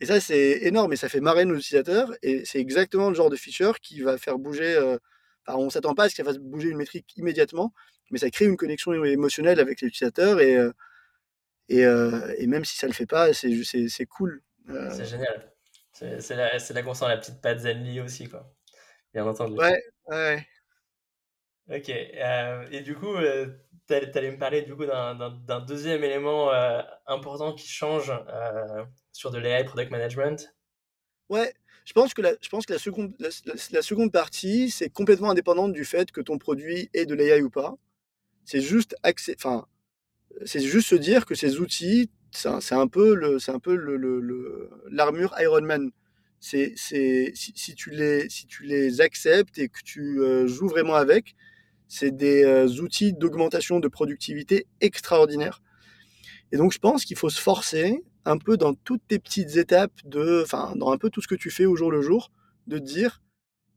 Et 0.00 0.06
ça, 0.06 0.20
c'est 0.20 0.62
énorme 0.62 0.92
et 0.92 0.96
ça 0.96 1.08
fait 1.08 1.20
marrer 1.20 1.44
nos 1.44 1.56
utilisateurs. 1.56 2.10
Et 2.22 2.44
c'est 2.44 2.58
exactement 2.58 3.08
le 3.08 3.14
genre 3.14 3.30
de 3.30 3.36
feature 3.36 3.78
qui 3.80 4.00
va 4.02 4.18
faire 4.18 4.38
bouger. 4.38 4.76
enfin, 5.46 5.58
on 5.58 5.66
ne 5.66 5.70
s'attend 5.70 5.94
pas 5.94 6.04
à 6.04 6.08
ce 6.08 6.14
qu'il 6.14 6.24
fasse 6.24 6.38
bouger 6.38 6.68
une 6.70 6.78
métrique 6.78 7.16
immédiatement, 7.16 7.72
mais 8.10 8.18
ça 8.18 8.30
crée 8.30 8.46
une 8.46 8.56
connexion 8.56 8.92
émotionnelle 9.04 9.60
avec 9.60 9.80
l'utilisateur. 9.80 10.40
Et, 10.40 10.58
et, 11.68 11.82
et, 11.82 12.46
même 12.46 12.64
si 12.64 12.76
ça 12.76 12.86
ne 12.86 12.92
le 12.92 12.96
fait 12.96 13.06
pas, 13.06 13.32
c'est 13.32 14.06
cool. 14.06 14.42
C'est 14.68 15.04
génial. 15.04 15.54
C'est 15.94 16.34
là, 16.34 16.50
là 16.58 16.82
qu'on 16.82 16.94
sent 16.94 17.08
la 17.08 17.16
petite 17.18 17.40
patte 17.40 17.60
Zenly 17.60 18.00
aussi, 18.00 18.28
quoi. 18.28 18.52
Bien 19.12 19.26
entendu. 19.26 19.56
Ouais, 19.56 19.80
ouais. 20.08 20.44
Ok. 21.68 21.88
Euh, 21.88 22.66
et 22.72 22.80
du 22.80 22.96
coup, 22.96 23.14
euh, 23.14 23.46
tu 23.86 23.94
allais 23.94 24.30
me 24.30 24.38
parler 24.38 24.62
du 24.62 24.74
coup 24.74 24.86
d'un 24.86 25.60
deuxième 25.60 26.02
élément 26.04 26.52
euh, 26.52 26.80
important 27.06 27.54
qui 27.54 27.68
change 27.68 28.12
sur 29.12 29.30
de 29.30 29.38
l'AI 29.38 29.64
Product 29.64 29.90
Management. 29.90 30.54
Ouais, 31.28 31.54
je 31.84 31.92
pense 31.92 32.14
que 32.14 32.22
la, 32.22 32.32
je 32.40 32.48
pense 32.48 32.66
que 32.66 32.72
la, 32.72 32.78
seconde, 32.78 33.14
la, 33.18 33.82
seconde 33.82 34.10
partie, 34.10 34.70
c'est 34.70 34.90
complètement 34.90 35.30
indépendante 35.30 35.72
du 35.72 35.84
fait 35.84 36.10
que 36.12 36.20
ton 36.20 36.38
produit 36.38 36.90
ait 36.94 37.06
de 37.06 37.14
l'AI 37.14 37.42
ou 37.42 37.50
pas. 37.50 37.76
C'est 38.44 38.60
juste, 38.60 38.96
enfin, 39.36 39.66
c'est 40.44 40.60
juste 40.60 40.88
se 40.88 40.94
dire 40.94 41.26
que 41.26 41.34
ces 41.34 41.60
outils, 41.60 42.10
c'est 42.32 42.74
un 42.74 42.88
peu 42.88 43.14
le, 43.14 43.38
c'est 43.38 43.52
le, 43.66 44.70
l'armure 44.90 45.34
Iron 45.40 45.62
Man. 45.62 45.90
C'est 46.40 46.74
si, 46.76 47.32
si, 47.34 47.74
tu 47.74 47.90
les, 47.90 48.28
si 48.28 48.46
tu 48.46 48.64
les 48.64 49.00
acceptes 49.00 49.58
et 49.58 49.68
que 49.68 49.80
tu 49.82 50.20
euh, 50.20 50.46
joues 50.46 50.68
vraiment 50.68 50.94
avec, 50.94 51.36
c'est 51.88 52.16
des 52.16 52.44
euh, 52.44 52.66
outils 52.80 53.12
d'augmentation 53.12 53.80
de 53.80 53.88
productivité 53.88 54.66
extraordinaires. 54.80 55.62
Et 56.52 56.56
donc, 56.56 56.72
je 56.72 56.78
pense 56.78 57.04
qu'il 57.04 57.16
faut 57.16 57.30
se 57.30 57.40
forcer 57.40 58.02
un 58.24 58.38
peu 58.38 58.56
dans 58.56 58.74
toutes 58.74 59.06
tes 59.06 59.18
petites 59.18 59.56
étapes 59.56 59.92
de, 60.04 60.42
enfin, 60.42 60.74
dans 60.76 60.92
un 60.92 60.98
peu 60.98 61.10
tout 61.10 61.20
ce 61.20 61.28
que 61.28 61.34
tu 61.34 61.50
fais 61.50 61.66
au 61.66 61.76
jour 61.76 61.90
le 61.90 62.00
jour, 62.00 62.30
de 62.66 62.78
dire, 62.78 63.22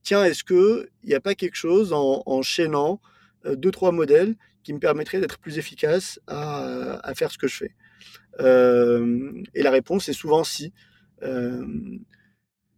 tiens, 0.03 0.23
est-ce 0.23 0.43
que 0.43 0.89
il 1.03 1.09
n'y 1.09 1.15
a 1.15 1.19
pas 1.19 1.35
quelque 1.35 1.55
chose 1.55 1.91
en, 1.93 2.41
chaînant 2.41 3.01
euh, 3.45 3.55
deux 3.55 3.71
trois 3.71 3.91
modèles 3.91 4.35
qui 4.63 4.73
me 4.73 4.79
permettrait 4.79 5.19
d'être 5.19 5.39
plus 5.39 5.57
efficace 5.57 6.19
à, 6.27 6.99
à 7.07 7.13
faire 7.15 7.31
ce 7.31 7.37
que 7.37 7.47
je 7.47 7.57
fais? 7.57 7.75
Euh, 8.39 9.41
et 9.53 9.63
la 9.63 9.71
réponse 9.71 10.09
est 10.09 10.13
souvent 10.13 10.43
si. 10.43 10.73
Euh, 11.23 11.65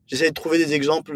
j'essaie 0.09 0.29
de 0.29 0.33
trouver 0.33 0.57
des 0.57 0.73
exemples, 0.73 1.13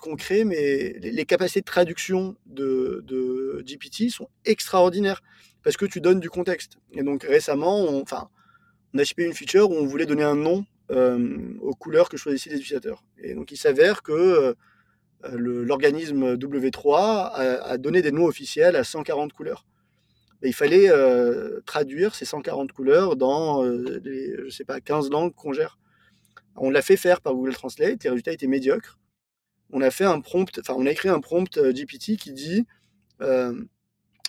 concrets, 0.00 0.44
mais 0.44 0.96
les, 1.00 1.24
capacités 1.24 1.60
de 1.60 1.66
traduction 1.66 2.34
de, 2.46 3.62
GPT 3.64 4.10
sont 4.10 4.28
extraordinaires 4.44 5.22
parce 5.62 5.76
que 5.76 5.86
tu 5.86 6.00
donnes 6.00 6.18
du 6.18 6.28
contexte. 6.28 6.78
Et 6.92 7.04
donc 7.04 7.22
récemment, 7.22 7.84
on, 7.84 8.02
enfin, 8.02 8.28
on 8.92 8.98
a 8.98 9.04
shippé 9.04 9.24
une 9.24 9.32
feature 9.32 9.70
où 9.70 9.74
on 9.74 9.86
voulait 9.86 10.06
donner 10.06 10.24
un 10.24 10.34
nom 10.34 10.66
euh, 10.90 11.54
aux 11.60 11.74
couleurs 11.74 12.08
que 12.08 12.16
choisissaient 12.16 12.50
les 12.50 12.56
utilisateurs. 12.56 13.04
Et 13.22 13.34
donc 13.34 13.52
il 13.52 13.56
s'avère 13.56 14.02
que 14.02 14.56
l'organisme 15.24 16.34
W3 16.34 17.30
a, 17.32 17.78
donné 17.78 18.02
des 18.02 18.10
noms 18.10 18.26
officiels 18.26 18.74
à 18.74 18.82
140 18.82 19.32
couleurs 19.32 19.64
il 20.48 20.54
fallait 20.54 20.90
euh, 20.90 21.60
traduire 21.66 22.14
ces 22.14 22.24
140 22.24 22.72
couleurs 22.72 23.16
dans 23.16 23.64
euh, 23.64 24.00
les, 24.04 24.34
je 24.44 24.48
sais 24.50 24.64
pas, 24.64 24.80
15 24.80 25.10
langues 25.10 25.34
qu'on 25.34 25.52
gère. 25.52 25.78
On 26.56 26.70
l'a 26.70 26.82
fait 26.82 26.96
faire 26.96 27.20
par 27.20 27.34
Google 27.34 27.54
Translate, 27.54 28.02
les 28.04 28.10
résultats 28.10 28.32
étaient 28.32 28.46
médiocres. 28.46 28.98
On 29.70 29.80
a 29.80 29.90
fait 29.90 30.04
un 30.04 30.20
prompt, 30.20 30.58
enfin 30.58 30.74
on 30.76 30.86
a 30.86 30.90
écrit 30.90 31.08
un 31.08 31.20
prompt 31.20 31.56
euh, 31.56 31.72
GPT 31.72 32.16
qui 32.18 32.32
dit 32.32 32.66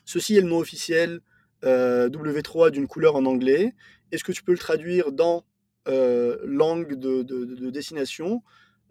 ceci 0.05 0.37
est 0.37 0.41
le 0.41 0.47
nom 0.47 0.59
officiel 0.59 1.19
W3 1.63 2.69
d'une 2.69 2.87
couleur 2.87 3.15
en 3.15 3.25
anglais. 3.25 3.73
Est-ce 4.11 4.23
que 4.23 4.31
tu 4.31 4.43
peux 4.43 4.51
le 4.51 4.57
traduire 4.57 5.11
dans 5.11 5.43
langue 5.87 6.93
de, 6.93 7.69
destination? 7.71 8.43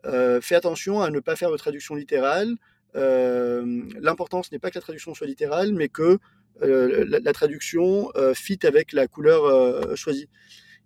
Fais 0.02 0.54
attention 0.56 1.00
à 1.00 1.10
ne 1.10 1.20
pas 1.20 1.36
faire 1.36 1.52
de 1.52 1.56
traduction 1.56 1.94
littérale. 1.94 2.56
L'important, 2.94 4.42
ce 4.42 4.48
n'est 4.50 4.58
pas 4.58 4.70
que 4.70 4.76
la 4.78 4.82
traduction 4.82 5.14
soit 5.14 5.28
littérale, 5.28 5.72
mais 5.72 5.88
que 5.88 6.18
euh, 6.60 7.04
la, 7.08 7.32
traduction 7.32 8.10
euh, 8.16 8.34
fit 8.34 8.58
avec 8.64 8.92
la 8.92 9.08
couleur 9.08 9.44
euh, 9.44 9.96
choisie. 9.96 10.28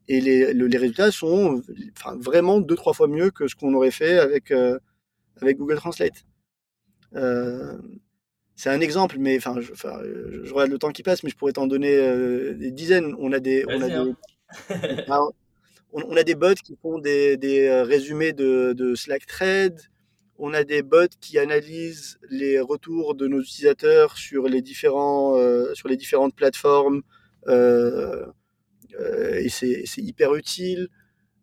Et 0.09 0.21
les, 0.21 0.55
les, 0.55 0.79
résultats 0.79 1.11
sont 1.11 1.62
enfin, 1.97 2.16
vraiment 2.16 2.61
deux, 2.61 2.77
trois 2.77 2.92
fois 2.92 3.09
mieux 3.09 3.31
que 3.31 3.49
ce 3.49 3.57
qu'on 3.57 3.75
aurait 3.75 3.90
fait 3.90 4.19
avec, 4.19 4.53
avec 5.40 5.57
Google 5.59 5.77
Translate. 5.77 6.25
c'est 8.55 8.71
un 8.71 8.81
exemple, 8.81 9.16
mais 9.19 9.37
enfin, 9.37 9.57
je, 9.61 9.73
je, 9.75 10.53
regarde 10.53 10.71
le 10.71 10.79
temps 10.79 10.92
qui 10.92 11.03
passe, 11.03 11.25
mais 11.25 11.31
je 11.31 11.37
pourrais 11.37 11.53
t'en 11.53 11.66
donner 11.66 11.97
des 12.55 12.71
dizaines. 12.71 13.16
On 13.19 13.33
a 13.33 13.40
des, 13.40 13.64
on 13.69 13.83
a 13.83 13.88
des, 13.88 13.95
hein. 13.95 14.16
on, 15.92 16.16
a 16.16 16.23
des 16.23 16.37
bots 16.37 16.55
qui 16.55 16.77
font 16.81 16.99
des, 16.99 17.37
des 17.37 17.69
résumés 17.83 18.33
de, 18.33 18.75
de 18.75 18.95
Slack 18.95 19.27
Thread, 19.27 19.81
on 20.38 20.55
a 20.55 20.64
des 20.64 20.83
bots 20.83 21.09
qui 21.21 21.38
analysent 21.38 22.19
les 22.31 22.61
retours 22.61 23.14
de 23.14 23.27
nos 23.27 23.40
utilisateurs 23.40 24.16
sur 24.16 24.49
les, 24.49 24.62
différents, 24.62 25.38
euh, 25.38 25.75
sur 25.75 25.88
les 25.88 25.97
différentes 25.97 26.35
plateformes. 26.35 27.03
Euh, 27.49 28.27
euh, 28.27 28.27
et 28.99 29.49
c'est 29.49 29.85
hyper 29.99 30.35
utile. 30.35 30.89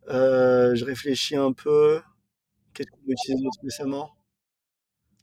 je 0.07 0.83
réfléchis 0.83 1.35
un 1.35 1.53
peu. 1.53 2.01
Qu'est-ce 2.73 2.89
qu'on 2.89 3.11
utilise 3.11 3.49
récemment? 3.63 4.11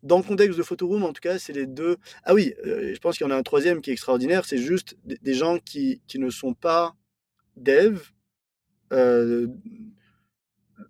Dans 0.02 0.16
le 0.18 0.22
contexte 0.22 0.56
de 0.56 0.62
Photoroom, 0.62 1.02
en 1.02 1.12
tout 1.12 1.20
cas, 1.20 1.38
c'est 1.38 1.52
les 1.52 1.66
deux. 1.66 1.96
Ah 2.24 2.32
oui, 2.32 2.54
je 2.64 2.98
pense 2.98 3.18
qu'il 3.18 3.26
y 3.26 3.30
en 3.30 3.32
a 3.32 3.36
un 3.36 3.42
troisième 3.42 3.82
qui 3.82 3.90
est 3.90 3.92
extraordinaire. 3.92 4.44
C'est 4.46 4.58
juste 4.58 4.96
des 5.04 5.34
gens 5.34 5.58
qui, 5.58 6.00
qui, 6.06 6.18
ne 6.18 6.30
sont 6.30 6.54
pas 6.54 6.94
dev, 7.56 8.00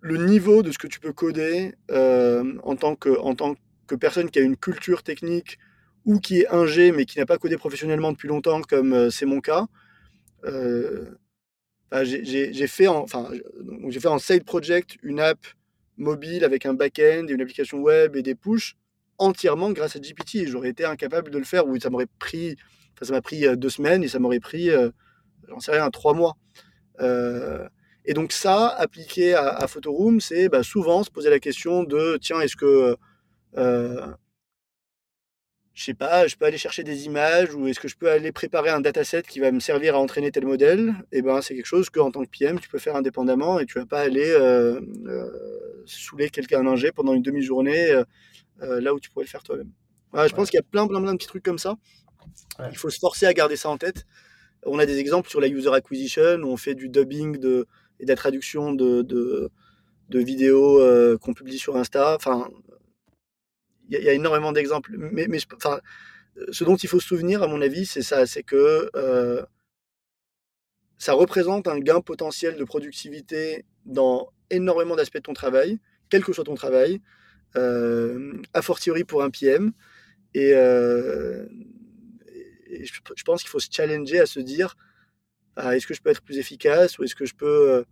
le 0.00 0.16
niveau 0.16 0.62
de 0.62 0.72
ce 0.72 0.78
que 0.78 0.86
tu 0.86 1.00
peux 1.00 1.12
coder 1.12 1.74
euh, 1.90 2.58
en, 2.62 2.76
tant 2.76 2.96
que, 2.96 3.18
en 3.18 3.34
tant 3.34 3.54
que 3.86 3.94
personne 3.94 4.30
qui 4.30 4.38
a 4.38 4.42
une 4.42 4.56
culture 4.56 5.02
technique 5.02 5.58
ou 6.06 6.18
qui 6.18 6.40
est 6.40 6.48
ingé 6.48 6.92
mais 6.92 7.04
qui 7.04 7.18
n'a 7.18 7.26
pas 7.26 7.38
codé 7.38 7.56
professionnellement 7.56 8.12
depuis 8.12 8.28
longtemps 8.28 8.62
comme 8.62 8.92
euh, 8.92 9.10
c'est 9.10 9.26
mon 9.26 9.40
cas, 9.40 9.66
euh, 11.92 11.98
bah, 11.98 12.04
j'ai 12.04 12.66
fait, 12.66 12.86
en, 12.86 12.98
enfin, 12.98 13.28
fait 13.90 14.08
en 14.08 14.18
side 14.18 14.44
project 14.44 14.96
une 15.02 15.20
app 15.20 15.38
mobile 15.96 16.44
avec 16.44 16.66
un 16.66 16.74
back-end 16.74 17.26
et 17.28 17.32
une 17.32 17.40
application 17.40 17.78
web 17.78 18.16
et 18.16 18.22
des 18.22 18.34
push 18.34 18.76
entièrement 19.18 19.70
grâce 19.72 19.96
à 19.96 20.00
GPT. 20.00 20.46
J'aurais 20.46 20.70
été 20.70 20.84
incapable 20.84 21.30
de 21.30 21.38
le 21.38 21.44
faire 21.44 21.66
ou 21.66 21.78
ça 21.78 21.90
m'aurait 21.90 22.06
pris, 22.18 22.56
enfin, 22.94 23.06
ça 23.06 23.12
m'a 23.12 23.20
pris 23.20 23.44
deux 23.56 23.68
semaines 23.68 24.02
et 24.02 24.08
ça 24.08 24.18
m'aurait 24.18 24.40
pris, 24.40 24.70
j'en 25.48 25.60
sais 25.60 25.72
rien, 25.72 25.90
trois 25.90 26.14
mois. 26.14 26.36
Et 28.06 28.14
donc 28.14 28.32
ça, 28.32 28.68
appliqué 28.68 29.34
à, 29.34 29.66
Photoroom, 29.66 30.20
c'est 30.20 30.48
bah, 30.48 30.62
souvent 30.62 31.02
se 31.02 31.10
poser 31.10 31.28
la 31.28 31.38
question 31.38 31.84
de 31.84 32.18
tiens, 32.20 32.40
est-ce 32.40 32.56
que 32.56 32.96
euh, 33.56 34.06
je 35.74 35.84
sais 35.84 35.94
pas, 35.94 36.26
je 36.26 36.36
peux 36.36 36.44
aller 36.44 36.58
chercher 36.58 36.82
des 36.82 37.06
images 37.06 37.54
ou 37.54 37.66
est-ce 37.68 37.78
que 37.78 37.88
je 37.88 37.96
peux 37.96 38.10
aller 38.10 38.32
préparer 38.32 38.70
un 38.70 38.80
dataset 38.80 39.22
qui 39.22 39.38
va 39.38 39.52
me 39.52 39.60
servir 39.60 39.94
à 39.94 39.98
entraîner 39.98 40.32
tel 40.32 40.44
modèle? 40.44 40.94
Et 41.12 41.18
eh 41.18 41.22
ben 41.22 41.40
c'est 41.40 41.54
quelque 41.54 41.66
chose 41.66 41.90
que 41.90 42.00
en 42.00 42.10
tant 42.10 42.24
que 42.24 42.30
PM 42.30 42.58
tu 42.58 42.68
peux 42.68 42.78
faire 42.78 42.96
indépendamment 42.96 43.60
et 43.60 43.66
tu 43.66 43.78
vas 43.78 43.86
pas 43.86 44.00
aller 44.00 44.28
euh, 44.28 44.80
euh, 45.06 45.30
saouler 45.86 46.28
quelqu'un 46.28 46.66
ingé 46.66 46.90
pendant 46.92 47.14
une 47.14 47.22
demi-journée 47.22 47.92
euh, 48.62 48.80
là 48.80 48.92
où 48.94 49.00
tu 49.00 49.10
pourrais 49.10 49.24
le 49.24 49.30
faire 49.30 49.42
toi-même. 49.42 49.70
Voilà, 50.12 50.26
je 50.26 50.34
pense 50.34 50.50
qu'il 50.50 50.58
y 50.58 50.60
a 50.60 50.66
plein, 50.68 50.88
plein, 50.88 51.00
plein 51.00 51.12
de 51.12 51.18
petits 51.18 51.28
trucs 51.28 51.44
comme 51.44 51.58
ça. 51.58 51.76
Il 52.70 52.76
faut 52.76 52.90
se 52.90 52.98
forcer 52.98 53.26
à 53.26 53.32
garder 53.32 53.56
ça 53.56 53.70
en 53.70 53.78
tête. 53.78 54.06
On 54.66 54.78
a 54.78 54.86
des 54.86 54.98
exemples 54.98 55.30
sur 55.30 55.40
la 55.40 55.46
user 55.46 55.72
acquisition 55.72 56.40
où 56.42 56.48
on 56.48 56.56
fait 56.56 56.74
du 56.74 56.88
dubbing 56.88 57.38
de, 57.38 57.66
et 58.00 58.04
de 58.04 58.10
la 58.10 58.16
traduction 58.16 58.72
de, 58.72 59.02
de, 59.02 59.50
de 60.08 60.18
vidéos 60.18 60.82
qu'on 61.18 61.32
publie 61.32 61.58
sur 61.58 61.76
Insta. 61.76 62.16
Enfin, 62.16 62.48
il 63.90 64.02
y, 64.02 64.08
a 64.08 64.12
énormément 64.12 64.52
d'exemples. 64.52 64.92
Mais, 64.96 65.26
enfin, 65.56 65.80
ce 66.50 66.64
dont 66.64 66.76
il 66.76 66.88
faut 66.88 67.00
se 67.00 67.08
souvenir, 67.08 67.42
à 67.42 67.48
mon 67.48 67.60
avis, 67.60 67.86
c'est 67.86 68.02
ça, 68.02 68.26
c'est 68.26 68.42
que 68.42 68.90
euh, 68.94 69.44
ça 70.98 71.12
représente 71.12 71.66
un 71.68 71.78
gain 71.78 72.00
potentiel 72.00 72.56
de 72.56 72.64
productivité 72.64 73.64
dans 73.84 74.30
énormément 74.50 74.96
d'aspects 74.96 75.16
de 75.16 75.22
ton 75.22 75.32
travail, 75.32 75.80
quel 76.08 76.24
que 76.24 76.32
soit 76.32 76.44
ton 76.44 76.54
travail, 76.54 77.00
euh, 77.56 78.40
a 78.54 78.62
fortiori 78.62 79.04
pour 79.04 79.22
un 79.22 79.30
PM. 79.30 79.72
Et, 80.34 80.52
euh, 80.54 81.46
je, 82.82 83.24
pense 83.24 83.42
qu'il 83.42 83.50
faut 83.50 83.58
se 83.58 83.68
challenger 83.70 84.20
à 84.20 84.26
se 84.26 84.40
dire, 84.40 84.76
ah, 85.56 85.76
est-ce 85.76 85.86
que 85.86 85.94
je 85.94 86.00
peux 86.00 86.10
être 86.10 86.22
plus 86.22 86.38
efficace 86.38 86.98
ou 86.98 87.04
est-ce 87.04 87.16
que 87.16 87.26
je 87.26 87.34
peux 87.34 87.70
euh, 87.70 87.84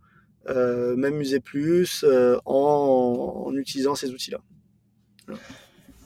euh, 0.47 0.95
m'amuser 0.95 1.39
plus 1.39 2.03
euh, 2.07 2.39
en, 2.45 3.53
utilisant 3.55 3.93
ces 3.95 4.11
outils-là. 4.11 4.39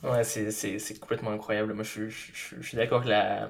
Ouais, 0.04 0.24
c'est 0.24 1.00
complètement 1.00 1.32
incroyable. 1.32 1.74
Moi, 1.74 1.84
je, 1.84 2.10
suis 2.10 2.76
d'accord 2.76 3.04
que 3.04 3.10
la, 3.10 3.48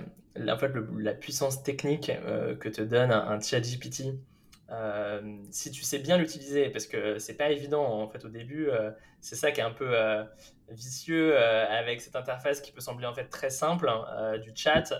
en 0.47 0.57
fait, 0.57 0.71
la 0.97 1.13
puissance 1.13 1.63
technique 1.63 2.11
que 2.59 2.69
te 2.69 2.81
donne 2.81 3.11
un, 3.11 3.41
chat 3.41 3.59
GPT 3.59 4.15
si 5.51 5.71
tu 5.71 5.83
sais 5.83 5.99
bien 5.99 6.17
l'utiliser, 6.17 6.69
parce 6.69 6.87
que 6.87 7.19
c'est 7.19 7.35
pas 7.35 7.51
évident 7.51 7.83
en 7.83 8.07
fait 8.07 8.25
au 8.25 8.29
début, 8.29 8.69
c'est 9.21 9.35
ça 9.35 9.51
qui 9.51 9.59
est 9.59 9.63
un 9.63 9.71
peu 9.71 9.95
vicieux 10.69 11.37
avec 11.37 12.01
cette 12.01 12.15
interface 12.15 12.61
qui 12.61 12.71
peut 12.71 12.81
sembler 12.81 13.05
en 13.05 13.13
fait 13.13 13.25
très 13.25 13.49
simple 13.49 13.89
hein, 13.89 14.37
du 14.39 14.51
chat. 14.55 14.91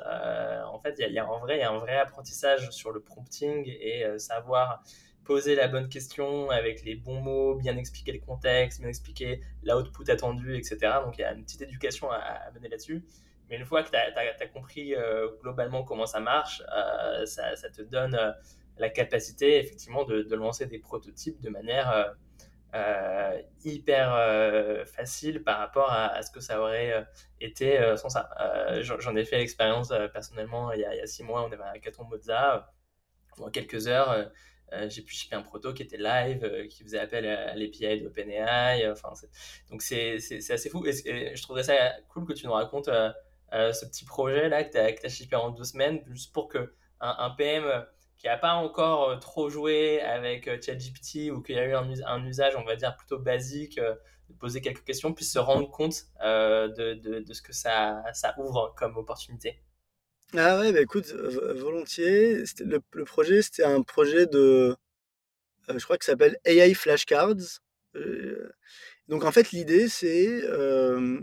en 0.67 0.79
fait, 0.79 0.95
il 0.99 1.13
y, 1.13 1.19
a 1.19 1.27
en 1.27 1.39
vrai, 1.39 1.57
il 1.57 1.61
y 1.61 1.63
a 1.63 1.71
un 1.71 1.77
vrai 1.77 1.97
apprentissage 1.97 2.69
sur 2.71 2.91
le 2.91 2.99
prompting 2.99 3.65
et 3.67 4.05
savoir 4.19 4.83
poser 5.23 5.55
la 5.55 5.67
bonne 5.67 5.89
question 5.89 6.49
avec 6.49 6.83
les 6.83 6.95
bons 6.95 7.21
mots, 7.21 7.55
bien 7.55 7.77
expliquer 7.77 8.11
le 8.11 8.19
contexte, 8.19 8.79
bien 8.79 8.89
expliquer 8.89 9.41
l'output 9.63 10.09
attendu, 10.09 10.55
etc. 10.55 10.77
Donc 11.03 11.17
il 11.17 11.21
y 11.21 11.23
a 11.23 11.33
une 11.33 11.43
petite 11.43 11.61
éducation 11.61 12.11
à, 12.11 12.51
mener 12.53 12.69
là-dessus. 12.69 13.03
Mais 13.49 13.57
une 13.57 13.65
fois 13.65 13.83
que 13.83 13.89
tu 13.89 13.95
as, 13.95 14.47
compris 14.47 14.95
euh, 14.95 15.27
globalement 15.41 15.83
comment 15.83 16.05
ça 16.05 16.19
marche, 16.19 16.63
euh, 16.75 17.25
ça, 17.25 17.69
te 17.69 17.81
donne 17.81 18.15
euh, 18.15 18.31
la 18.77 18.89
capacité 18.89 19.59
effectivement 19.59 20.03
de, 20.03 20.35
lancer 20.35 20.65
des 20.65 20.79
prototypes 20.79 21.41
de 21.41 21.49
manière 21.49 22.15
hyper 23.63 24.85
facile 24.87 25.43
par 25.43 25.59
rapport 25.59 25.91
à, 25.91 26.21
ce 26.23 26.31
que 26.31 26.39
ça 26.39 26.59
aurait 26.59 27.05
été 27.39 27.79
sans 27.97 28.09
ça. 28.09 28.29
J'en 28.81 29.15
ai 29.15 29.25
fait 29.25 29.37
l'expérience 29.37 29.93
personnellement 30.11 30.71
il 30.71 30.79
y, 30.79 30.85
a, 30.85 31.05
six 31.05 31.23
mois, 31.23 31.43
on 31.43 31.51
avait 31.51 31.63
un 31.63 31.73
hackathon 31.73 32.05
Mozart. 32.05 32.73
En 33.39 33.49
quelques 33.49 33.87
heures, 33.87 34.31
j'ai 34.89 35.01
pu 35.01 35.13
shipper 35.13 35.35
un 35.35 35.41
proto 35.41 35.73
qui 35.73 35.83
était 35.83 35.97
live, 35.97 36.43
euh, 36.43 36.67
qui 36.67 36.83
faisait 36.83 36.99
appel 36.99 37.25
à, 37.25 37.55
l'API 37.55 38.01
d'OpenAI. 38.01 38.85
Euh, 38.85 38.93
enfin, 38.93 39.13
donc 39.69 39.81
c'est 39.81 40.17
assez 40.49 40.69
fou. 40.69 40.85
Et, 40.85 41.35
je 41.35 41.41
trouverais 41.41 41.63
ça 41.63 41.75
cool 42.09 42.25
que 42.25 42.33
tu 42.33 42.45
nous 42.45 42.53
racontes 42.53 42.89
ce 43.51 43.85
petit 43.85 44.05
projet 44.05 44.49
là 44.49 44.63
que 44.63 44.71
tu 44.71 45.05
as, 45.05 45.09
shippé 45.09 45.35
en 45.35 45.51
deux 45.51 45.63
semaines, 45.63 46.01
juste 46.07 46.33
pour 46.33 46.47
que 46.47 46.73
un, 46.99 47.29
PM 47.31 47.85
qui 48.17 48.27
n'a 48.27 48.37
pas 48.37 48.53
encore 48.53 49.19
trop 49.19 49.49
joué 49.49 49.99
avec 50.01 50.45
ChatGPT 50.63 51.31
ou 51.31 51.41
qui 51.41 51.53
a 51.55 51.65
eu 51.65 51.73
un, 51.73 52.25
usage, 52.25 52.55
on 52.55 52.63
va 52.63 52.75
dire, 52.75 52.95
plutôt 52.95 53.19
basique, 53.19 53.77
de 53.77 54.33
poser 54.39 54.61
quelques 54.61 54.85
questions, 54.85 55.13
puisse 55.13 55.33
se 55.33 55.39
rendre 55.39 55.69
compte 55.69 56.05
de, 56.21 57.19
de, 57.19 57.33
ce 57.33 57.41
que 57.41 57.53
ça, 57.53 58.01
ça 58.13 58.33
ouvre 58.39 58.73
comme 58.77 58.97
opportunité. 58.97 59.61
Ah 60.35 60.59
ouais, 60.59 60.71
bah 60.71 60.81
écoute, 60.81 61.11
volontiers. 61.11 62.43
Le, 62.59 62.79
le 62.93 63.05
projet, 63.05 63.41
c'était 63.41 63.63
un 63.63 63.81
projet 63.83 64.25
de, 64.25 64.75
euh, 65.69 65.79
je 65.79 65.83
crois 65.83 65.97
que 65.97 66.05
s'appelle 66.05 66.37
AI 66.45 66.73
Flashcards. 66.73 67.59
Euh, 67.95 68.51
donc 69.07 69.25
en 69.25 69.31
fait, 69.31 69.51
l'idée, 69.51 69.87
c'est, 69.89 70.27
euh, 70.43 71.21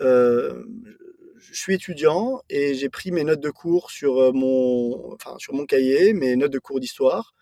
je 0.00 1.54
suis 1.54 1.74
étudiant 1.74 2.42
et 2.48 2.74
j'ai 2.74 2.88
pris 2.88 3.10
mes 3.12 3.24
notes 3.24 3.40
de 3.40 3.50
cours 3.50 3.90
sur 3.90 4.32
mon, 4.34 5.14
enfin, 5.14 5.36
sur 5.38 5.54
mon 5.54 5.66
cahier, 5.66 6.12
mes 6.12 6.36
notes 6.36 6.52
de 6.52 6.58
cours 6.58 6.80
d'histoire. 6.80 7.34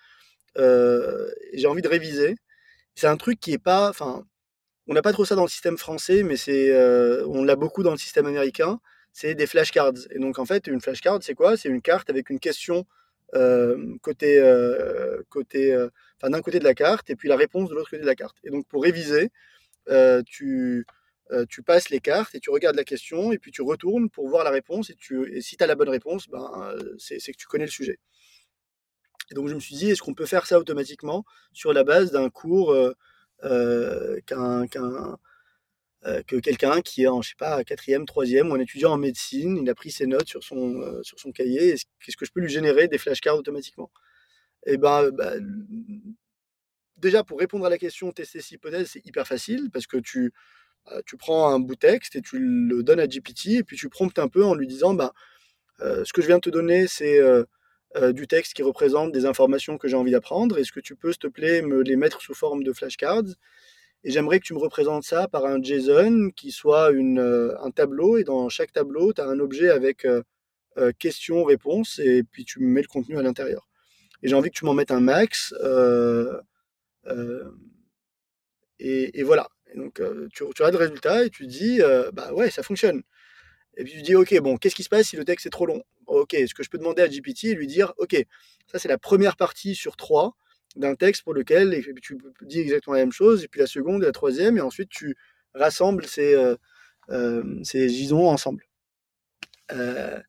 j'ai 0.57 1.67
envie 1.67 1.83
de 1.83 1.89
réviser. 1.89 2.37
C'est 2.95 3.09
un 3.09 3.17
truc 3.19 3.41
qui 3.41 3.53
est 3.53 3.59
pas, 3.59 3.91
enfin, 3.91 4.25
on 4.89 4.95
n'a 4.95 5.03
pas 5.03 5.13
trop 5.13 5.25
ça 5.27 5.37
dans 5.37 5.45
le 5.45 5.49
système 5.51 5.79
français, 5.79 6.23
mais 6.23 6.37
c'est, 6.37 6.73
on 7.27 7.45
l'a 7.45 7.57
beaucoup 7.57 7.83
dans 7.83 7.93
le 7.93 7.99
système 7.99 8.27
américain 8.27 8.81
c'est 9.17 9.35
des 9.35 9.47
flashcards. 9.47 9.95
Et 10.11 10.19
donc, 10.19 10.39
en 10.39 10.45
fait, 10.45 10.67
une 10.67 10.83
flashcard, 10.83 11.23
c'est 11.23 11.35
quoi? 11.35 11.57
C'est 11.57 11.71
une 11.71 11.81
carte 11.81 12.11
avec 12.11 12.29
une 12.29 12.39
question 12.39 12.87
euh, 13.35 13.97
côté, 14.03 14.39
euh, 14.39 15.23
côté, 15.31 15.73
euh, 15.73 15.89
enfin, 16.19 16.29
d'un 16.29 16.43
côté 16.43 16.59
de 16.59 16.65
la 16.65 16.75
carte 16.75 17.09
et 17.09 17.17
puis 17.17 17.27
la 17.27 17.37
réponse 17.37 17.71
de 17.71 17.75
l'autre 17.75 17.89
côté 17.89 18.03
de 18.03 18.07
la 18.07 18.15
carte. 18.15 18.37
Et 18.45 18.51
donc, 18.51 18.67
pour 18.69 18.83
réviser, 18.83 19.31
tu, 20.27 20.85
tu 21.49 21.63
passes 21.63 21.89
les 21.89 22.01
cartes 22.01 22.35
et 22.35 22.41
tu 22.41 22.51
regardes 22.51 22.77
la 22.77 22.85
question 22.85 23.33
et 23.33 23.39
puis 23.39 23.53
tu 23.53 23.63
retournes 23.63 24.11
pour 24.11 24.29
voir 24.29 24.45
la 24.45 24.51
réponse. 24.51 24.91
Et, 24.91 24.95
tu, 24.95 25.41
si 25.41 25.57
tu 25.57 25.65
as 25.65 25.67
la 25.67 25.77
bonne 25.77 25.89
réponse, 25.89 26.29
ben, 26.29 26.77
c'est 26.99 27.19
que 27.19 27.39
tu 27.39 27.47
connais 27.47 27.65
le 27.65 27.71
sujet. 27.71 27.99
Et 29.31 29.35
donc, 29.35 29.49
je 29.49 29.55
me 29.55 29.61
suis 29.61 29.77
dit, 29.77 29.91
est-ce 29.93 30.03
qu'on 30.03 30.15
peut 30.15 30.27
faire 30.27 30.45
ça 30.45 30.59
automatiquement 30.59 31.25
sur 31.55 31.73
la 31.73 31.85
base 31.85 32.13
d'un 32.13 32.29
cours 32.29 32.77
qu'un 33.41 34.67
euh, 36.05 36.23
que 36.23 36.37
quelqu'un 36.37 36.83
qui 36.83 37.03
est 37.03 37.07
en, 37.07 37.23
je 37.23 37.31
sais 37.31 37.37
pas, 37.39 37.65
quatrième, 37.65 38.05
troisième, 38.07 38.51
ou 38.51 38.55
un 38.55 38.61
étudiant 38.61 38.93
en 38.93 38.99
médecine, 38.99 39.59
il 39.61 39.69
a 39.71 39.75
pris 39.75 39.91
ses 39.91 40.07
notes 40.07 40.29
sur 40.29 40.45
son, 40.45 40.81
euh, 40.81 41.03
sur 41.03 41.19
son 41.19 41.33
cahier, 41.33 41.75
qu'est-ce 42.01 42.17
que 42.17 42.27
je 42.27 42.33
peux 42.33 42.41
lui 42.41 42.51
générer? 42.51 42.87
Des 42.87 42.99
flashcards 42.99 43.39
automatiquement. 43.39 43.91
Eh 44.67 44.77
ben, 44.77 45.11
bah, 45.11 45.33
déjà, 46.97 47.25
pour 47.25 47.39
répondre 47.39 47.67
à 47.67 47.71
la 47.71 47.79
question, 47.79 48.13
tester 48.13 48.41
cette 48.41 48.53
hypothèse, 48.53 48.91
c'est 48.93 49.05
hyper 49.07 49.27
facile, 49.27 49.71
parce 49.73 49.87
que 49.87 49.97
tu, 49.97 50.33
euh, 50.93 51.01
tu 51.07 51.17
prends 51.17 51.49
un 51.49 51.59
bout 51.61 51.77
texte 51.77 52.17
et 52.17 52.23
tu 52.23 52.39
le 52.39 52.83
donnes 52.83 53.01
à 53.01 53.07
GPT, 53.09 53.57
et 53.59 53.65
puis 53.65 53.77
tu 53.77 53.89
promptes 53.89 54.19
un 54.19 54.29
peu 54.29 54.45
en 54.45 54.55
lui 54.55 54.67
disant, 54.67 54.95
bah, 54.95 55.13
ce 55.81 56.13
que 56.13 56.23
je 56.23 56.27
viens 56.27 56.37
de 56.37 56.43
te 56.43 56.51
donner, 56.51 56.87
c'est... 56.87 57.21
du 58.13 58.27
texte 58.27 58.55
qui 58.55 58.63
représente 58.63 59.13
des 59.13 59.25
informations 59.27 59.79
que 59.79 59.89
j'ai 59.89 59.97
envie 59.97 60.13
d'apprendre. 60.13 60.59
Est-ce 60.59 60.73
que 60.73 60.81
tu 60.81 60.97
peux, 60.97 61.13
s'il 61.13 61.21
te 61.21 61.27
plaît, 61.29 61.63
me 61.63 61.83
les 61.83 61.97
mettre 61.97 62.21
sous 62.21 62.35
forme 62.35 62.63
de 62.63 62.73
flashcards? 62.73 63.37
Et 64.05 64.11
j'aimerais 64.11 64.39
que 64.39 64.45
tu 64.45 64.55
me 64.55 64.59
représentes 64.59 65.05
ça 65.05 65.29
par 65.29 65.45
un 65.47 65.61
JSON 65.63 66.31
qui 66.37 66.53
soit 66.53 66.91
une, 66.93 67.19
euh, 67.19 67.61
un 67.61 67.71
tableau. 67.71 68.19
Et 68.19 68.25
dans 68.25 68.49
chaque 68.49 68.73
tableau, 68.73 69.13
tu 69.13 69.21
as 69.21 69.27
un 69.27 69.41
objet 69.41 69.69
avec 69.69 70.05
euh, 70.05 70.23
euh, 70.79 70.93
question, 70.97 71.43
réponse. 71.45 71.99
Et 71.99 72.23
puis 72.23 72.45
tu 72.45 72.61
mets 72.61 72.83
le 72.83 72.89
contenu 72.89 73.19
à 73.19 73.23
l'intérieur. 73.23 73.69
Et 74.23 74.29
j'ai 74.29 74.35
envie 74.35 74.51
que 74.51 74.59
tu 74.59 74.65
m'en 74.65 74.75
mettes 74.75 74.93
un 74.93 75.01
max. 75.01 75.53
Et, 78.79 79.23
voilà. 79.23 79.49
donc 79.75 80.01
tu, 80.33 80.63
as 80.63 80.71
le 80.71 80.77
résultat 80.77 81.25
et 81.25 81.31
tu 81.31 81.47
dis, 81.47 81.81
bah 82.13 82.33
ouais, 82.33 82.51
ça 82.51 82.63
fonctionne. 82.63 83.03
Et 83.77 83.85
puis 83.85 83.93
tu 83.93 84.03
dis, 84.03 84.15
ok, 84.15 84.39
bon, 84.41 84.57
qu'est-ce 84.57 84.75
qui 84.75 84.85
se 84.85 84.89
passe 84.89 85.09
si 85.09 85.17
le 85.17 85.25
texte 85.25 85.47
est 85.47 85.51
trop 85.51 85.67
long? 85.67 85.83
Ok, 86.07 86.35
est-ce 86.35 86.55
que 86.55 86.63
je 86.63 86.71
peux 86.71 86.79
demander 86.79 87.03
à 87.03 87.09
GPT 87.09 87.45
et 87.45 87.55
lui 87.55 87.67
dire, 87.67 87.93
ok, 87.99 88.17
ça 88.71 88.79
c'est 88.79 88.89
la 88.89 88.99
première 88.99 89.37
partie 89.37 89.75
sur 89.75 89.97
trois 89.97 90.37
d'un 90.77 90.95
texte 90.95 91.23
pour 91.23 91.35
lequel 91.35 91.83
tu 92.03 92.19
dis 92.43 92.61
exactement 92.61 92.95
la 92.95 93.03
même 93.03 93.13
chose, 93.13 93.45
et 93.45 93.49
puis 93.49 93.61
la 93.61 93.67
seconde 93.67 94.03
la 94.03 94.13
troisième, 94.13 94.57
et 94.57 94.61
ensuite 94.61 94.91
tu 94.91 95.17
rassembles 95.55 96.07
ces, 96.07 96.35
euh, 96.35 96.57
euh, 97.11 97.43
ces 97.63 97.89
gisons 97.89 98.29
ensemble. 98.29 98.65
Euh, 99.73 100.21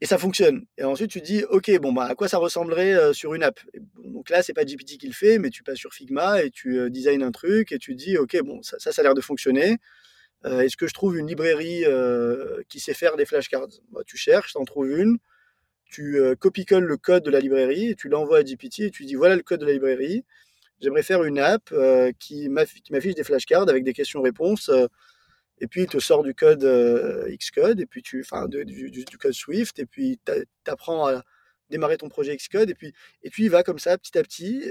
et 0.00 0.06
ça 0.06 0.18
fonctionne. 0.18 0.66
Et 0.78 0.84
ensuite 0.84 1.10
tu 1.10 1.20
dis, 1.20 1.44
ok, 1.44 1.78
bon, 1.80 1.92
bah, 1.92 2.06
à 2.06 2.14
quoi 2.14 2.28
ça 2.28 2.38
ressemblerait 2.38 3.14
sur 3.14 3.34
une 3.34 3.42
app? 3.42 3.60
Donc 4.04 4.30
là, 4.30 4.42
c'est 4.42 4.52
pas 4.52 4.64
GPT 4.64 4.98
qui 4.98 5.06
le 5.06 5.12
fait, 5.12 5.38
mais 5.38 5.50
tu 5.50 5.62
passes 5.62 5.78
sur 5.78 5.92
Figma 5.92 6.42
et 6.42 6.50
tu 6.50 6.90
designs 6.90 7.22
un 7.22 7.30
truc, 7.30 7.70
et 7.70 7.78
tu 7.78 7.94
dis, 7.94 8.18
ok, 8.18 8.42
bon, 8.42 8.62
ça, 8.62 8.78
ça, 8.78 8.90
a 8.96 9.02
l'air 9.02 9.14
de 9.14 9.20
fonctionner. 9.20 9.78
Est-ce 10.44 10.76
que 10.76 10.88
je 10.88 10.94
trouve 10.94 11.16
une 11.16 11.28
librairie 11.28 11.84
qui 12.68 12.80
sait 12.80 12.94
faire 12.94 13.16
des 13.16 13.26
flashcards? 13.26 13.68
Bah, 13.92 14.00
Tu 14.04 14.16
cherches, 14.16 14.52
tu 14.52 14.58
en 14.58 14.64
trouves 14.64 14.90
une 14.90 15.18
tu 15.92 16.18
euh, 16.18 16.34
copie-colles 16.34 16.84
le 16.84 16.96
code 16.96 17.22
de 17.24 17.30
la 17.30 17.38
librairie 17.40 17.90
et 17.90 17.94
tu 17.94 18.08
l'envoies 18.08 18.38
à 18.38 18.42
GPT 18.42 18.80
et 18.80 18.90
tu 18.90 19.04
dis 19.04 19.14
voilà 19.14 19.36
le 19.36 19.42
code 19.42 19.60
de 19.60 19.66
la 19.66 19.72
librairie. 19.72 20.24
J'aimerais 20.80 21.02
faire 21.02 21.22
une 21.22 21.38
app 21.38 21.70
euh, 21.72 22.12
qui 22.18 22.48
m'affiche 22.48 23.14
des 23.14 23.24
flashcards 23.24 23.68
avec 23.68 23.84
des 23.84 23.92
questions-réponses. 23.92 24.70
Euh, 24.70 24.86
et 25.60 25.68
puis 25.68 25.82
il 25.82 25.86
te 25.86 26.00
sort 26.00 26.24
du 26.24 26.34
code 26.34 26.64
Xcode 27.28 27.78
et 27.80 27.86
puis 27.86 28.02
tu, 28.02 28.20
enfin 28.22 28.48
du, 28.48 28.92
code 29.20 29.32
Swift 29.32 29.78
et 29.78 29.86
puis 29.86 30.18
tu 30.26 30.32
apprends 30.66 31.06
à 31.06 31.22
démarrer 31.70 31.98
ton 31.98 32.08
projet 32.08 32.36
Xcode 32.36 32.70
et 32.70 32.74
puis 32.74 32.92
et 33.22 33.30
puis 33.30 33.44
il 33.44 33.50
va 33.50 33.62
comme 33.62 33.78
ça 33.78 33.96
petit 33.96 34.18
à 34.18 34.22
petit. 34.24 34.64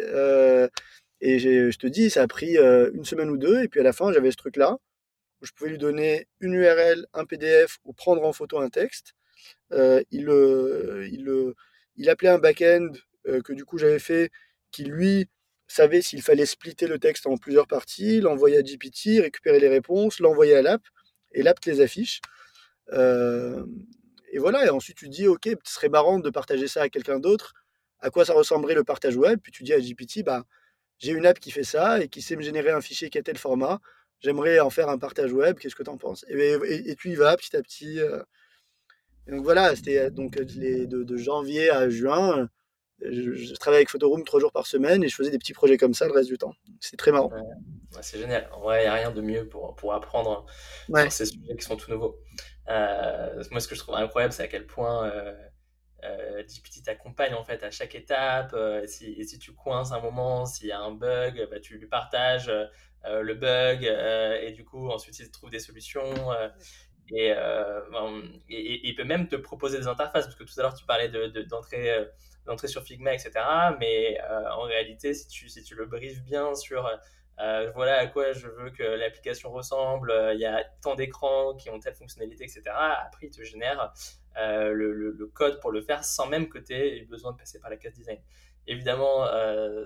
et 1.22 1.40
je 1.40 1.78
te 1.78 1.88
dis 1.88 2.10
ça 2.10 2.24
a 2.24 2.28
pris 2.28 2.58
une 2.58 3.06
semaine 3.06 3.30
ou 3.30 3.38
deux 3.38 3.64
et 3.64 3.70
puis 3.70 3.80
à 3.80 3.84
la 3.84 3.94
fin 3.94 4.12
j'avais 4.12 4.32
ce 4.32 4.38
truc 4.38 4.58
là 4.58 4.80
où 5.42 5.46
je 5.46 5.54
pouvais 5.54 5.70
lui 5.70 5.78
donner 5.78 6.28
une 6.42 6.56
URL, 6.56 7.06
un 7.14 7.26
PDF 7.26 7.78
ou 7.86 7.94
prendre 7.94 8.24
en 8.26 8.34
photo 8.34 8.60
un 8.60 8.70
texte 8.70 9.14
euh, 9.14 9.21
il, 9.72 10.04
il, 10.12 11.54
il, 11.98 12.10
appelait 12.10 12.30
un 12.30 12.40
back-end 12.40 12.92
euh, 13.28 13.42
que 13.42 13.54
du 13.54 13.66
coup 13.66 13.78
j'avais 13.78 14.00
fait, 14.00 14.32
qui 14.72 14.84
lui 14.84 15.28
savait 15.68 16.02
s'il 16.02 16.22
fallait 16.22 16.46
splitter 16.46 16.88
le 16.88 17.00
texte 17.00 17.28
en 17.28 17.38
plusieurs 17.38 17.68
parties, 17.68 18.20
l'envoyer 18.20 18.58
à 18.58 18.62
GPT, 18.64 19.22
récupérer 19.22 19.60
les 19.60 19.70
réponses, 19.70 20.20
l'envoyer 20.20 20.56
à 20.56 20.62
l'app, 20.62 20.82
et 21.32 21.44
l'app 21.44 21.60
te 21.60 21.70
les 21.70 21.82
affiche. 21.82 22.20
Euh, 22.94 23.66
et 24.32 24.40
voilà, 24.40 24.66
et 24.66 24.70
ensuite 24.70 24.98
tu 24.98 25.08
dis, 25.08 25.28
ok, 25.28 25.50
ce 25.64 25.74
serait 25.74 25.90
marrant 25.90 26.20
de 26.20 26.30
partager 26.30 26.68
ça 26.68 26.84
à 26.84 26.90
quelqu'un 26.90 27.20
d'autre, 27.20 27.54
à 28.00 28.10
quoi 28.10 28.26
ça 28.26 28.34
ressemblerait 28.34 28.76
le 28.76 28.84
partage 28.84 29.16
web, 29.16 29.40
puis 29.42 29.52
tu 29.52 29.64
dis 29.64 29.74
à 29.74 29.80
GPT, 29.80 30.24
bah, 30.24 30.44
j'ai 30.98 31.12
une 31.12 31.26
app 31.26 31.40
qui 31.40 31.52
fait 31.52 31.64
ça 31.64 32.02
et 32.02 32.08
qui 32.10 32.22
sait 32.22 32.36
me 32.36 32.42
générer 32.42 32.72
un 32.72 32.82
fichier 32.82 33.10
qui 33.10 33.18
a 33.18 33.24
tel 33.24 33.38
format, 33.38 33.80
j'aimerais 34.20 34.60
en 34.60 34.70
faire 34.70 34.90
un 34.90 34.98
partage 34.98 35.32
web, 35.32 35.58
qu'est-ce 35.60 35.76
que 35.76 35.84
tu 35.84 35.90
en 35.90 35.98
penses? 35.98 36.26
Et, 36.28 36.54
et, 36.90 36.96
tu 36.96 37.12
y 37.12 37.16
vas 37.16 37.36
petit 37.38 37.56
à 37.56 37.62
petit 37.62 38.00
donc 39.28 39.44
voilà, 39.44 39.76
c'était 39.76 40.00
euh, 40.00 40.10
donc 40.10 40.38
euh, 40.38 40.46
de, 40.46 41.18
janvier 41.18 41.70
à 41.70 41.90
juin. 41.90 42.50
Je, 43.04 43.34
je, 43.34 43.54
travaillais 43.56 43.80
avec 43.80 43.90
Photoroom 43.90 44.24
trois 44.24 44.40
jours 44.40 44.52
par 44.52 44.68
semaine 44.68 45.04
et 45.04 45.08
je 45.08 45.16
faisais 45.16 45.32
des 45.32 45.40
petits 45.40 45.54
projets 45.54 45.78
comme 45.78 45.96
ça 45.96 46.06
le 46.06 46.14
reste 46.14 46.30
du 46.30 46.38
temps. 46.38 46.54
C'est 46.80 46.98
très 46.98 47.12
marrant. 47.12 47.32
c'est 48.02 48.20
génial. 48.20 48.48
En 48.54 48.62
vrai, 48.62 48.82
il 48.82 48.84
n'y 48.84 48.90
a 48.90 48.94
rien 48.94 49.12
de 49.12 49.22
mieux 49.22 49.48
pour, 49.48 49.76
pour 49.76 49.94
apprendre 49.94 50.46
sur 50.88 51.12
ces 51.12 51.26
sujets 51.26 51.56
qui 51.56 51.66
sont 51.66 51.78
tout 51.78 51.90
nouveaux. 51.90 52.20
Euh, 52.70 53.44
moi, 53.50 53.60
ce 53.60 53.68
que 53.68 53.74
je 53.74 53.80
trouve 53.80 53.96
incroyable, 53.96 54.34
c'est 54.34 54.44
à 54.44 54.48
quel 54.48 54.68
point 54.68 55.10
euh, 55.10 55.34
euh, 56.04 56.44
GPT 56.44 56.84
t'accompagne 56.86 57.34
en 57.34 57.44
fait 57.44 57.64
à 57.64 57.72
chaque 57.72 57.96
étape. 57.96 58.54
et, 58.54 58.88
si, 58.88 59.14
et, 59.14 59.24
si, 59.24 59.40
tu 59.40 59.54
coinces 59.54 59.92
un 59.92 60.00
moment, 60.00 60.46
s'il 60.46 60.68
y 60.68 60.72
a 60.72 60.80
un 60.80 60.92
bug, 60.92 61.48
bah, 61.50 61.60
tu 61.60 61.78
lui 61.80 61.88
partages 61.88 62.52
le 63.04 63.34
bug 63.34 63.84
et 63.84 64.52
du 64.52 64.64
coup, 64.64 64.90
ensuite, 64.92 65.18
il 65.20 65.32
trouve 65.32 65.50
des 65.50 65.60
solutions. 65.60 66.14
Et, 67.10 67.28
et, 67.28 68.88
il 68.88 68.96
peut 68.96 69.04
même 69.04 69.28
te 69.28 69.36
proposer 69.36 69.80
des 69.80 69.88
interfaces, 69.88 70.26
parce 70.26 70.36
que 70.36 70.44
tout 70.44 70.54
à 70.60 70.64
l'heure 70.64 70.74
tu 70.74 70.86
parlais 70.86 71.10
d'entrer 71.10 72.00
de, 72.00 72.12
d'entrer 72.46 72.68
sur 72.68 72.84
Figma, 72.84 73.14
etc. 73.14 73.32
Mais 73.80 74.18
en 74.52 74.62
réalité, 74.62 75.14
si 75.14 75.28
tu, 75.28 75.50
si 75.50 75.64
tu 75.64 75.76
le 75.76 75.86
briefes 75.86 76.24
bien 76.24 76.56
sur 76.56 76.90
euh, 77.42 77.72
voilà 77.74 77.98
à 77.98 78.08
quoi 78.08 78.34
je 78.34 78.48
veux 78.48 78.70
que 78.70 78.84
l'application 78.84 79.52
ressemble, 79.52 80.12
euh, 80.12 80.34
il 80.34 80.40
y 80.40 80.46
a 80.46 80.64
tant 80.82 80.96
d'écrans 80.96 81.56
qui 81.56 81.70
ont 81.70 81.80
telle 81.80 81.96
fonctionnalité, 81.96 82.44
etc. 82.44 82.64
Après, 82.68 83.28
il 83.28 83.32
te 83.32 83.42
génère 83.44 83.94
euh, 84.38 84.72
le, 84.72 85.32
code 85.34 85.60
pour 85.60 85.72
le 85.72 85.82
faire 85.82 86.04
sans 86.04 86.28
même 86.28 86.50
que 86.50 86.60
tu 86.60 86.74
aies 86.74 87.02
besoin 87.06 87.32
de 87.32 87.38
passer 87.38 87.60
par 87.60 87.70
la 87.70 87.78
case 87.78 87.94
design. 87.94 88.20
Évidemment, 88.68 89.26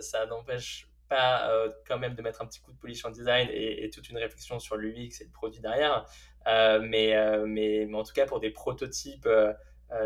ça 0.01 0.26
n'empêche 0.26 0.89
pas 1.16 1.49
quand 1.88 1.99
même 1.99 2.16
de 2.16 2.22
mettre 2.22 2.41
un 2.41 2.45
petit 2.45 2.61
coup 2.61 2.72
de 2.72 2.78
polish 2.78 3.05
en 3.05 3.09
design 3.09 3.47
et, 3.51 3.89
toute 3.89 4.09
une 4.09 4.18
réflexion 4.18 4.59
sur 4.59 4.78
l'UX 4.78 5.22
et 5.22 5.26
le 5.26 5.32
produit 5.32 5.61
derrière. 5.61 6.05
mais, 6.45 7.16
mais, 7.45 7.86
mais, 7.88 7.95
en 7.95 8.03
tout 8.03 8.13
cas, 8.13 8.26
pour 8.26 8.39
des 8.39 8.51
prototypes 8.51 9.30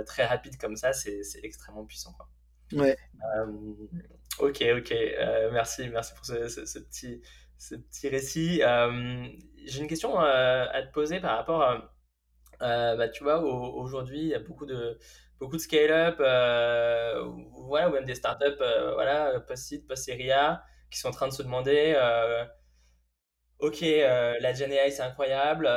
très 0.05 0.25
rapides 0.25 0.57
comme 0.57 0.75
ça, 0.75 0.93
c'est 0.93 1.21
extrêmement 1.43 1.85
puissant. 1.85 2.13
Quoi. 2.13 2.27
Ouais. 2.73 2.97
Ok, 4.39 4.63
ok. 4.77 4.91
Euh, 4.91 5.49
merci, 5.51 5.89
merci 5.89 6.13
pour 6.13 6.25
ce, 6.25 6.47
ce, 6.47 6.79
petit, 6.79 7.21
ce 7.57 7.75
petit 7.75 8.07
récit. 8.07 8.61
Euh, 8.63 9.27
j'ai 9.65 9.81
une 9.81 9.87
question 9.87 10.19
euh, 10.21 10.65
à 10.71 10.81
te 10.83 10.91
poser 10.93 11.19
par 11.19 11.37
rapport 11.37 11.61
à, 11.61 12.95
bah, 12.95 13.09
tu 13.09 13.23
vois, 13.23 13.41
aujourd'hui, 13.41 14.19
il 14.19 14.27
y 14.27 14.35
a 14.35 14.39
beaucoup 14.39 14.65
de, 14.65 14.97
beaucoup 15.39 15.57
de 15.57 15.61
scale-up, 15.61 16.17
voilà, 17.67 17.89
ou 17.89 17.93
même 17.93 18.05
des 18.05 18.15
startups, 18.15 18.57
voilà, 18.93 19.39
post-seed, 19.41 19.85
post-série 19.87 20.31
A, 20.31 20.63
qui 20.91 20.99
sont 20.99 21.09
en 21.09 21.11
train 21.11 21.27
de 21.27 21.33
se 21.33 21.43
demander, 21.43 21.95
ok, 23.59 23.81
la 23.81 24.53
Gen 24.53 24.71
AI, 24.71 24.91
c'est 24.91 25.03
incroyable, 25.03 25.69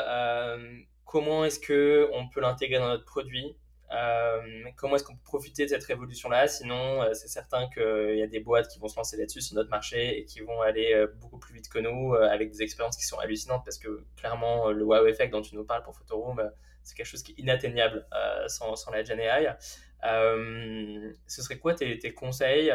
comment 1.04 1.44
est-ce 1.44 1.60
que 1.60 2.08
on 2.12 2.28
peut 2.28 2.40
l'intégrer 2.40 2.78
dans 2.78 2.88
notre 2.88 3.04
produit 3.04 3.56
euh, 3.92 4.64
comment 4.76 4.96
est-ce 4.96 5.04
qu'on 5.04 5.14
peut 5.14 5.24
profiter 5.24 5.64
de 5.64 5.68
cette 5.68 5.84
révolution-là? 5.84 6.48
Sinon, 6.48 7.02
euh, 7.02 7.12
c'est 7.12 7.28
certain 7.28 7.68
qu'il 7.68 8.16
y 8.16 8.22
a 8.22 8.26
des 8.26 8.40
boîtes 8.40 8.68
qui 8.68 8.78
vont 8.78 8.88
se 8.88 8.96
lancer 8.96 9.16
là-dessus 9.18 9.42
sur 9.42 9.54
notre 9.54 9.68
marché 9.68 10.18
et 10.18 10.24
qui 10.24 10.40
vont 10.40 10.62
aller 10.62 10.94
euh, 10.94 11.06
beaucoup 11.20 11.38
plus 11.38 11.54
vite 11.54 11.68
que 11.68 11.78
nous 11.78 12.14
avec 12.14 12.50
des 12.50 12.62
expériences 12.62 12.96
qui 12.96 13.04
sont 13.04 13.18
hallucinantes 13.18 13.64
parce 13.64 13.78
que 13.78 14.04
clairement, 14.16 14.70
le 14.70 14.84
wow 14.84 15.06
effect 15.06 15.32
dont 15.32 15.42
tu 15.42 15.54
nous 15.54 15.64
parles 15.64 15.82
pour 15.82 15.94
Photoroom, 15.94 16.50
c'est 16.82 16.96
quelque 16.96 17.06
chose 17.06 17.22
qui 17.22 17.32
est 17.32 17.38
inatteignable 17.38 18.06
sans, 18.46 18.74
sans, 18.76 18.90
la 18.90 19.04
Gen 19.04 19.20
AI. 19.20 19.54
ce 20.02 21.42
serait 21.42 21.58
quoi 21.58 21.74
tes, 21.74 21.98
tes 21.98 22.14
conseils 22.14 22.72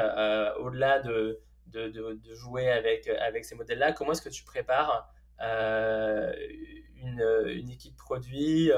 au-delà 0.59 0.99
de, 0.99 1.41
de, 1.67 1.89
de, 1.89 2.33
jouer 2.33 2.69
avec, 2.69 3.07
avec 3.07 3.45
ces 3.45 3.55
modèles-là 3.55 3.93
Comment 3.93 4.11
est-ce 4.13 4.21
que 4.21 4.29
tu 4.29 4.43
prépares 4.43 5.13
une, 5.39 7.21
une, 7.47 7.69
équipe 7.69 7.95
produit 7.95 8.71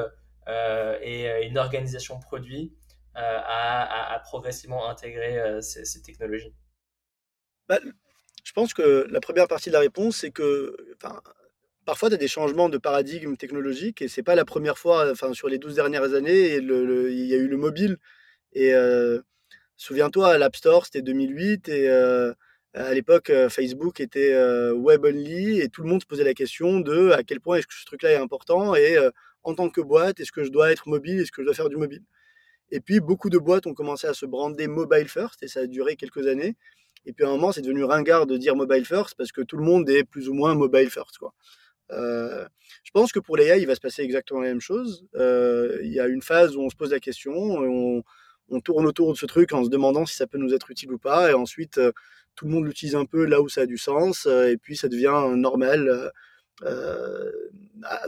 euh, 0.50 0.98
et 1.02 1.30
euh, 1.30 1.48
une 1.48 1.60
organisation 1.60 2.20
produit 2.20 2.74
euh, 3.18 3.20
à, 3.22 4.20
progressivement 4.24 4.90
intégrer 4.90 5.62
ces, 5.62 6.02
technologies? 6.02 6.54
Bah, 7.68 7.80
Je 8.44 8.52
pense 8.54 8.74
que 8.74 9.06
la 9.10 9.20
première 9.20 9.48
partie 9.48 9.70
de 9.70 9.74
la 9.74 9.80
réponse, 9.80 10.18
c'est 10.18 10.32
que 10.32 10.76
parfois, 11.86 12.10
tu 12.10 12.16
as 12.16 12.18
des 12.18 12.28
changements 12.28 12.70
de 12.70 12.78
paradigme 12.78 13.36
technologique 13.36 14.02
et 14.02 14.08
c'est 14.08 14.24
pas 14.24 14.36
la 14.36 14.46
première 14.46 14.78
fois, 14.78 15.14
sur 15.34 15.50
les 15.50 15.60
12 15.60 15.76
dernières 15.76 16.14
années, 16.14 16.56
il 16.56 17.26
y 17.26 17.34
a 17.34 17.38
eu 17.38 17.48
le 17.48 17.58
mobile. 17.58 17.98
Et 18.54 18.74
souviens-toi, 19.76 20.38
l'App 20.38 20.56
Store, 20.56 20.86
c'était 20.86 21.02
2008 21.02 21.70
et 21.70 21.90
à 22.74 22.94
l'époque, 22.94 23.32
Facebook 23.50 24.00
était 24.00 24.36
web 24.72 25.04
only 25.06 25.60
et 25.60 25.70
tout 25.70 25.82
le 25.82 25.90
monde 25.90 26.02
se 26.02 26.06
posait 26.06 26.24
la 26.24 26.34
question 26.34 26.80
de 26.80 27.12
à 27.12 27.24
quel 27.24 27.40
point 27.40 27.58
est-ce 27.58 27.68
que 27.68 27.74
ce 27.74 27.86
truc-là 27.86 28.12
est 28.12 28.18
important 28.18 28.76
et 28.76 28.98
en 29.44 29.56
tant 29.56 29.70
que 29.70 29.82
boîte, 29.82 30.20
est-ce 30.20 30.32
que 30.32 30.44
je 30.44 30.50
dois 30.50 30.72
être 30.72 30.88
mobile, 30.88 31.20
est-ce 31.20 31.32
que 31.32 31.42
je 31.42 31.46
dois 31.46 31.56
faire 31.56 31.70
du 31.70 31.78
mobile? 31.78 32.04
Et 32.72 32.80
puis 32.80 33.00
beaucoup 33.00 33.30
de 33.30 33.38
boîtes 33.38 33.68
ont 33.68 33.74
commencé 33.74 34.08
à 34.08 34.14
se 34.14 34.26
brander 34.26 34.68
mobile 34.68 35.08
first 35.08 35.42
et 35.44 35.48
ça 35.48 35.62
a 35.62 35.66
duré 35.68 35.96
quelques 35.96 36.28
années. 36.28 36.56
Et 37.06 37.14
puis 37.14 37.26
à 37.26 37.30
un 37.30 37.32
moment, 37.32 37.52
c'est 37.52 37.62
devenu 37.62 37.84
ringard 37.84 38.28
de 38.28 38.38
dire 38.38 38.56
mobile 38.56 38.86
first 38.86 39.16
parce 39.18 39.32
que 39.32 39.42
tout 39.42 39.58
le 39.58 39.64
monde 39.64 39.90
est 39.90 40.04
plus 40.04 40.30
ou 40.30 40.34
moins 40.34 40.54
mobile 40.54 40.90
first. 40.90 41.18
Euh, 41.92 42.48
je 42.84 42.92
pense 42.92 43.12
que 43.12 43.20
pour 43.20 43.38
l'AI, 43.38 43.62
il 43.62 43.66
va 43.66 43.74
se 43.74 43.80
passer 43.80 44.04
exactement 44.04 44.42
la 44.42 44.50
même 44.50 44.62
chose. 44.62 45.06
Euh, 45.16 45.80
il 45.82 45.92
y 45.92 46.00
a 46.00 46.08
une 46.08 46.22
phase 46.22 46.56
où 46.56 46.62
on 46.62 46.70
se 46.70 46.76
pose 46.76 46.92
la 46.92 47.00
question, 47.00 47.34
on, 47.34 48.04
on, 48.50 48.60
tourne 48.60 48.86
autour 48.86 49.12
de 49.14 49.18
ce 49.18 49.26
truc 49.26 49.54
en 49.54 49.64
se 49.64 49.70
demandant 49.70 50.06
si 50.06 50.16
ça 50.16 50.28
peut 50.28 50.38
nous 50.38 50.54
être 50.54 50.70
utile 50.70 50.92
ou 50.92 51.00
pas, 51.00 51.32
et 51.32 51.34
ensuite 51.34 51.80
euh, 51.80 51.92
tout 52.40 52.46
le 52.46 52.52
monde 52.52 52.66
l'utilise 52.66 52.96
un 52.96 53.04
peu 53.04 53.26
là 53.26 53.42
où 53.42 53.50
ça 53.50 53.62
a 53.62 53.66
du 53.66 53.78
sens, 53.78 54.26
et 54.26 54.56
puis 54.62 54.78
ça 54.78 54.88
devient 54.88 55.34
normal 55.36 56.12
euh, 56.64 57.32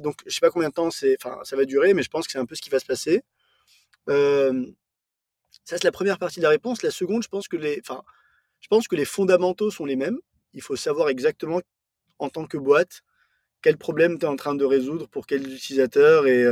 donc, 0.01 0.21
je 0.25 0.33
sais 0.33 0.39
pas 0.39 0.49
combien 0.49 0.69
de 0.69 0.73
temps 0.73 0.91
c'est, 0.91 1.15
enfin, 1.19 1.39
ça 1.43 1.55
va 1.55 1.65
durer, 1.65 1.93
mais 1.93 2.03
je 2.03 2.09
pense 2.09 2.25
que 2.25 2.31
c'est 2.31 2.39
un 2.39 2.45
peu 2.45 2.55
ce 2.55 2.61
qui 2.61 2.69
va 2.69 2.79
se 2.79 2.85
passer. 2.85 3.23
Euh, 4.09 4.65
ça, 5.63 5.77
c'est 5.77 5.83
la 5.83 5.91
première 5.91 6.17
partie 6.17 6.39
de 6.39 6.43
la 6.43 6.49
réponse. 6.49 6.83
La 6.83 6.91
seconde, 6.91 7.23
je 7.23 7.29
pense 7.29 7.47
que 7.47 7.57
les, 7.57 7.79
enfin, 7.81 8.03
je 8.59 8.67
pense 8.67 8.87
que 8.87 8.95
les 8.95 9.05
fondamentaux 9.05 9.71
sont 9.71 9.85
les 9.85 9.95
mêmes. 9.95 10.19
Il 10.53 10.61
faut 10.61 10.75
savoir 10.75 11.09
exactement, 11.09 11.61
en 12.19 12.29
tant 12.29 12.45
que 12.45 12.57
boîte, 12.57 13.01
quel 13.61 13.77
problème 13.77 14.19
tu 14.19 14.25
es 14.25 14.29
en 14.29 14.35
train 14.35 14.55
de 14.55 14.65
résoudre 14.65 15.07
pour 15.07 15.27
quels 15.27 15.53
utilisateurs 15.53 16.27
et 16.27 16.45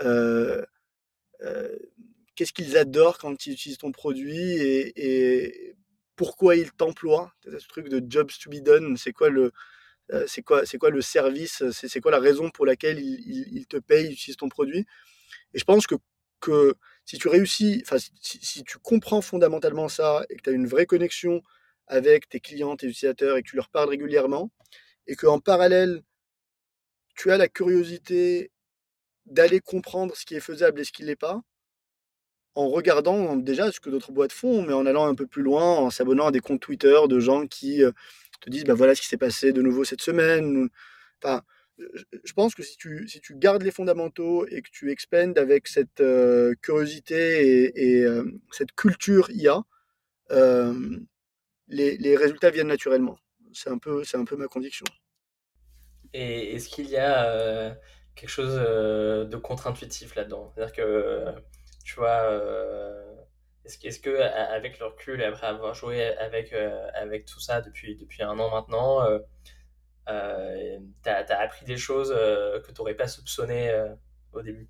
euh, 0.00 0.62
qu'est-ce 2.34 2.52
qu'ils 2.52 2.76
adorent 2.76 3.18
quand 3.18 3.46
ils 3.46 3.52
utilisent 3.52 3.78
ton 3.78 3.92
produit 3.92 4.58
et, 4.58 5.74
pourquoi 6.16 6.56
ils 6.56 6.72
t'emploient. 6.72 7.32
Ce 7.44 7.66
truc 7.68 7.88
de 7.88 8.02
jobs 8.08 8.30
to 8.42 8.50
be 8.50 8.62
done, 8.62 8.96
c'est 8.96 9.12
quoi 9.12 9.30
le, 9.30 9.52
euh, 10.12 10.24
c'est 10.26 10.42
quoi, 10.42 10.66
c'est 10.66 10.78
quoi 10.78 10.90
le 10.90 11.00
service, 11.00 11.62
c'est, 11.70 12.00
quoi 12.00 12.10
la 12.10 12.18
raison 12.18 12.50
pour 12.50 12.66
laquelle 12.66 12.98
il, 13.00 13.66
te 13.66 13.78
paye, 13.78 14.06
il 14.06 14.12
utilise 14.12 14.36
ton 14.36 14.48
produit? 14.48 14.86
Et 15.54 15.58
je 15.58 15.64
pense 15.64 15.86
que, 15.86 15.94
que 16.40 16.74
si 17.04 17.18
tu 17.18 17.28
réussis, 17.28 17.82
enfin, 17.86 17.98
si, 18.20 18.64
tu 18.64 18.78
comprends 18.78 19.22
fondamentalement 19.22 19.88
ça 19.88 20.24
et 20.30 20.36
que 20.36 20.42
tu 20.42 20.50
as 20.50 20.52
une 20.52 20.66
vraie 20.66 20.86
connexion 20.86 21.42
avec 21.86 22.28
tes 22.28 22.40
clients, 22.40 22.76
tes 22.76 22.88
utilisateurs 22.88 23.36
et 23.36 23.42
que 23.42 23.48
tu 23.48 23.56
leur 23.56 23.70
parles 23.70 23.88
régulièrement 23.90 24.50
et 25.06 25.16
qu'en 25.16 25.40
parallèle, 25.40 26.02
tu 27.14 27.30
as 27.30 27.38
la 27.38 27.48
curiosité 27.48 28.50
d'aller 29.26 29.60
comprendre 29.60 30.16
ce 30.16 30.24
qui 30.24 30.34
est 30.34 30.40
faisable 30.40 30.80
et 30.80 30.84
ce 30.84 30.92
qui 30.92 31.02
ne 31.02 31.08
l'est 31.08 31.16
pas, 31.16 31.42
en 32.54 32.68
regardant 32.68 33.36
déjà 33.36 33.72
ce 33.72 33.80
que 33.80 33.90
d'autres 33.90 34.12
boîtes 34.12 34.32
font, 34.32 34.62
mais 34.62 34.72
en 34.72 34.86
allant 34.86 35.06
un 35.06 35.14
peu 35.14 35.26
plus 35.26 35.42
loin, 35.42 35.76
en 35.76 35.90
s'abonnant 35.90 36.26
à 36.26 36.30
des 36.30 36.40
comptes 36.40 36.60
Twitter 36.60 36.96
de 37.08 37.18
gens 37.18 37.46
qui 37.46 37.82
euh, 37.82 37.92
te 38.40 38.50
disent 38.50 38.64
bah 38.64 38.74
voilà 38.74 38.94
ce 38.94 39.00
qui 39.00 39.08
s'est 39.08 39.16
passé 39.16 39.52
de 39.52 39.62
nouveau 39.62 39.84
cette 39.84 40.02
semaine. 40.02 40.68
Enfin, 41.22 41.42
je 41.78 42.32
pense 42.34 42.54
que 42.54 42.62
si 42.62 42.76
tu, 42.76 43.08
si 43.08 43.20
tu 43.20 43.34
gardes 43.36 43.62
les 43.62 43.70
fondamentaux 43.70 44.46
et 44.48 44.60
que 44.62 44.70
tu 44.70 44.90
expendes 44.90 45.38
avec 45.38 45.66
cette 45.66 46.00
euh, 46.00 46.54
curiosité 46.60 47.72
et, 47.74 48.04
euh, 48.04 48.24
cette 48.50 48.72
culture 48.72 49.30
IA, 49.30 49.62
les, 51.68 51.96
les, 51.96 52.16
résultats 52.16 52.50
viennent 52.50 52.68
naturellement. 52.68 53.18
C'est 53.54 53.70
un 53.70 53.78
peu, 53.78 54.04
c'est 54.04 54.16
un 54.16 54.24
peu 54.24 54.36
ma 54.36 54.46
conviction. 54.46 54.84
Et 56.12 56.54
est-ce 56.54 56.68
qu'il 56.68 56.88
y 56.90 56.96
a 56.96 57.74
quelque 58.14 58.28
chose 58.28 58.54
de 58.54 59.36
contre-intuitif 59.36 60.14
là-dedans? 60.14 60.52
C'est-à-dire 60.54 60.74
que, 60.74 61.34
tu 61.84 61.94
vois, 61.96 62.30
est-ce 63.64 64.00
que, 64.00 64.20
avec 64.20 64.78
le 64.78 64.86
recul, 64.86 65.22
après 65.22 65.46
avoir 65.46 65.74
joué 65.74 66.04
avec, 66.16 66.52
euh, 66.52 66.88
avec 66.94 67.26
tout 67.26 67.40
ça 67.40 67.60
depuis, 67.60 67.96
depuis 67.96 68.22
un 68.22 68.38
an 68.38 68.50
maintenant, 68.50 69.04
euh, 69.04 69.18
euh 70.08 70.78
tu 71.02 71.08
as, 71.08 71.40
appris 71.40 71.64
des 71.64 71.76
choses 71.76 72.12
euh, 72.16 72.60
que 72.60 72.72
tu 72.72 72.80
n'aurais 72.80 72.94
pas 72.94 73.06
soupçonné 73.06 73.72
au 74.32 74.42
début? 74.42 74.66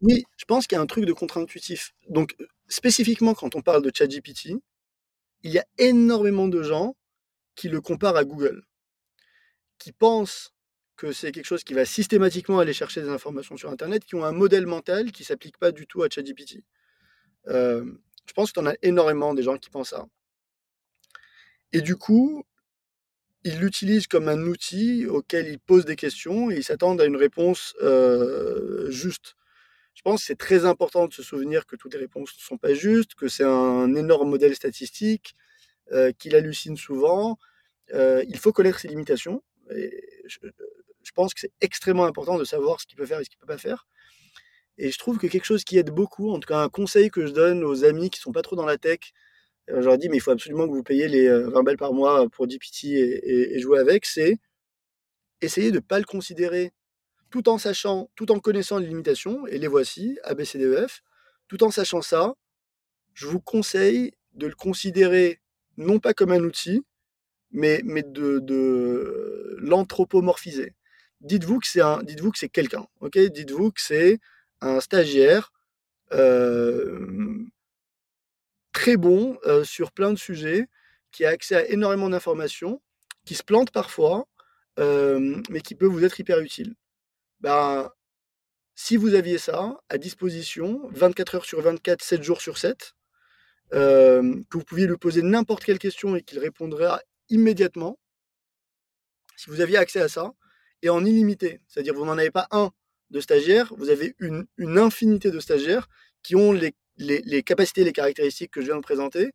Oui, 0.00 0.24
je 0.36 0.44
pense 0.44 0.66
qu'il 0.66 0.76
y 0.76 0.78
a 0.78 0.82
un 0.82 0.86
truc 0.86 1.04
de 1.04 1.12
contre-intuitif. 1.12 1.92
Donc, 2.08 2.36
spécifiquement 2.68 3.34
quand 3.34 3.56
on 3.56 3.62
parle 3.62 3.82
de 3.82 3.90
ChatGPT, 3.92 4.52
il 5.42 5.50
y 5.50 5.58
a 5.58 5.66
énormément 5.76 6.48
de 6.48 6.62
gens 6.62 6.94
qui 7.56 7.68
le 7.68 7.80
comparent 7.80 8.16
à 8.16 8.24
Google, 8.24 8.62
qui 9.78 9.92
pensent 9.92 10.54
que 10.98 11.12
c'est 11.12 11.32
quelque 11.32 11.46
chose 11.46 11.64
qui 11.64 11.74
va 11.74 11.86
systématiquement 11.86 12.58
aller 12.58 12.74
chercher 12.74 13.00
des 13.00 13.08
informations 13.08 13.56
sur 13.56 13.70
Internet, 13.70 14.04
qui 14.04 14.16
ont 14.16 14.24
un 14.24 14.32
modèle 14.32 14.66
mental 14.66 15.12
qui 15.12 15.22
ne 15.22 15.26
s'applique 15.26 15.56
pas 15.56 15.70
du 15.70 15.86
tout 15.86 16.02
à 16.02 16.08
ChatGPT. 16.10 16.64
Euh, 17.46 17.84
je 18.26 18.32
pense 18.34 18.50
que 18.50 18.60
tu 18.60 18.66
en 18.66 18.66
as 18.66 18.74
énormément 18.82 19.32
des 19.32 19.44
gens 19.44 19.56
qui 19.56 19.70
pensent 19.70 19.90
ça. 19.90 20.06
Et 21.72 21.80
du 21.82 21.96
coup, 21.96 22.44
ils 23.44 23.60
l'utilisent 23.60 24.08
comme 24.08 24.28
un 24.28 24.42
outil 24.42 25.06
auquel 25.06 25.46
ils 25.46 25.60
posent 25.60 25.84
des 25.84 25.94
questions 25.94 26.50
et 26.50 26.56
ils 26.56 26.64
s'attendent 26.64 27.00
à 27.00 27.06
une 27.06 27.16
réponse 27.16 27.76
euh, 27.80 28.90
juste. 28.90 29.36
Je 29.94 30.02
pense 30.02 30.20
que 30.20 30.26
c'est 30.26 30.38
très 30.38 30.64
important 30.64 31.06
de 31.06 31.14
se 31.14 31.22
souvenir 31.22 31.64
que 31.64 31.76
toutes 31.76 31.94
les 31.94 32.00
réponses 32.00 32.34
ne 32.36 32.42
sont 32.42 32.58
pas 32.58 32.74
justes, 32.74 33.14
que 33.14 33.28
c'est 33.28 33.44
un 33.44 33.94
énorme 33.94 34.30
modèle 34.30 34.54
statistique, 34.54 35.36
euh, 35.92 36.10
qu'il 36.10 36.34
hallucine 36.34 36.76
souvent. 36.76 37.38
il 37.92 38.38
faut 38.38 38.52
connaître 38.52 38.80
ses 38.80 38.88
limitations. 38.88 39.42
Je, 41.08 41.12
pense 41.12 41.34
que 41.34 41.40
c'est 41.40 41.52
extrêmement 41.60 42.04
important 42.04 42.38
de 42.38 42.44
savoir 42.44 42.80
ce 42.80 42.86
qu'il 42.86 42.96
peut 42.96 43.06
faire 43.06 43.20
et 43.20 43.24
ce 43.24 43.30
qu'il 43.30 43.38
ne 43.38 43.46
peut 43.46 43.52
pas 43.52 43.58
faire. 43.58 43.86
Et 44.76 44.90
je 44.90 44.98
trouve 44.98 45.18
que 45.18 45.26
quelque 45.26 45.44
chose 45.44 45.64
qui 45.64 45.78
aide 45.78 45.90
beaucoup, 45.90 46.30
en 46.30 46.38
tout 46.38 46.46
cas 46.46 46.60
un 46.62 46.68
conseil 46.68 47.10
que 47.10 47.26
je 47.26 47.32
donne 47.32 47.64
aux 47.64 47.84
amis 47.84 48.10
qui 48.10 48.20
sont 48.20 48.32
pas 48.32 48.42
trop 48.42 48.56
dans 48.56 48.66
la 48.66 48.78
tech, 48.78 49.00
euh, 49.70 49.80
je 49.80 49.86
leur 49.86 49.98
dis 49.98 50.08
mais 50.08 50.16
il 50.18 50.20
faut 50.20 50.30
absolument 50.30 50.66
que 50.68 50.72
vous 50.72 50.82
payiez 50.82 51.08
les 51.08 51.28
20 51.28 51.34
euh, 51.34 51.62
balles 51.62 51.76
par 51.76 51.92
mois 51.92 52.28
pour 52.30 52.46
GPT 52.46 52.84
et, 52.84 53.58
jouer 53.60 53.78
avec, 53.80 54.06
c'est 54.06 54.36
essayer 55.40 55.70
de 55.70 55.76
ne 55.76 55.80
pas 55.80 55.98
le 55.98 56.04
considérer 56.04 56.72
tout 57.30 57.48
en 57.48 57.58
sachant, 57.58 58.10
tout 58.14 58.30
en 58.32 58.40
connaissant 58.40 58.78
les 58.78 58.86
limitations, 58.86 59.46
et 59.46 59.58
les 59.58 59.66
voici, 59.66 60.18
ABCDEF, 60.24 61.02
tout 61.46 61.62
en 61.62 61.70
sachant 61.70 62.00
ça, 62.00 62.34
je 63.12 63.26
vous 63.26 63.40
conseille 63.40 64.12
de 64.32 64.46
le 64.46 64.54
considérer 64.54 65.40
non 65.76 65.98
pas 65.98 66.14
comme 66.14 66.32
un 66.32 66.42
outil, 66.42 66.82
mais, 67.50 67.82
mais 67.84 68.02
de 68.02 69.56
l'anthropomorphiser. 69.60 70.74
Dites-vous 71.20 71.58
que 71.58 71.66
c'est 71.66 71.80
un, 71.80 72.02
dites-vous 72.02 72.30
que 72.30 72.38
c'est 72.38 72.48
quelqu'un, 72.48 72.86
ok? 73.00 73.18
Dites-vous 73.18 73.72
que 73.72 73.80
c'est 73.80 74.18
un 74.60 74.80
stagiaire 74.80 75.52
euh, 76.12 77.44
très 78.72 78.96
bon 78.96 79.38
euh, 79.46 79.64
sur 79.64 79.92
plein 79.92 80.12
de 80.12 80.18
sujets, 80.18 80.68
qui 81.10 81.24
a 81.24 81.30
accès 81.30 81.56
à 81.56 81.68
énormément 81.68 82.08
d'informations, 82.08 82.80
qui 83.24 83.34
se 83.34 83.42
plante 83.42 83.70
parfois, 83.70 84.26
euh, 84.78 85.42
mais 85.50 85.60
qui 85.60 85.74
peut 85.74 85.86
vous 85.86 86.04
être 86.04 86.20
hyper 86.20 86.38
utile. 86.40 86.74
Ben, 87.40 87.90
si 88.74 88.96
vous 88.96 89.14
aviez 89.14 89.38
ça 89.38 89.80
à 89.88 89.98
disposition, 89.98 90.88
24 90.92 91.36
heures 91.36 91.44
sur 91.44 91.60
24, 91.60 92.02
7 92.02 92.22
jours 92.22 92.40
sur 92.40 92.58
7, 92.58 92.94
que 93.72 94.42
vous 94.52 94.64
pouviez 94.64 94.86
lui 94.86 94.96
poser 94.96 95.22
n'importe 95.22 95.64
quelle 95.64 95.78
question 95.78 96.16
et 96.16 96.22
qu'il 96.22 96.38
répondrait 96.38 96.88
immédiatement, 97.28 97.98
si 99.36 99.50
vous 99.50 99.60
aviez 99.60 99.76
accès 99.76 100.00
à 100.00 100.08
ça, 100.08 100.32
et 100.82 100.90
en 100.90 101.04
illimité, 101.04 101.60
c'est-à-dire 101.66 101.94
vous 101.94 102.04
n'en 102.04 102.18
avez 102.18 102.30
pas 102.30 102.46
un 102.50 102.70
de 103.10 103.20
stagiaires, 103.20 103.72
vous 103.76 103.90
avez 103.90 104.14
une, 104.18 104.46
infinité 104.78 105.30
de 105.30 105.40
stagiaires 105.40 105.88
qui 106.22 106.36
ont 106.36 106.52
les, 106.52 106.74
capacités, 107.42 107.84
les 107.84 107.92
caractéristiques 107.92 108.50
que 108.50 108.60
je 108.60 108.66
viens 108.66 108.76
de 108.76 108.82
présenter. 108.82 109.32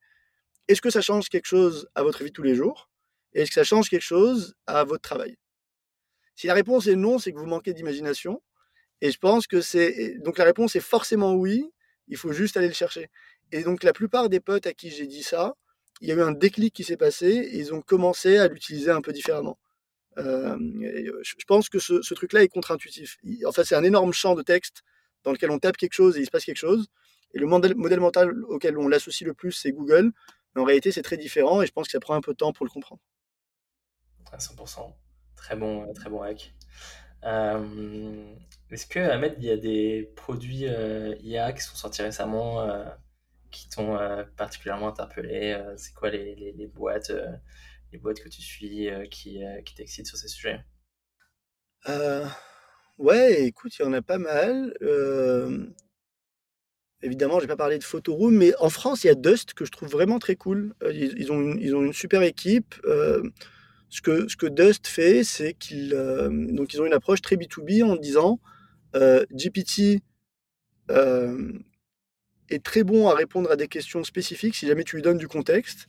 Est-ce 0.68 0.82
que 0.82 0.90
ça 0.90 1.02
change 1.02 1.30
quelque 1.30 1.48
chose 1.48 1.88
à 1.96 2.04
votre 2.04 2.24
vie 2.24 2.32
tous 2.32 2.44
les 2.44 2.56
jours? 2.56 2.90
Est-ce 3.34 3.50
que 3.50 3.56
ça 3.56 3.64
change 3.64 3.90
quelque 3.90 4.02
chose 4.02 4.56
à 4.68 4.84
votre 4.84 5.02
travail? 5.02 5.38
Si 6.36 6.48
la 6.48 6.54
réponse 6.54 6.88
est 6.88 6.96
non, 6.96 7.20
c'est 7.20 7.32
que 7.32 7.38
vous 7.38 7.46
manquez 7.46 7.74
d'imagination. 7.74 8.42
Et 9.02 9.12
je 9.12 9.18
pense 9.18 9.48
que 9.48 9.60
c'est. 9.60 10.18
Donc 10.20 10.38
la 10.38 10.46
réponse 10.46 10.76
est 10.76 10.80
forcément 10.80 11.34
oui, 11.34 11.70
il 12.08 12.18
faut 12.18 12.32
juste 12.32 12.58
aller 12.58 12.68
le 12.68 12.74
chercher. 12.74 13.10
Et 13.52 13.64
donc 13.64 13.84
la 13.84 13.94
plupart 13.94 14.30
des 14.30 14.40
potes 14.40 14.66
à 14.66 14.74
qui 14.74 14.90
j'ai 14.90 15.08
dit 15.08 15.24
ça, 15.24 15.56
il 16.02 16.08
y 16.08 16.12
a 16.12 16.16
eu 16.16 16.22
un 16.22 16.32
déclic 16.32 16.74
qui 16.74 16.84
s'est 16.84 16.98
passé 16.98 17.50
ils 17.54 17.74
ont 17.74 17.82
commencé 17.82 18.38
à 18.38 18.48
l'utiliser 18.48 18.92
un 18.92 19.02
peu 19.02 19.12
différemment. 19.12 19.58
Euh, 20.18 20.58
je 21.24 21.46
pense 21.48 21.70
que 21.70 21.80
ce, 21.80 22.14
truc-là 22.14 22.44
est 22.44 22.48
contre-intuitif. 22.48 23.18
Enfin, 23.48 23.64
c'est 23.64 23.76
un 23.76 23.84
énorme 23.84 24.14
champ 24.14 24.36
de 24.36 24.42
texte 24.42 24.84
dans 25.24 25.32
lequel 25.32 25.52
on 25.52 25.60
tape 25.60 25.78
quelque 25.78 25.94
chose 25.94 26.18
et 26.18 26.22
il 26.22 26.26
se 26.26 26.32
passe 26.32 26.46
quelque 26.46 26.58
chose. 26.58 26.88
Et 27.34 27.40
le 27.40 27.48
modèle, 27.48 28.00
mental 28.00 28.44
auquel 28.44 28.78
on 28.78 28.88
l'associe 28.88 29.26
le 29.28 29.34
plus, 29.34 29.52
c'est 29.52 29.72
Google. 29.72 30.12
Mais 30.56 30.62
en 30.62 30.66
réalité, 30.66 30.92
c'est 30.92 31.02
très 31.02 31.18
différent 31.18 31.62
et 31.62 31.66
je 31.66 31.72
pense 31.72 31.88
que 31.88 31.92
ça 31.92 32.00
prend 32.00 32.14
un 32.14 32.22
peu 32.22 32.34
de 32.34 32.38
temps 32.38 32.54
pour 32.54 32.66
le 32.66 32.72
comprendre. 32.72 33.02
À 34.32 34.38
100%. 34.38 34.94
Très 35.36 35.56
bon, 35.56 35.92
très 35.94 36.10
bon 36.10 36.22
hack. 36.22 36.54
Euh, 37.26 38.34
Est-ce 38.70 38.86
que, 38.86 39.00
Ahmed, 39.00 39.36
il 39.40 39.46
y 39.46 39.52
a 39.52 39.58
des 39.58 40.12
produits 40.16 40.68
euh, 40.68 41.16
IA 41.22 41.54
qui 41.54 41.62
sont 41.62 41.76
sortis 41.76 42.02
récemment 42.02 42.62
euh, 42.62 42.86
qui 43.52 43.70
t'ont 43.70 43.98
euh, 43.98 44.24
particulièrement 44.38 44.90
interpellé 44.90 45.60
C'est 45.78 45.94
quoi 45.94 46.10
les 46.10 46.72
boîtes 46.74 47.12
les 47.94 48.00
boîtes 48.00 48.20
que 48.20 48.28
tu 48.30 48.42
suis 48.42 48.90
euh, 48.90 49.06
qui, 49.06 49.44
euh, 49.44 49.62
qui 49.62 49.76
t'excitent 49.76 50.08
sur 50.08 50.18
ces 50.18 50.28
sujets? 50.28 50.60
Euh, 51.88 52.26
Ouais, 53.00 53.44
écoute, 53.46 53.76
il 53.78 53.82
y 53.82 53.86
en 53.86 53.94
a 53.94 54.02
pas 54.02 54.20
mal. 54.20 54.76
Évidemment, 57.02 57.40
je 57.40 57.42
vais 57.42 57.48
pas 57.48 57.58
parler 57.58 57.80
de 57.80 57.84
Photoroom, 57.84 58.36
mais 58.36 58.54
en 58.60 58.70
France, 58.70 59.04
il 59.04 59.08
y 59.08 59.10
a 59.10 59.16
Dust 59.16 59.56
que 59.56 59.66
je 59.66 59.72
trouve 59.72 59.90
vraiment 59.90 60.20
très 60.20 60.36
cool. 60.36 60.74
Ils, 60.92 61.32
ont, 61.32 61.42
une, 61.42 61.60
ils 61.60 61.76
ont 61.76 61.84
une 61.84 61.92
super 61.92 62.22
équipe. 62.22 62.76
ce, 62.86 64.02
que, 64.02 64.28
ce 64.28 64.38
que 64.38 64.46
Dust 64.46 64.88
fait, 64.88 65.24
c'est 65.24 65.54
qu'ils 65.56 65.96
ont 65.96 66.86
une 66.86 66.94
approche 66.94 67.22
très 67.22 67.36
B2B 67.36 67.84
en 67.84 67.96
disant 67.96 68.40
GPT 69.32 70.04
est 72.50 72.64
très 72.64 72.84
bon 72.84 73.10
à 73.10 73.16
répondre 73.16 73.52
à 73.52 73.56
des 73.56 73.68
questions 73.68 74.04
spécifiques 74.04 74.56
si 74.56 74.68
jamais 74.68 74.84
tu 74.84 74.96
lui 74.96 75.04
donnes 75.04 75.18
du 75.18 75.28
contexte. 75.28 75.88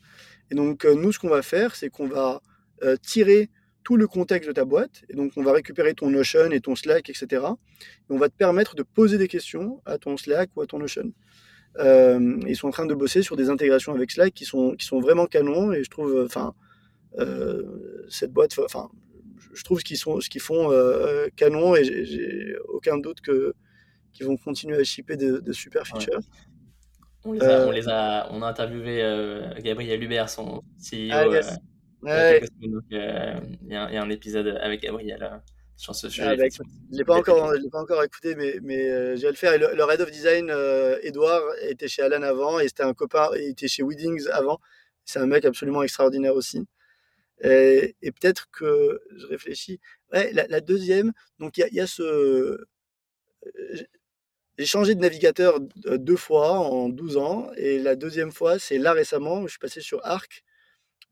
Et 0.51 0.55
donc, 0.55 0.85
nous, 0.85 1.13
ce 1.13 1.19
qu'on 1.19 1.29
va 1.29 1.43
faire, 1.43 1.75
c'est 1.75 1.91
qu'on 1.91 2.07
va 2.07 2.43
tirer 3.03 3.51
tout 3.85 3.97
le 3.97 4.09
contexte 4.09 4.49
de 4.49 4.55
ta 4.55 4.65
boîte. 4.65 5.03
Et 5.09 5.15
donc, 5.15 5.33
on 5.37 5.43
va 5.43 5.53
récupérer 5.53 5.95
ton 5.95 6.11
Notion 6.11 6.51
et 6.51 6.61
ton 6.61 6.75
Slack, 6.75 7.11
etc. 7.11 7.27
Et 7.31 8.13
on 8.13 8.19
va 8.19 8.29
te 8.29 8.35
permettre 8.35 8.75
de 8.75 8.83
poser 8.83 9.19
des 9.19 9.29
questions 9.29 9.81
à 9.85 9.99
ton 9.99 10.17
Slack 10.17 10.51
ou 10.57 10.63
à 10.63 10.67
ton 10.67 10.79
Notion. 10.79 11.13
Euh, 11.79 12.41
ils 12.47 12.57
sont 12.57 12.69
en 12.69 12.73
train 12.73 12.87
de 12.87 12.95
bosser 12.95 13.23
sur 13.23 13.37
des 13.37 13.51
intégrations 13.51 13.95
avec 13.95 14.11
Slack 14.11 14.33
qui 14.33 14.45
sont, 14.45 14.75
qui 14.75 14.87
sont 14.87 15.01
vraiment 15.01 15.27
canons. 15.27 15.73
Et 15.73 15.85
je 15.85 15.91
trouve, 15.91 16.25
enfin, 16.25 16.55
euh, 17.19 18.07
cette 18.09 18.33
boîte, 18.33 18.59
enfin, 18.59 18.89
je 19.53 19.63
trouve 19.63 19.81
ce 19.81 19.85
qu'ils 19.85 20.41
font 20.41 20.73
euh, 20.73 21.29
canon 21.37 21.77
et 21.77 21.85
j'ai 21.85 22.57
aucun 22.69 22.99
doute 22.99 23.21
que 23.21 23.55
qu'ils 24.13 24.27
vont 24.27 24.37
continuer 24.37 24.77
à 24.77 24.85
shipper 24.85 25.17
de, 25.17 25.39
de 25.39 25.53
super 25.53 25.87
features. 25.87 26.19
Ouais. 26.19 26.23
On 27.25 27.33
les 27.33 27.43
a, 27.43 27.67
on 27.67 27.71
les 27.71 27.89
a, 27.89 28.29
on 28.31 28.43
a 28.43 28.47
interviewé 28.47 29.03
euh, 29.03 29.55
Gabriel 29.61 30.03
Hubert, 30.03 30.29
son 30.29 30.63
CEO. 30.79 31.11
Ah, 31.11 31.27
yes. 31.27 31.57
euh, 32.05 32.41
ouais. 32.41 32.41
donc, 32.61 32.83
euh, 32.93 33.41
il 33.63 33.73
y, 33.73 33.77
a 33.77 34.03
un 34.03 34.11
épisode 34.11 34.49
avec 34.61 34.83
Gabriel 34.83 35.41
sur 35.77 35.95
ce 35.95 36.09
sujet. 36.09 36.27
Ah, 36.27 36.37
bah, 36.37 36.45
je 36.49 36.97
l'ai 36.99 37.05
pas, 37.05 37.17
encore, 37.17 37.53
pas 37.71 37.81
encore 37.81 38.03
écouté, 38.05 38.35
mais, 38.35 38.59
mais 38.63 38.91
euh, 38.91 39.17
je 39.17 39.23
vais 39.23 39.31
le 39.31 39.37
faire. 39.37 39.55
Et 39.55 39.59
le, 39.59 39.75
le 39.75 39.93
Head 39.93 40.01
of 40.01 40.11
Design, 40.11 40.51
euh, 40.51 40.99
Edouard, 41.03 41.43
était 41.63 41.89
chez 41.89 42.03
Alan 42.03 42.23
avant, 42.23 42.61
et 42.61 42.69
c'était 42.69 42.83
un 42.83 42.95
copain, 42.95 43.31
il 43.37 43.51
était 43.51 43.69
chez 43.69 43.83
Weedings 43.83 44.29
avant. 44.31 44.61
C'est 45.05 45.19
un 45.19 45.27
mec 45.27 45.45
absolument 45.45 45.83
extraordinaire 45.83 46.35
aussi. 46.35 46.67
Et, 47.43 47.97
et 48.03 48.13
peut-être 48.13 48.49
que 48.53 49.03
je 49.17 49.27
réfléchis. 49.27 49.81
Ouais, 50.13 50.33
la, 50.33 50.47
la 50.47 50.61
deuxième, 50.61 51.13
donc 51.41 51.59
il 51.59 51.67
y 51.71 51.77
y 51.77 51.81
a 51.81 51.87
ce. 51.87 52.65
J'ai 54.59 54.67
changé 54.67 54.95
de 54.95 55.01
navigateur 55.01 55.61
deux 55.61 56.17
fois 56.17 56.59
en 56.59 56.89
12 56.89 57.17
ans, 57.17 57.51
et 57.57 57.79
la 57.79 57.97
deuxième 57.97 58.31
fois, 58.31 58.59
c'est 58.59 58.79
là 58.79 58.93
récemment, 58.93 59.43
je 59.43 59.49
suis 59.49 59.59
passé 59.59 59.81
sur 59.81 60.05
Arc. 60.05 60.45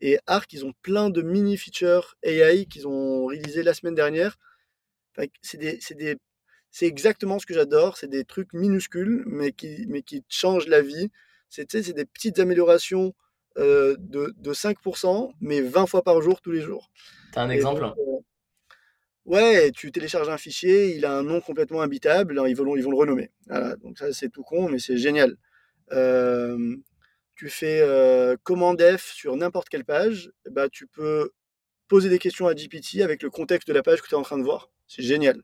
Et 0.00 0.18
Arc, 0.26 0.52
ils 0.52 0.64
ont 0.64 0.72
plein 0.82 1.10
de 1.10 1.22
mini 1.22 1.56
features 1.56 2.16
AI 2.22 2.66
qu'ils 2.66 2.88
ont 2.88 3.26
réalisé 3.26 3.62
la 3.62 3.74
semaine 3.74 3.94
dernière. 3.94 4.36
Enfin, 5.16 5.28
c'est 5.42 5.58
des, 5.58 5.78
des, 5.94 6.16
exactement 6.80 7.38
ce 7.38 7.46
que 7.46 7.54
j'adore. 7.54 7.96
C'est 7.96 8.08
des 8.08 8.24
trucs 8.24 8.52
minuscules, 8.52 9.24
mais 9.26 9.52
qui, 9.52 9.86
mais 9.88 10.02
qui 10.02 10.24
changent 10.28 10.68
la 10.68 10.82
vie. 10.82 11.10
C'est 11.48 11.72
des 11.92 12.04
petites 12.04 12.38
améliorations 12.38 13.14
euh, 13.58 13.96
de, 13.98 14.34
de 14.38 14.52
5%, 14.54 15.32
mais 15.40 15.60
20 15.60 15.86
fois 15.86 16.02
par 16.02 16.22
jour, 16.22 16.40
tous 16.40 16.52
les 16.52 16.62
jours. 16.62 16.90
T'as 17.32 17.42
un 17.42 17.50
exemple? 17.50 17.80
donc, 17.80 17.98
euh, 17.98 18.11
Ouais, 19.24 19.70
tu 19.70 19.92
télécharges 19.92 20.28
un 20.28 20.36
fichier, 20.36 20.96
il 20.96 21.04
a 21.04 21.12
un 21.16 21.22
nom 21.22 21.40
complètement 21.40 21.80
imbitable, 21.82 22.42
ils 22.48 22.56
vont, 22.56 22.76
ils 22.76 22.82
vont 22.82 22.90
le 22.90 22.96
renommer. 22.96 23.30
Voilà, 23.46 23.76
donc 23.76 23.98
ça 23.98 24.12
c'est 24.12 24.28
tout 24.28 24.42
con, 24.42 24.68
mais 24.68 24.78
c'est 24.78 24.96
génial. 24.96 25.36
Tu 27.34 27.48
fais 27.48 27.80
euh, 27.82 28.36
commande 28.44 28.80
F 28.80 29.12
sur 29.14 29.36
n'importe 29.36 29.68
quelle 29.68 29.84
page, 29.84 30.30
bah, 30.50 30.68
tu 30.68 30.86
peux 30.86 31.30
poser 31.88 32.08
des 32.08 32.18
questions 32.18 32.46
à 32.46 32.54
GPT 32.54 33.00
avec 33.02 33.22
le 33.22 33.30
contexte 33.30 33.68
de 33.68 33.72
la 33.72 33.82
page 33.82 34.00
que 34.00 34.08
tu 34.08 34.14
es 34.14 34.18
en 34.18 34.22
train 34.22 34.38
de 34.38 34.44
voir. 34.44 34.70
C'est 34.86 35.02
génial. 35.02 35.42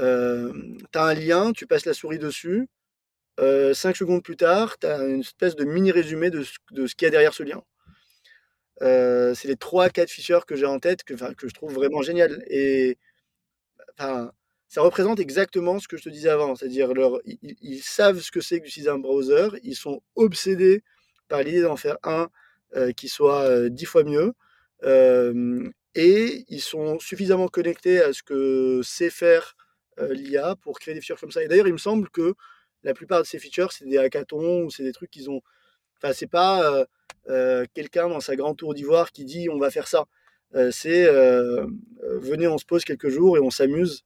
Euh, 0.00 0.52
tu 0.92 0.98
as 0.98 1.04
un 1.04 1.14
lien, 1.14 1.52
tu 1.52 1.66
passes 1.66 1.86
la 1.86 1.94
souris 1.94 2.18
dessus. 2.18 2.68
Euh, 3.40 3.74
cinq 3.74 3.96
secondes 3.96 4.22
plus 4.22 4.36
tard, 4.36 4.78
tu 4.78 4.86
as 4.86 5.04
une 5.04 5.20
espèce 5.20 5.56
de 5.56 5.64
mini 5.64 5.92
résumé 5.92 6.30
de 6.30 6.42
ce, 6.44 6.54
de 6.70 6.86
ce 6.86 6.94
qu'il 6.94 7.06
y 7.06 7.08
a 7.08 7.10
derrière 7.10 7.34
ce 7.34 7.42
lien. 7.42 7.62
Euh, 8.82 9.34
c'est 9.34 9.48
les 9.48 9.56
trois 9.56 9.88
quatre 9.90 10.10
features 10.10 10.46
que 10.46 10.56
j'ai 10.56 10.66
en 10.66 10.80
tête 10.80 11.04
que, 11.04 11.14
que 11.34 11.48
je 11.48 11.54
trouve 11.54 11.72
vraiment 11.72 12.02
génial 12.02 12.42
et 12.48 12.98
ça 14.72 14.80
représente 14.80 15.20
exactement 15.20 15.78
ce 15.78 15.86
que 15.86 15.98
je 15.98 16.04
te 16.04 16.08
disais 16.08 16.30
avant. 16.30 16.56
C'est-à-dire 16.56 16.94
leur 16.94 17.20
ils, 17.26 17.82
savent 17.82 18.20
ce 18.20 18.30
que 18.30 18.40
c'est 18.40 18.58
que 18.58 18.64
d'utiliser 18.64 18.88
un 18.88 18.98
browser. 18.98 19.48
Ils 19.62 19.76
sont 19.76 20.00
obsédés 20.16 20.82
par 21.28 21.42
l'idée 21.42 21.60
d'en 21.60 21.76
faire 21.76 21.98
un 22.04 22.30
euh, 22.74 22.92
qui 22.92 23.08
soit 23.08 23.42
euh, 23.42 23.68
dix 23.68 23.84
fois 23.84 24.02
mieux. 24.02 24.32
Euh, 24.84 25.68
et 25.94 26.46
ils 26.48 26.62
sont 26.62 26.98
suffisamment 27.00 27.48
connectés 27.48 28.00
à 28.02 28.14
ce 28.14 28.22
que 28.22 28.80
sait 28.82 29.10
faire 29.10 29.56
l'IA 29.98 30.56
pour 30.56 30.78
créer 30.80 30.94
des 30.94 31.02
features 31.02 31.20
comme 31.20 31.32
ça. 31.32 31.42
Et 31.42 31.48
d'ailleurs 31.48 31.68
il 31.68 31.74
me 31.74 31.78
semble 31.78 32.08
que 32.08 32.32
la 32.82 32.94
plupart 32.94 33.20
de 33.20 33.26
ces 33.26 33.38
features 33.38 33.72
c'est 33.72 33.84
des 33.86 33.98
hackathons 33.98 34.62
ou 34.64 34.70
c'est 34.70 34.84
des 34.84 34.92
trucs 34.92 35.10
qu'ils 35.10 35.28
ont 35.28 35.42
c'est 36.12 36.26
pas 36.26 36.86
euh, 37.28 37.64
quelqu'un 37.72 38.08
dans 38.08 38.20
sa 38.20 38.34
grande 38.34 38.56
tour 38.56 38.74
d'ivoire 38.74 39.12
qui 39.12 39.24
dit 39.24 39.48
on 39.48 39.58
va 39.58 39.70
faire 39.70 39.86
ça. 39.86 40.06
Euh, 40.54 40.70
c'est 40.70 41.06
euh, 41.06 41.66
venez, 42.00 42.46
on 42.48 42.58
se 42.58 42.64
pose 42.64 42.84
quelques 42.84 43.08
jours 43.08 43.36
et 43.36 43.40
on 43.40 43.50
s'amuse. 43.50 44.04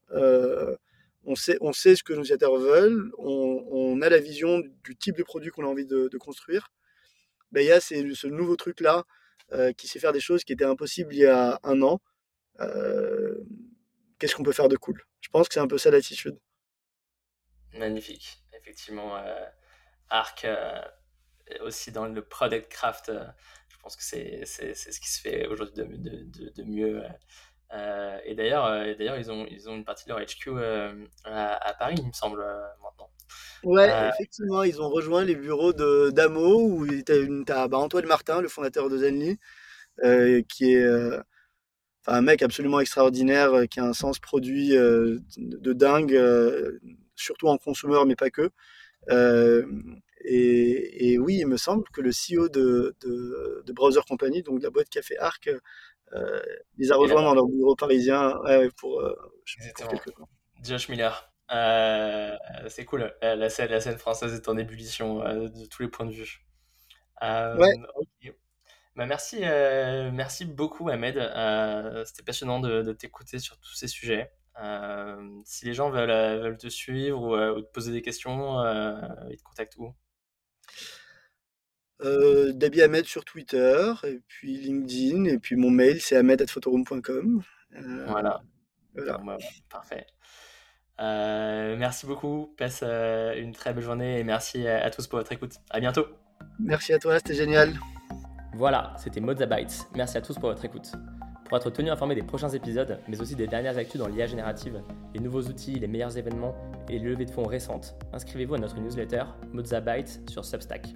on, 1.24 1.34
sait, 1.34 1.56
on 1.60 1.72
sait 1.72 1.96
ce 1.96 2.04
que 2.04 2.12
nos 2.12 2.20
utilisateurs 2.20 2.56
veulent, 2.56 3.10
on, 3.18 4.00
a 4.02 4.08
la 4.08 4.18
vision 4.18 4.62
du 4.84 4.94
type 4.96 5.16
de 5.16 5.22
produit 5.22 5.50
qu'on 5.50 5.64
a 5.64 5.68
envie 5.68 5.86
de, 5.86 6.18
construire. 6.18 6.70
Ben, 7.50 7.62
il 7.62 7.66
y 7.66 7.72
a 7.72 7.80
ce 7.80 8.26
nouveau 8.26 8.56
truc-là 8.56 9.04
qui 9.76 9.88
sait 9.88 9.98
faire 9.98 10.12
des 10.12 10.20
choses 10.20 10.44
qui 10.44 10.52
étaient 10.52 10.64
impossibles 10.64 11.14
il 11.14 11.20
y 11.20 11.26
a 11.26 11.58
un 11.64 11.82
an. 11.82 12.00
Qu'est-ce 14.18 14.36
qu'on 14.36 14.44
peut 14.44 14.52
faire 14.52 14.68
de 14.68 14.76
cool? 14.76 15.02
Je 15.20 15.28
pense 15.30 15.48
que 15.48 15.54
c'est 15.54 15.60
un 15.60 15.66
peu 15.66 15.78
ça 15.78 15.90
l'attitude. 15.90 16.38
Magnifique, 17.72 18.38
effectivement. 18.52 19.20
Arc, 20.08 20.46
aussi 21.60 21.92
dans 21.92 22.06
le 22.06 22.22
product 22.22 22.70
craft, 22.70 23.08
euh, 23.08 23.24
je 23.68 23.76
pense 23.78 23.96
que 23.96 24.02
c'est 24.02 24.44
ce 24.44 25.00
qui 25.00 25.10
se 25.10 25.20
fait 25.20 25.46
aujourd'hui 25.46 25.74
de, 25.76 25.84
de, 25.84 26.24
de, 26.24 26.52
de, 26.54 26.62
mieux. 26.64 27.02
et 28.24 28.34
d'ailleurs, 28.34 28.68
d'ailleurs 28.96 29.16
ils, 29.16 29.30
ont, 29.30 29.46
ils 29.48 29.68
ont 29.68 29.76
une 29.76 29.84
partie 29.84 30.04
de 30.06 30.10
leur 30.10 30.20
HQ 30.20 30.48
à, 31.24 31.74
Paris, 31.78 31.96
il 31.98 32.06
me 32.06 32.12
semble, 32.12 32.44
maintenant. 32.82 33.10
Ouais, 33.64 33.90
effectivement, 34.10 34.62
ils 34.62 34.80
ont 34.80 34.88
rejoint 34.88 35.24
les 35.24 35.34
bureaux 35.34 35.72
de 35.72 36.10
d'Amo 36.10 36.68
où 36.68 36.86
tu 36.86 37.44
as, 37.48 37.68
bah, 37.68 37.78
Antoine 37.78 38.06
Martin, 38.06 38.40
le 38.40 38.48
fondateur 38.48 38.88
de 38.88 38.98
Zenly, 38.98 39.38
qui 40.48 40.74
est 40.74 40.86
un 42.08 42.22
mec 42.22 42.42
absolument 42.42 42.80
extraordinaire, 42.80 43.68
qui 43.70 43.80
a 43.80 43.84
un 43.84 43.92
sens 43.92 44.18
produit 44.18 44.70
de, 44.70 45.72
dingue, 45.72 46.20
surtout 47.14 47.48
en 47.48 47.56
consommateur, 47.56 48.04
mais 48.04 48.16
pas 48.16 48.30
que. 48.30 48.50
Et, 50.24 51.18
oui, 51.18 51.38
il 51.40 51.46
me 51.46 51.56
semble 51.56 51.84
que 51.90 52.00
le 52.00 52.10
CEO 52.10 52.48
de, 52.48 52.96
de, 53.00 53.72
Browser 53.72 54.00
Company, 54.08 54.42
donc 54.42 54.62
la 54.62 54.70
boîte 54.70 54.88
qui 54.88 54.98
a 54.98 55.02
fait 55.02 55.18
Arc, 55.18 55.50
euh, 56.12 56.42
les 56.78 56.92
a 56.92 56.96
rejoints 56.96 57.22
dans 57.22 57.34
leur 57.34 57.46
bureau 57.46 57.74
parisien 57.74 58.38
pour, 58.78 59.00
euh, 59.00 59.14
quelques 59.76 60.14
temps. 60.14 60.28
Josh 60.62 60.88
Miller. 60.88 61.32
Euh, 61.52 62.36
c'est 62.68 62.84
cool. 62.84 63.14
La 63.22 63.48
scène, 63.50 63.70
la 63.70 63.80
scène 63.80 63.98
française 63.98 64.34
est 64.34 64.48
en 64.48 64.56
ébullition 64.56 65.18
de 65.18 65.66
tous 65.66 65.82
les 65.82 65.88
points 65.88 66.06
de 66.06 66.12
vue. 66.12 66.44
ouais. 67.22 67.74
Bah 68.96 69.04
merci, 69.04 69.40
merci 69.40 70.46
beaucoup 70.46 70.88
Ahmed. 70.88 71.14
C'était 72.06 72.22
passionnant 72.22 72.60
de, 72.60 72.92
t'écouter 72.92 73.38
sur 73.38 73.58
tous 73.58 73.74
ces 73.74 73.88
sujets. 73.88 74.32
si 75.44 75.66
les 75.66 75.74
gens 75.74 75.90
veulent, 75.90 76.40
veulent 76.40 76.58
te 76.58 76.68
suivre 76.68 77.56
ou, 77.56 77.60
te 77.60 77.70
poser 77.70 77.92
des 77.92 78.02
questions, 78.02 78.58
ils 79.30 79.36
te 79.36 79.42
contactent 79.42 79.76
où? 79.76 79.94
Euh, 82.02 82.52
Dabi 82.52 82.82
Ahmed 82.82 83.06
sur 83.06 83.24
Twitter, 83.24 83.92
et 84.04 84.20
puis 84.26 84.58
LinkedIn, 84.58 85.24
et 85.24 85.38
puis 85.38 85.56
mon 85.56 85.70
mail 85.70 86.00
c'est 86.00 86.16
ahmed.photoroom.com. 86.16 87.42
Euh, 87.74 88.04
voilà. 88.08 88.42
voilà. 88.94 89.18
Bah, 89.18 89.36
parfait. 89.70 90.06
Euh, 91.00 91.76
merci 91.76 92.06
beaucoup, 92.06 92.54
passe 92.56 92.82
une 92.82 93.52
très 93.52 93.72
belle 93.72 93.84
journée 93.84 94.18
et 94.18 94.24
merci 94.24 94.66
à, 94.66 94.90
tous 94.90 95.06
pour 95.06 95.18
votre 95.18 95.32
écoute. 95.32 95.54
À 95.70 95.80
bientôt. 95.80 96.06
Merci 96.58 96.92
à 96.92 96.98
toi, 96.98 97.18
c'était 97.18 97.34
génial. 97.34 97.74
Voilà, 98.54 98.94
c'était 98.98 99.20
Mozabytes. 99.20 99.86
Merci 99.94 100.16
à 100.16 100.22
tous 100.22 100.34
pour 100.34 100.48
votre 100.48 100.64
écoute. 100.64 100.92
Pour 101.48 101.58
être 101.58 101.70
tenu 101.70 101.90
informé 101.90 102.14
des 102.14 102.22
prochains 102.22 102.48
épisodes, 102.48 102.98
mais 103.08 103.20
aussi 103.20 103.36
des 103.36 103.46
dernières 103.46 103.78
actus 103.78 104.00
dans 104.00 104.08
l'IA 104.08 104.26
générative, 104.26 104.82
les 105.14 105.20
nouveaux 105.20 105.42
outils, 105.42 105.74
les 105.78 105.86
meilleurs 105.86 106.16
événements 106.16 106.56
et 106.88 106.98
les 106.98 107.10
levées 107.10 107.26
de 107.26 107.30
fonds 107.30 107.44
récentes, 107.44 107.94
inscrivez-vous 108.12 108.54
à 108.54 108.58
notre 108.58 108.80
newsletter 108.80 109.24
Mozabytes 109.52 110.28
sur 110.28 110.44
Substack. 110.44 110.88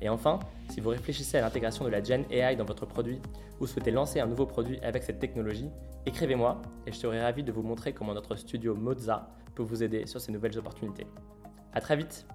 Et 0.00 0.08
enfin, 0.08 0.38
si 0.70 0.80
vous 0.80 0.90
réfléchissez 0.90 1.38
à 1.38 1.40
l'intégration 1.42 1.84
de 1.84 1.90
la 1.90 2.02
Gen 2.02 2.24
AI 2.30 2.56
dans 2.56 2.64
votre 2.64 2.86
produit 2.86 3.20
ou 3.60 3.66
souhaitez 3.66 3.90
lancer 3.90 4.20
un 4.20 4.26
nouveau 4.26 4.46
produit 4.46 4.78
avec 4.80 5.02
cette 5.02 5.18
technologie, 5.18 5.68
écrivez-moi 6.06 6.62
et 6.86 6.92
je 6.92 6.96
serai 6.96 7.20
ravi 7.20 7.42
de 7.42 7.52
vous 7.52 7.62
montrer 7.62 7.92
comment 7.92 8.14
notre 8.14 8.36
studio 8.36 8.74
Moza 8.74 9.28
peut 9.54 9.62
vous 9.62 9.82
aider 9.82 10.06
sur 10.06 10.20
ces 10.20 10.32
nouvelles 10.32 10.58
opportunités. 10.58 11.06
A 11.72 11.80
très 11.80 11.96
vite 11.96 12.26